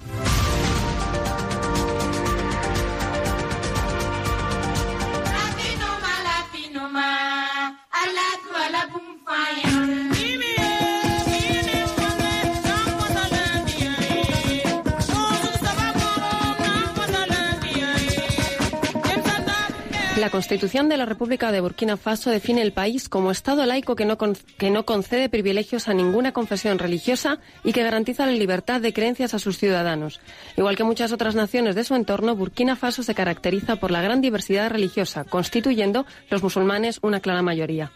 La 20.28 20.32
Constitución 20.32 20.90
de 20.90 20.98
la 20.98 21.06
República 21.06 21.50
de 21.52 21.62
Burkina 21.62 21.96
Faso 21.96 22.28
define 22.28 22.60
el 22.60 22.74
país 22.74 23.08
como 23.08 23.30
Estado 23.30 23.64
laico 23.64 23.96
que 23.96 24.04
no, 24.04 24.18
que 24.18 24.70
no 24.70 24.84
concede 24.84 25.30
privilegios 25.30 25.88
a 25.88 25.94
ninguna 25.94 26.32
confesión 26.32 26.78
religiosa 26.78 27.38
y 27.64 27.72
que 27.72 27.82
garantiza 27.82 28.26
la 28.26 28.32
libertad 28.32 28.82
de 28.82 28.92
creencias 28.92 29.32
a 29.32 29.38
sus 29.38 29.56
ciudadanos. 29.56 30.20
Igual 30.58 30.76
que 30.76 30.84
muchas 30.84 31.12
otras 31.12 31.34
naciones 31.34 31.74
de 31.76 31.84
su 31.84 31.94
entorno, 31.94 32.36
Burkina 32.36 32.76
Faso 32.76 33.02
se 33.02 33.14
caracteriza 33.14 33.76
por 33.76 33.90
la 33.90 34.02
gran 34.02 34.20
diversidad 34.20 34.68
religiosa, 34.68 35.24
constituyendo 35.24 36.04
los 36.28 36.42
musulmanes 36.42 36.98
una 37.00 37.20
clara 37.20 37.40
mayoría. 37.40 37.90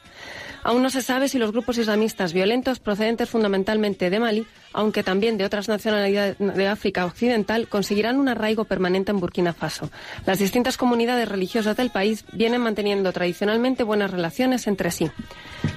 Aún 0.62 0.82
no 0.82 0.90
se 0.90 1.02
sabe 1.02 1.28
si 1.28 1.38
los 1.38 1.52
grupos 1.52 1.78
islamistas 1.78 2.32
violentos 2.32 2.78
procedentes 2.78 3.28
fundamentalmente 3.28 4.10
de 4.10 4.20
Mali 4.20 4.46
aunque 4.72 5.02
también 5.02 5.38
de 5.38 5.44
otras 5.44 5.68
nacionalidades 5.68 6.36
de 6.38 6.68
África 6.68 7.04
Occidental, 7.04 7.68
conseguirán 7.68 8.18
un 8.18 8.28
arraigo 8.28 8.64
permanente 8.64 9.10
en 9.10 9.20
Burkina 9.20 9.52
Faso. 9.52 9.90
Las 10.26 10.38
distintas 10.38 10.76
comunidades 10.76 11.28
religiosas 11.28 11.76
del 11.76 11.90
país 11.90 12.24
vienen 12.32 12.62
manteniendo 12.62 13.12
tradicionalmente 13.12 13.82
buenas 13.82 14.10
relaciones 14.10 14.66
entre 14.66 14.90
sí. 14.90 15.10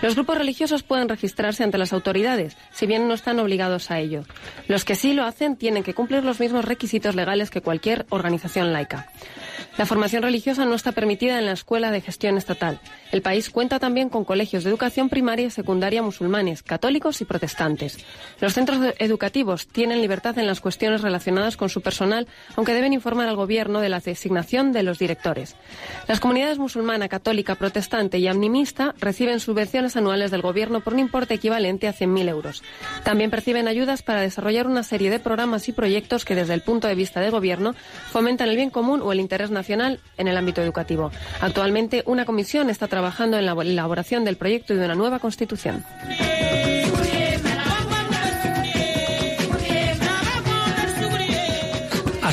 Los 0.01 0.15
grupos 0.15 0.37
religiosos 0.37 0.83
pueden 0.83 1.09
registrarse 1.09 1.63
ante 1.63 1.77
las 1.77 1.93
autoridades, 1.93 2.57
si 2.71 2.85
bien 2.85 3.07
no 3.07 3.13
están 3.13 3.39
obligados 3.39 3.91
a 3.91 3.99
ello. 3.99 4.23
Los 4.67 4.85
que 4.85 4.95
sí 4.95 5.13
lo 5.13 5.23
hacen 5.23 5.55
tienen 5.55 5.83
que 5.83 5.93
cumplir 5.93 6.23
los 6.23 6.39
mismos 6.39 6.65
requisitos 6.65 7.15
legales 7.15 7.49
que 7.49 7.61
cualquier 7.61 8.05
organización 8.09 8.73
laica. 8.73 9.07
La 9.77 9.85
formación 9.85 10.23
religiosa 10.23 10.63
no 10.63 10.73
está 10.73 10.93
permitida 10.93 11.37
en 11.37 11.45
la 11.45 11.51
Escuela 11.51 11.91
de 11.91 11.99
Gestión 11.99 12.37
Estatal. 12.37 12.79
El 13.11 13.21
país 13.21 13.49
cuenta 13.49 13.77
también 13.77 14.07
con 14.07 14.23
colegios 14.23 14.63
de 14.63 14.69
educación 14.69 15.09
primaria 15.09 15.47
y 15.47 15.51
secundaria 15.51 16.01
musulmanes, 16.01 16.63
católicos 16.63 17.19
y 17.19 17.25
protestantes. 17.25 17.97
Los 18.39 18.53
centros 18.53 18.79
educativos 18.99 19.67
tienen 19.67 19.99
libertad 19.99 20.39
en 20.39 20.47
las 20.47 20.61
cuestiones 20.61 21.01
relacionadas 21.01 21.57
con 21.57 21.67
su 21.67 21.81
personal, 21.81 22.25
aunque 22.55 22.73
deben 22.73 22.93
informar 22.93 23.27
al 23.27 23.35
gobierno 23.35 23.81
de 23.81 23.89
la 23.89 23.99
designación 23.99 24.71
de 24.71 24.83
los 24.83 24.97
directores. 24.97 25.57
Las 26.07 26.21
comunidades 26.21 26.57
musulmana, 26.57 27.09
católica, 27.09 27.55
protestante 27.55 28.17
y 28.17 28.29
animista 28.29 28.95
reciben 29.01 29.41
subvenciones 29.41 29.97
anuales 29.97 30.31
del 30.31 30.41
gobierno 30.41 30.79
por 30.79 30.93
un 30.93 30.99
importe 30.99 31.33
equivalente 31.33 31.89
a 31.89 31.93
100.000 31.93 32.29
euros. 32.29 32.63
También 33.03 33.29
perciben 33.29 33.67
ayudas 33.67 34.03
para 34.03 34.21
desarrollar 34.21 34.67
una 34.67 34.83
serie 34.83 35.09
de 35.09 35.19
programas 35.19 35.67
y 35.67 35.73
proyectos 35.73 36.23
que 36.23 36.35
desde 36.35 36.53
el 36.53 36.61
punto 36.61 36.87
de 36.87 36.95
vista 36.95 37.19
del 37.19 37.31
gobierno 37.31 37.75
fomentan 38.09 38.47
el 38.47 38.55
bien 38.55 38.69
común 38.69 39.01
o 39.01 39.11
el 39.11 39.19
interés 39.19 39.51
nacional 39.51 39.64
en 39.73 40.27
el 40.27 40.37
ámbito 40.37 40.61
educativo. 40.61 41.11
Actualmente, 41.41 42.03
una 42.05 42.25
comisión 42.25 42.69
está 42.69 42.87
trabajando 42.87 43.37
en 43.37 43.45
la 43.45 43.53
elaboración 43.53 44.25
del 44.25 44.37
proyecto 44.37 44.75
de 44.75 44.85
una 44.85 44.95
nueva 44.95 45.19
constitución. 45.19 45.83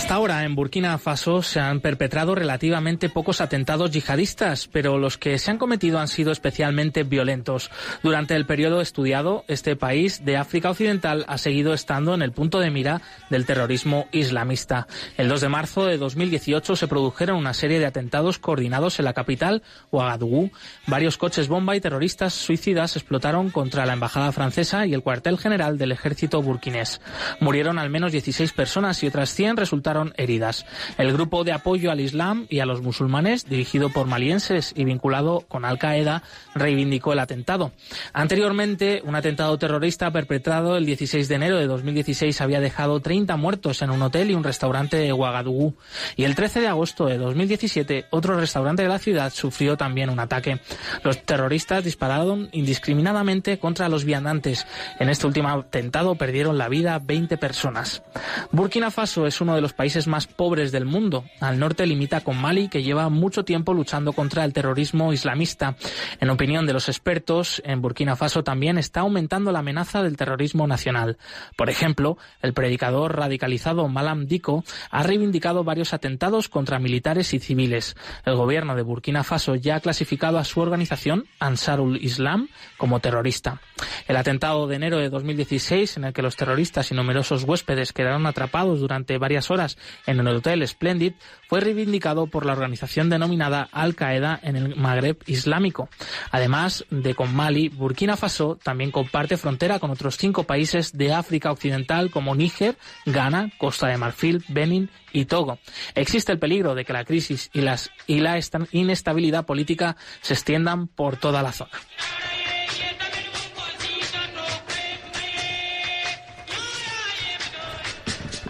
Hasta 0.02 0.14
ahora 0.14 0.42
en 0.42 0.56
Burkina 0.56 0.98
Faso 0.98 1.42
se 1.42 1.60
han 1.60 1.78
perpetrado 1.78 2.34
relativamente 2.34 3.08
pocos 3.08 3.40
atentados 3.40 3.92
yihadistas, 3.92 4.66
pero 4.66 4.98
los 4.98 5.16
que 5.16 5.38
se 5.38 5.52
han 5.52 5.58
cometido 5.58 6.00
han 6.00 6.08
sido 6.08 6.32
especialmente 6.32 7.04
violentos. 7.04 7.70
Durante 8.02 8.34
el 8.34 8.44
periodo 8.44 8.80
estudiado, 8.80 9.44
este 9.46 9.76
país 9.76 10.24
de 10.24 10.36
África 10.36 10.70
Occidental 10.70 11.24
ha 11.28 11.38
seguido 11.38 11.72
estando 11.72 12.14
en 12.14 12.22
el 12.22 12.32
punto 12.32 12.58
de 12.58 12.72
mira 12.72 13.00
del 13.30 13.46
terrorismo 13.46 14.08
islamista. 14.10 14.88
El 15.16 15.28
2 15.28 15.40
de 15.40 15.48
marzo 15.48 15.86
de 15.86 15.98
2018 15.98 16.74
se 16.74 16.88
produjeron 16.88 17.36
una 17.36 17.54
serie 17.54 17.78
de 17.78 17.86
atentados 17.86 18.40
coordinados 18.40 18.98
en 18.98 19.04
la 19.04 19.12
capital, 19.12 19.62
Ouagadougou. 19.92 20.50
Varios 20.88 21.16
coches 21.16 21.46
bomba 21.46 21.76
y 21.76 21.80
terroristas 21.80 22.34
suicidas 22.34 22.96
explotaron 22.96 23.50
contra 23.50 23.86
la 23.86 23.92
embajada 23.92 24.32
francesa 24.32 24.84
y 24.84 24.94
el 24.94 25.04
cuartel 25.04 25.38
general 25.38 25.78
del 25.78 25.92
ejército 25.92 26.42
burkinés. 26.42 27.00
Murieron 27.38 27.78
al 27.78 27.88
menos 27.88 28.10
16 28.10 28.52
personas 28.52 29.00
y 29.04 29.06
otras 29.06 29.30
100 29.30 29.58
resultaron 29.58 29.92
heridas. 30.16 30.66
El 30.98 31.12
grupo 31.12 31.44
de 31.44 31.52
apoyo 31.52 31.90
al 31.90 32.00
Islam 32.00 32.46
y 32.48 32.60
a 32.60 32.66
los 32.66 32.82
musulmanes, 32.82 33.48
dirigido 33.48 33.90
por 33.90 34.06
malienses 34.06 34.72
y 34.76 34.84
vinculado 34.84 35.44
con 35.48 35.64
Al 35.64 35.78
Qaeda, 35.78 36.22
reivindicó 36.54 37.12
el 37.12 37.20
atentado. 37.20 37.72
Anteriormente, 38.12 39.02
un 39.04 39.14
atentado 39.14 39.58
terrorista 39.58 40.10
perpetrado 40.10 40.76
el 40.76 40.86
16 40.86 41.28
de 41.28 41.34
enero 41.34 41.58
de 41.58 41.66
2016 41.66 42.40
había 42.40 42.60
dejado 42.60 43.00
30 43.00 43.36
muertos 43.36 43.82
en 43.82 43.90
un 43.90 44.02
hotel 44.02 44.30
y 44.30 44.34
un 44.34 44.44
restaurante 44.44 44.96
de 44.96 45.12
Ouagadougou. 45.12 45.74
Y 46.16 46.24
el 46.24 46.34
13 46.34 46.60
de 46.60 46.68
agosto 46.68 47.06
de 47.06 47.18
2017, 47.18 48.06
otro 48.10 48.38
restaurante 48.38 48.82
de 48.82 48.88
la 48.88 48.98
ciudad 48.98 49.32
sufrió 49.32 49.76
también 49.76 50.10
un 50.10 50.20
ataque. 50.20 50.60
Los 51.02 51.22
terroristas 51.24 51.84
dispararon 51.84 52.48
indiscriminadamente 52.52 53.58
contra 53.58 53.88
los 53.88 54.04
viandantes. 54.04 54.66
En 54.98 55.08
este 55.08 55.26
último 55.26 55.48
atentado 55.48 56.14
perdieron 56.14 56.58
la 56.58 56.68
vida 56.68 56.98
20 56.98 57.36
personas. 57.38 58.02
Burkina 58.50 58.90
Faso 58.90 59.26
es 59.26 59.40
uno 59.40 59.54
de 59.54 59.60
los 59.60 59.72
países 59.72 59.81
más 60.06 60.26
pobres 60.26 60.72
del 60.72 60.84
mundo. 60.84 61.24
Al 61.40 61.58
norte 61.58 61.86
limita 61.86 62.20
con 62.20 62.36
Mali, 62.36 62.68
que 62.68 62.82
lleva 62.82 63.08
mucho 63.08 63.44
tiempo 63.44 63.74
luchando 63.74 64.12
contra 64.12 64.44
el 64.44 64.52
terrorismo 64.52 65.12
islamista. 65.12 65.76
En 66.20 66.30
opinión 66.30 66.66
de 66.66 66.72
los 66.72 66.88
expertos, 66.88 67.60
en 67.64 67.82
Burkina 67.82 68.14
Faso 68.16 68.44
también 68.44 68.78
está 68.78 69.00
aumentando 69.00 69.50
la 69.50 69.58
amenaza 69.58 70.02
del 70.02 70.16
terrorismo 70.16 70.66
nacional. 70.66 71.18
Por 71.56 71.68
ejemplo, 71.68 72.16
el 72.42 72.52
predicador 72.52 73.16
radicalizado 73.16 73.88
Malam 73.88 74.26
Diko 74.26 74.64
ha 74.90 75.02
reivindicado 75.02 75.64
varios 75.64 75.92
atentados 75.92 76.48
contra 76.48 76.78
militares 76.78 77.34
y 77.34 77.40
civiles. 77.40 77.96
El 78.24 78.36
gobierno 78.36 78.76
de 78.76 78.82
Burkina 78.82 79.24
Faso 79.24 79.56
ya 79.56 79.76
ha 79.76 79.80
clasificado 79.80 80.38
a 80.38 80.44
su 80.44 80.60
organización, 80.60 81.26
Ansarul 81.40 81.98
Islam, 82.02 82.48
como 82.76 83.00
terrorista. 83.00 83.60
El 84.06 84.16
atentado 84.16 84.66
de 84.68 84.76
enero 84.76 84.98
de 84.98 85.10
2016, 85.10 85.96
en 85.96 86.04
el 86.04 86.12
que 86.12 86.22
los 86.22 86.36
terroristas 86.36 86.90
y 86.90 86.94
numerosos 86.94 87.44
huéspedes 87.44 87.92
quedaron 87.92 88.26
atrapados 88.26 88.80
durante 88.80 89.18
varias 89.18 89.50
horas 89.50 89.71
en 90.06 90.20
el 90.20 90.28
Hotel 90.28 90.66
Splendid 90.66 91.14
fue 91.48 91.60
reivindicado 91.60 92.26
por 92.26 92.46
la 92.46 92.52
organización 92.52 93.10
denominada 93.10 93.68
Al 93.72 93.94
Qaeda 93.94 94.40
en 94.42 94.56
el 94.56 94.76
Magreb 94.76 95.18
Islámico. 95.26 95.88
Además 96.30 96.84
de 96.90 97.14
con 97.14 97.34
Mali, 97.34 97.68
Burkina 97.68 98.16
Faso 98.16 98.58
también 98.62 98.90
comparte 98.90 99.36
frontera 99.36 99.78
con 99.78 99.90
otros 99.90 100.16
cinco 100.16 100.44
países 100.44 100.96
de 100.96 101.12
África 101.12 101.52
Occidental 101.52 102.10
como 102.10 102.34
Níger, 102.34 102.76
Ghana, 103.06 103.52
Costa 103.58 103.88
de 103.88 103.98
Marfil, 103.98 104.44
Benin 104.48 104.90
y 105.12 105.26
Togo. 105.26 105.58
Existe 105.94 106.32
el 106.32 106.38
peligro 106.38 106.74
de 106.74 106.84
que 106.84 106.92
la 106.92 107.04
crisis 107.04 107.50
y 107.52 107.60
la 107.60 108.40
inestabilidad 108.72 109.44
política 109.44 109.96
se 110.20 110.34
extiendan 110.34 110.88
por 110.88 111.16
toda 111.16 111.42
la 111.42 111.52
zona. 111.52 111.72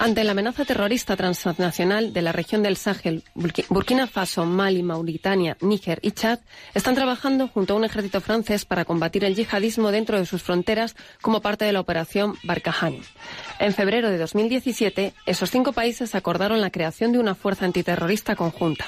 Ante 0.02 0.24
la 0.24 0.32
amenaza 0.32 0.64
terrorista 0.64 1.14
transnacional 1.14 2.12
de 2.12 2.22
la 2.22 2.32
región 2.32 2.64
del 2.64 2.76
Sahel, 2.76 3.22
Burkina 3.68 4.08
Faso, 4.08 4.44
Mali, 4.44 4.82
Mauritania, 4.82 5.56
Níger 5.60 6.00
y 6.02 6.10
Chad 6.10 6.40
están 6.74 6.96
trabajando 6.96 7.46
junto 7.46 7.74
a 7.74 7.76
un 7.76 7.84
ejército 7.84 8.20
francés 8.20 8.64
para 8.64 8.84
combatir 8.84 9.24
el 9.24 9.36
yihadismo 9.36 9.92
dentro 9.92 10.18
de 10.18 10.26
sus 10.26 10.42
fronteras 10.42 10.96
como 11.20 11.40
parte 11.40 11.66
de 11.66 11.72
la 11.72 11.78
operación 11.78 12.34
Barkhane. 12.42 13.00
En 13.60 13.74
febrero 13.74 14.10
de 14.10 14.18
2017, 14.18 15.14
esos 15.24 15.52
cinco 15.52 15.72
países 15.72 16.16
acordaron 16.16 16.60
la 16.60 16.70
creación 16.70 17.12
de 17.12 17.20
una 17.20 17.36
fuerza 17.36 17.64
antiterrorista 17.64 18.34
conjunta. 18.34 18.86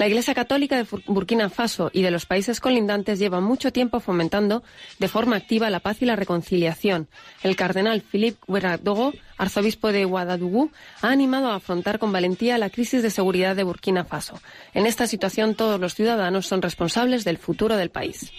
La 0.00 0.08
Iglesia 0.08 0.32
Católica 0.32 0.78
de 0.78 0.86
Burkina 1.08 1.50
Faso 1.50 1.90
y 1.92 2.00
de 2.00 2.10
los 2.10 2.24
países 2.24 2.58
colindantes 2.58 3.18
lleva 3.18 3.42
mucho 3.42 3.70
tiempo 3.70 4.00
fomentando 4.00 4.62
de 4.98 5.08
forma 5.08 5.36
activa 5.36 5.68
la 5.68 5.80
paz 5.80 6.00
y 6.00 6.06
la 6.06 6.16
reconciliación. 6.16 7.06
El 7.42 7.54
cardenal 7.54 8.00
Philippe 8.00 8.38
Ouedraogo, 8.46 9.12
arzobispo 9.36 9.92
de 9.92 10.06
Ouagadougou, 10.06 10.70
ha 11.02 11.10
animado 11.10 11.50
a 11.50 11.56
afrontar 11.56 11.98
con 11.98 12.12
valentía 12.12 12.56
la 12.56 12.70
crisis 12.70 13.02
de 13.02 13.10
seguridad 13.10 13.54
de 13.54 13.62
Burkina 13.62 14.06
Faso. 14.06 14.40
En 14.72 14.86
esta 14.86 15.06
situación 15.06 15.54
todos 15.54 15.78
los 15.78 15.94
ciudadanos 15.94 16.46
son 16.46 16.62
responsables 16.62 17.24
del 17.24 17.36
futuro 17.36 17.76
del 17.76 17.90
país. 17.90 18.32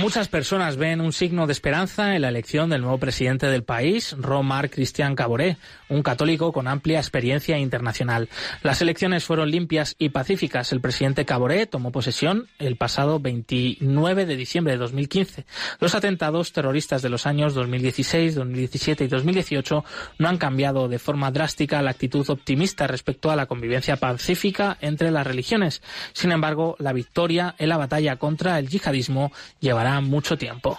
Muchas 0.00 0.28
personas 0.28 0.78
ven 0.78 1.02
un 1.02 1.12
signo 1.12 1.46
de 1.46 1.52
esperanza 1.52 2.14
en 2.14 2.22
la 2.22 2.30
elección 2.30 2.70
del 2.70 2.80
nuevo 2.80 2.96
presidente 2.96 3.48
del 3.48 3.64
país, 3.64 4.16
Romar 4.18 4.70
Christian 4.70 5.14
Caboret, 5.14 5.58
un 5.90 6.02
católico 6.02 6.52
con 6.52 6.68
amplia 6.68 6.98
experiencia 6.98 7.58
internacional. 7.58 8.28
Las 8.62 8.80
elecciones 8.80 9.24
fueron 9.24 9.50
limpias 9.50 9.96
y 9.98 10.08
pacíficas. 10.08 10.72
El 10.72 10.80
presidente 10.80 11.26
Caboret 11.26 11.68
tomó 11.68 11.92
posesión 11.92 12.48
el 12.58 12.76
pasado 12.76 13.20
29 13.20 14.24
de 14.24 14.36
diciembre 14.36 14.72
de 14.72 14.78
2015. 14.78 15.44
Los 15.80 15.94
atentados 15.94 16.52
terroristas 16.52 17.02
de 17.02 17.10
los 17.10 17.26
años 17.26 17.54
2016, 17.54 18.36
2017 18.36 19.04
y 19.04 19.08
2018 19.08 19.84
no 20.18 20.28
han 20.28 20.38
cambiado 20.38 20.88
de 20.88 20.98
forma 20.98 21.30
drástica 21.30 21.82
la 21.82 21.90
actitud 21.90 22.28
optimista 22.30 22.86
respecto 22.86 23.30
a 23.30 23.36
la 23.36 23.46
convivencia 23.46 23.96
pacífica 23.96 24.78
entre 24.80 25.10
las 25.10 25.26
religiones. 25.26 25.82
Sin 26.12 26.32
embargo, 26.32 26.76
la 26.78 26.92
victoria 26.92 27.54
en 27.58 27.68
la 27.68 27.76
batalla 27.76 28.16
contra 28.16 28.58
el 28.58 28.68
yihadismo 28.68 29.32
llevará 29.60 30.00
mucho 30.00 30.38
tiempo. 30.38 30.78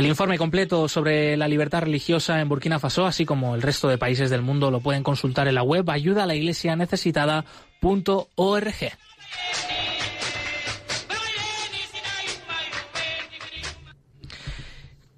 El 0.00 0.06
informe 0.06 0.38
completo 0.38 0.88
sobre 0.88 1.36
la 1.36 1.46
libertad 1.46 1.82
religiosa 1.82 2.40
en 2.40 2.48
Burkina 2.48 2.78
Faso, 2.78 3.04
así 3.04 3.26
como 3.26 3.54
el 3.54 3.60
resto 3.60 3.86
de 3.86 3.98
países 3.98 4.30
del 4.30 4.40
mundo, 4.40 4.70
lo 4.70 4.80
pueden 4.80 5.02
consultar 5.02 5.46
en 5.46 5.54
la 5.54 5.62
web 5.62 5.90
ayuda 5.90 6.22
a 6.22 6.26
la 6.26 6.34
iglesia 6.34 6.74
necesitada.org. 6.74 7.44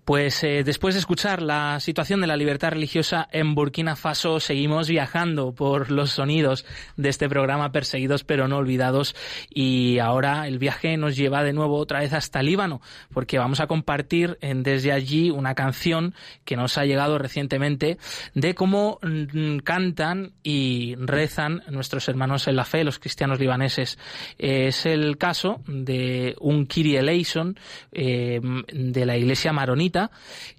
Pues 0.05 0.43
eh, 0.43 0.65
después 0.65 0.97
de 0.97 0.99
escuchar 0.99 1.43
la 1.43 1.79
situación 1.79 2.21
de 2.21 2.27
la 2.27 2.37
libertad 2.37 2.71
religiosa 2.71 3.29
en 3.31 3.55
Burkina 3.55 3.95
Faso, 3.95 4.41
seguimos 4.41 4.89
viajando 4.89 5.53
por 5.53 5.93
los 5.93 6.11
sonidos 6.11 6.67
de 6.97 7.09
este 7.09 7.29
programa 7.29 7.71
Perseguidos 7.71 8.25
pero 8.25 8.49
no 8.49 8.57
olvidados 8.57 9.15
y 9.49 10.01
ahora 10.01 10.49
el 10.49 10.59
viaje 10.59 10.97
nos 10.97 11.15
lleva 11.15 11.45
de 11.45 11.53
nuevo 11.53 11.77
otra 11.77 12.01
vez 12.01 12.13
hasta 12.15 12.43
Líbano 12.43 12.81
porque 13.13 13.39
vamos 13.39 13.61
a 13.61 13.69
compartir 13.69 14.39
en, 14.41 14.65
desde 14.65 14.91
allí 14.91 15.31
una 15.31 15.55
canción 15.55 16.15
que 16.45 16.57
nos 16.57 16.79
ha 16.79 16.85
llegado 16.85 17.19
recientemente 17.19 17.97
de 18.35 18.57
cómo 18.57 18.99
mm, 19.03 19.59
cantan 19.59 20.33
y 20.43 20.97
rezan 20.97 21.63
nuestros 21.69 22.09
hermanos 22.09 22.49
en 22.49 22.57
la 22.57 22.65
fe, 22.65 22.83
los 22.83 22.99
cristianos 22.99 23.39
libaneses. 23.39 24.01
es 24.37 24.85
el 24.85 25.17
caso 25.17 25.61
de 25.69 26.35
un 26.41 26.67
Kiri 26.67 26.97
Eleison 26.97 27.57
eh, 27.93 28.41
de 28.73 29.07
la 29.07 29.17
iglesia 29.17 29.53
maronita 29.53 29.92
bonita 29.93 30.11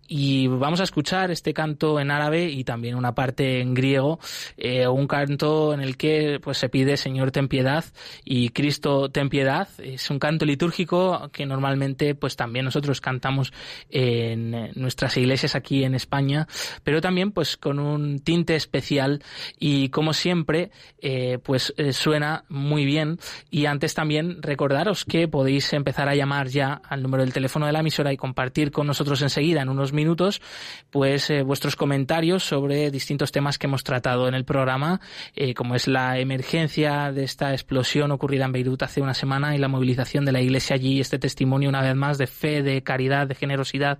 y 0.07 0.47
vamos 0.47 0.79
a 0.79 0.83
escuchar 0.83 1.31
este 1.31 1.53
canto 1.53 1.99
en 1.99 2.11
árabe 2.11 2.49
y 2.49 2.63
también 2.63 2.95
una 2.95 3.15
parte 3.15 3.61
en 3.61 3.73
griego, 3.73 4.19
eh, 4.57 4.87
un 4.87 5.07
canto 5.07 5.73
en 5.73 5.81
el 5.81 5.97
que 5.97 6.39
pues 6.41 6.57
se 6.57 6.69
pide 6.69 6.97
Señor 6.97 7.31
ten 7.31 7.47
piedad 7.47 7.85
y 8.23 8.49
Cristo 8.49 9.09
ten 9.09 9.29
piedad. 9.29 9.67
Es 9.77 10.09
un 10.09 10.19
canto 10.19 10.45
litúrgico 10.45 11.29
que 11.31 11.45
normalmente 11.45 12.15
pues 12.15 12.35
también 12.35 12.65
nosotros 12.65 13.01
cantamos 13.01 13.53
en 13.89 14.71
nuestras 14.75 15.15
iglesias 15.17 15.55
aquí 15.55 15.83
en 15.83 15.95
España, 15.95 16.47
pero 16.83 17.01
también 17.01 17.31
pues 17.31 17.57
con 17.57 17.79
un 17.79 18.19
tinte 18.19 18.55
especial 18.55 19.23
y 19.59 19.89
como 19.89 20.13
siempre 20.13 20.71
eh, 21.01 21.39
pues 21.43 21.73
eh, 21.77 21.93
suena 21.93 22.45
muy 22.49 22.85
bien 22.85 23.19
y 23.49 23.65
antes 23.65 23.93
también 23.93 24.41
recordaros 24.41 25.05
que 25.05 25.27
podéis 25.27 25.71
empezar 25.73 26.09
a 26.09 26.15
llamar 26.15 26.49
ya 26.49 26.81
al 26.87 27.01
número 27.01 27.23
del 27.23 27.33
teléfono 27.33 27.65
de 27.65 27.71
la 27.71 27.79
emisora 27.79 28.11
y 28.11 28.17
compartir 28.17 28.71
con 28.71 28.87
nosotros 28.87 29.21
enseguida, 29.21 29.61
en 29.61 29.69
unos 29.69 29.92
minutos, 29.93 30.41
pues 30.89 31.29
eh, 31.29 31.43
vuestros 31.43 31.75
comentarios 31.75 32.43
sobre 32.43 32.91
distintos 32.91 33.31
temas 33.31 33.57
que 33.57 33.67
hemos 33.67 33.83
tratado 33.83 34.27
en 34.27 34.33
el 34.33 34.45
programa, 34.45 34.99
eh, 35.35 35.53
como 35.53 35.75
es 35.75 35.87
la 35.87 36.19
emergencia 36.19 37.11
de 37.11 37.23
esta 37.23 37.51
explosión 37.51 38.11
ocurrida 38.11 38.45
en 38.45 38.51
Beirut 38.51 38.83
hace 38.83 39.01
una 39.01 39.13
semana 39.13 39.55
y 39.55 39.59
la 39.59 39.67
movilización 39.67 40.25
de 40.25 40.31
la 40.31 40.41
Iglesia 40.41 40.75
allí, 40.75 40.99
este 40.99 41.19
testimonio 41.19 41.69
una 41.69 41.81
vez 41.81 41.95
más 41.95 42.17
de 42.17 42.27
fe, 42.27 42.63
de 42.63 42.83
caridad, 42.83 43.27
de 43.27 43.35
generosidad 43.35 43.99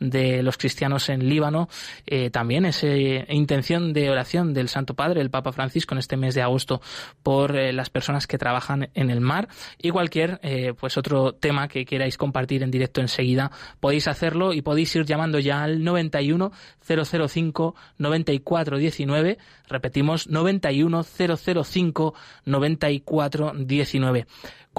de 0.00 0.42
los 0.42 0.56
cristianos 0.56 1.08
en 1.08 1.28
Líbano, 1.28 1.68
eh, 2.06 2.30
también 2.30 2.64
esa 2.64 2.88
intención 2.88 3.92
de 3.92 4.10
oración 4.10 4.52
del 4.54 4.68
Santo 4.68 4.94
Padre, 4.94 5.20
el 5.20 5.30
Papa 5.30 5.52
Francisco, 5.52 5.94
en 5.94 5.98
este 5.98 6.16
mes 6.16 6.34
de 6.34 6.42
agosto 6.42 6.80
por 7.22 7.54
las 7.54 7.90
personas 7.90 8.26
que 8.26 8.38
trabajan 8.38 8.88
en 8.94 9.10
el 9.10 9.20
mar 9.20 9.48
y 9.78 9.90
cualquier 9.90 10.40
pues 10.78 10.96
otro 10.96 11.34
tema 11.34 11.68
que 11.68 11.84
queráis 11.84 12.16
compartir 12.16 12.62
en 12.62 12.70
directo 12.70 13.00
enseguida, 13.00 13.50
podéis 13.80 14.08
hacerlo 14.08 14.52
y 14.52 14.62
podéis 14.62 14.94
ir 14.96 15.04
llamando 15.04 15.38
ya 15.38 15.62
al 15.62 15.84
91 15.84 16.52
005 16.86 17.74
94 17.98 18.78
19. 18.78 19.38
Repetimos 19.68 20.28
91 20.28 21.04
005 21.04 22.14
94 22.44 23.52
19 23.56 24.26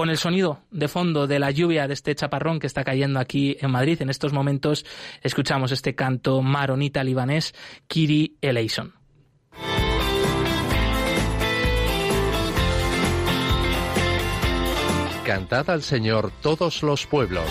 con 0.01 0.09
el 0.09 0.17
sonido 0.17 0.63
de 0.71 0.87
fondo 0.87 1.27
de 1.27 1.37
la 1.37 1.51
lluvia 1.51 1.87
de 1.87 1.93
este 1.93 2.15
chaparrón 2.15 2.59
que 2.59 2.65
está 2.65 2.83
cayendo 2.83 3.19
aquí 3.19 3.55
en 3.61 3.69
Madrid. 3.69 4.01
En 4.01 4.09
estos 4.09 4.33
momentos 4.33 4.83
escuchamos 5.21 5.71
este 5.71 5.93
canto 5.93 6.41
maronita 6.41 7.03
libanés, 7.03 7.53
Kiri 7.85 8.35
Eleison. 8.41 8.95
Cantad 15.23 15.69
al 15.69 15.83
Señor 15.83 16.31
todos 16.41 16.81
los 16.81 17.05
pueblos. 17.05 17.45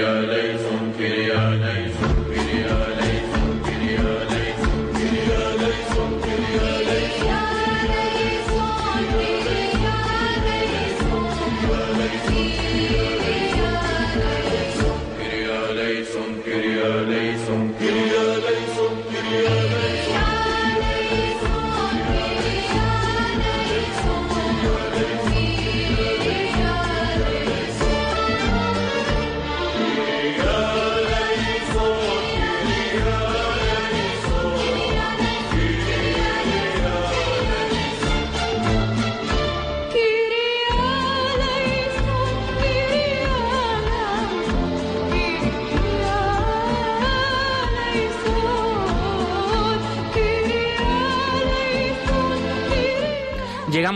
Kyrie 0.00 0.24
eleison, 0.24 0.92
Kyrie 0.96 1.30
eleison. 1.30 2.19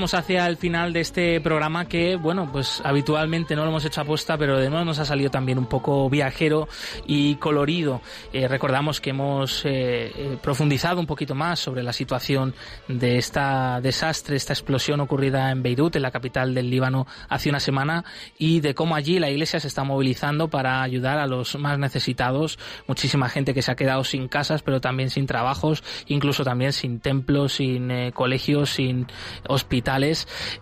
Llegamos 0.04 0.22
hacia 0.22 0.46
el 0.46 0.58
final 0.58 0.92
de 0.92 1.00
este 1.00 1.40
programa 1.40 1.86
que, 1.86 2.16
bueno, 2.16 2.50
pues 2.52 2.82
habitualmente 2.84 3.56
no 3.56 3.62
lo 3.62 3.70
hemos 3.70 3.86
hecho 3.86 4.02
apuesta, 4.02 4.36
pero 4.36 4.58
de 4.58 4.68
nuevo 4.68 4.84
nos 4.84 4.98
ha 4.98 5.06
salido 5.06 5.30
también 5.30 5.56
un 5.56 5.64
poco 5.64 6.10
viajero 6.10 6.68
y 7.06 7.36
colorido. 7.36 8.02
Eh, 8.30 8.46
recordamos 8.46 9.00
que 9.00 9.10
hemos 9.10 9.64
eh, 9.64 10.12
eh, 10.14 10.36
profundizado 10.42 11.00
un 11.00 11.06
poquito 11.06 11.34
más 11.34 11.58
sobre 11.58 11.82
la 11.82 11.94
situación 11.94 12.54
de 12.86 13.16
esta 13.16 13.80
desastre, 13.80 14.36
esta 14.36 14.52
explosión 14.52 15.00
ocurrida 15.00 15.50
en 15.50 15.62
Beirut, 15.62 15.96
en 15.96 16.02
la 16.02 16.10
capital 16.10 16.52
del 16.52 16.68
Líbano, 16.68 17.06
hace 17.30 17.48
una 17.48 17.60
semana 17.60 18.04
y 18.36 18.60
de 18.60 18.74
cómo 18.74 18.96
allí 18.96 19.18
la 19.18 19.30
Iglesia 19.30 19.58
se 19.58 19.68
está 19.68 19.84
movilizando 19.84 20.48
para 20.48 20.82
ayudar 20.82 21.18
a 21.18 21.26
los 21.26 21.56
más 21.58 21.78
necesitados. 21.78 22.58
Muchísima 22.86 23.30
gente 23.30 23.54
que 23.54 23.62
se 23.62 23.70
ha 23.70 23.74
quedado 23.74 24.04
sin 24.04 24.28
casas, 24.28 24.60
pero 24.60 24.82
también 24.82 25.08
sin 25.08 25.26
trabajos, 25.26 25.82
incluso 26.08 26.44
también 26.44 26.74
sin 26.74 27.00
templos, 27.00 27.54
sin 27.54 28.10
colegios, 28.12 28.68
sin 28.68 29.06
hospitales 29.48 29.93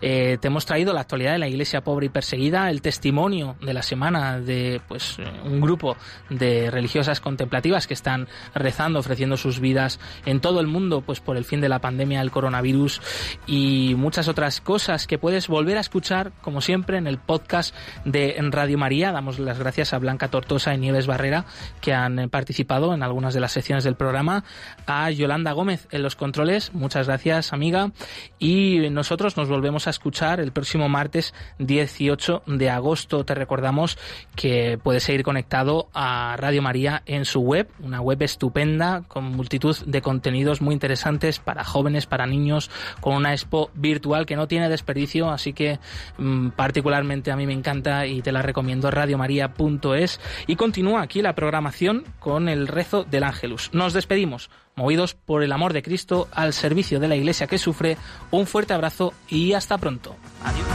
eh, 0.01 0.37
te 0.39 0.47
hemos 0.47 0.65
traído 0.65 0.93
la 0.93 1.01
actualidad 1.01 1.33
de 1.33 1.39
la 1.39 1.47
iglesia 1.47 1.83
pobre 1.83 2.07
y 2.07 2.09
perseguida, 2.09 2.69
el 2.69 2.81
testimonio 2.81 3.55
de 3.61 3.73
la 3.73 3.81
semana 3.81 4.39
de 4.39 4.81
pues 4.87 5.17
eh, 5.19 5.23
un 5.43 5.61
grupo 5.61 5.97
de 6.29 6.69
religiosas 6.69 7.19
contemplativas 7.19 7.87
que 7.87 7.93
están 7.93 8.27
rezando, 8.53 8.99
ofreciendo 8.99 9.37
sus 9.37 9.59
vidas 9.59 9.99
en 10.25 10.39
todo 10.39 10.59
el 10.59 10.67
mundo, 10.67 11.01
pues 11.01 11.19
por 11.19 11.37
el 11.37 11.45
fin 11.45 11.61
de 11.61 11.69
la 11.69 11.79
pandemia 11.79 12.19
del 12.19 12.31
coronavirus 12.31 13.01
y 13.47 13.95
muchas 13.97 14.27
otras 14.27 14.61
cosas 14.61 15.07
que 15.07 15.17
puedes 15.17 15.47
volver 15.47 15.77
a 15.77 15.81
escuchar, 15.81 16.31
como 16.41 16.61
siempre, 16.61 16.97
en 16.97 17.07
el 17.07 17.17
podcast 17.17 17.75
de 18.05 18.35
Radio 18.51 18.77
María. 18.77 19.11
Damos 19.11 19.39
las 19.39 19.57
gracias 19.57 19.93
a 19.93 19.99
Blanca 19.99 20.27
Tortosa 20.27 20.73
y 20.73 20.77
Nieves 20.77 21.07
Barrera 21.07 21.45
que 21.81 21.93
han 21.93 22.29
participado 22.29 22.93
en 22.93 23.03
algunas 23.03 23.33
de 23.33 23.39
las 23.39 23.51
secciones 23.51 23.83
del 23.83 23.95
programa, 23.95 24.43
a 24.85 25.09
Yolanda 25.09 25.51
Gómez 25.53 25.87
en 25.91 26.03
los 26.03 26.15
controles, 26.15 26.73
muchas 26.73 27.07
gracias 27.07 27.53
amiga, 27.53 27.91
y 28.39 28.89
nosotros 28.89 29.22
nos 29.23 29.47
volvemos 29.47 29.87
a 29.87 29.89
escuchar 29.89 30.41
el 30.41 30.51
próximo 30.51 30.89
martes 30.89 31.33
18 31.59 32.43
de 32.45 32.69
agosto. 32.69 33.23
Te 33.23 33.33
recordamos 33.33 33.97
que 34.35 34.77
puedes 34.83 35.03
seguir 35.03 35.23
conectado 35.23 35.87
a 35.93 36.35
Radio 36.37 36.61
María 36.61 37.01
en 37.05 37.23
su 37.23 37.39
web, 37.39 37.69
una 37.79 38.01
web 38.01 38.21
estupenda 38.21 39.03
con 39.07 39.23
multitud 39.23 39.77
de 39.85 40.01
contenidos 40.01 40.61
muy 40.61 40.73
interesantes 40.73 41.39
para 41.39 41.63
jóvenes, 41.63 42.05
para 42.05 42.25
niños, 42.25 42.69
con 42.99 43.15
una 43.15 43.31
expo 43.31 43.71
virtual 43.73 44.25
que 44.25 44.35
no 44.35 44.47
tiene 44.47 44.67
desperdicio, 44.67 45.29
así 45.29 45.53
que 45.53 45.79
mm, 46.17 46.49
particularmente 46.49 47.31
a 47.31 47.37
mí 47.37 47.47
me 47.47 47.53
encanta 47.53 48.05
y 48.05 48.21
te 48.21 48.33
la 48.33 48.41
recomiendo 48.41 48.91
radiomaria.es 48.91 50.19
y 50.47 50.55
continúa 50.57 51.01
aquí 51.01 51.21
la 51.21 51.35
programación 51.35 52.03
con 52.19 52.49
el 52.49 52.67
rezo 52.67 53.05
del 53.05 53.23
Ángelus. 53.23 53.69
Nos 53.73 53.93
despedimos 53.93 54.49
movidos 54.75 55.13
por 55.13 55.43
el 55.43 55.51
amor 55.51 55.73
de 55.73 55.83
Cristo 55.83 56.27
al 56.31 56.53
servicio 56.53 56.99
de 56.99 57.07
la 57.07 57.15
Iglesia 57.15 57.47
que 57.47 57.57
sufre. 57.57 57.97
Un 58.31 58.47
fuerte 58.47 58.73
abrazo 58.73 59.13
y 59.27 59.53
hasta 59.53 59.77
pronto. 59.77 60.15
Adiós. 60.43 60.67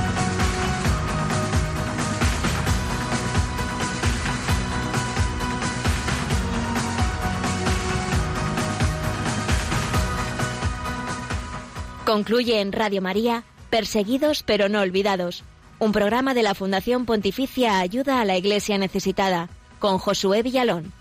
Concluye 12.08 12.62
en 12.62 12.72
Radio 12.72 13.02
María, 13.02 13.44
Perseguidos 13.68 14.42
pero 14.42 14.70
no 14.70 14.80
olvidados, 14.80 15.44
un 15.78 15.92
programa 15.92 16.32
de 16.32 16.42
la 16.42 16.54
Fundación 16.54 17.04
Pontificia 17.04 17.80
Ayuda 17.80 18.22
a 18.22 18.24
la 18.24 18.38
Iglesia 18.38 18.78
Necesitada, 18.78 19.50
con 19.78 19.98
Josué 19.98 20.42
Villalón. 20.42 20.94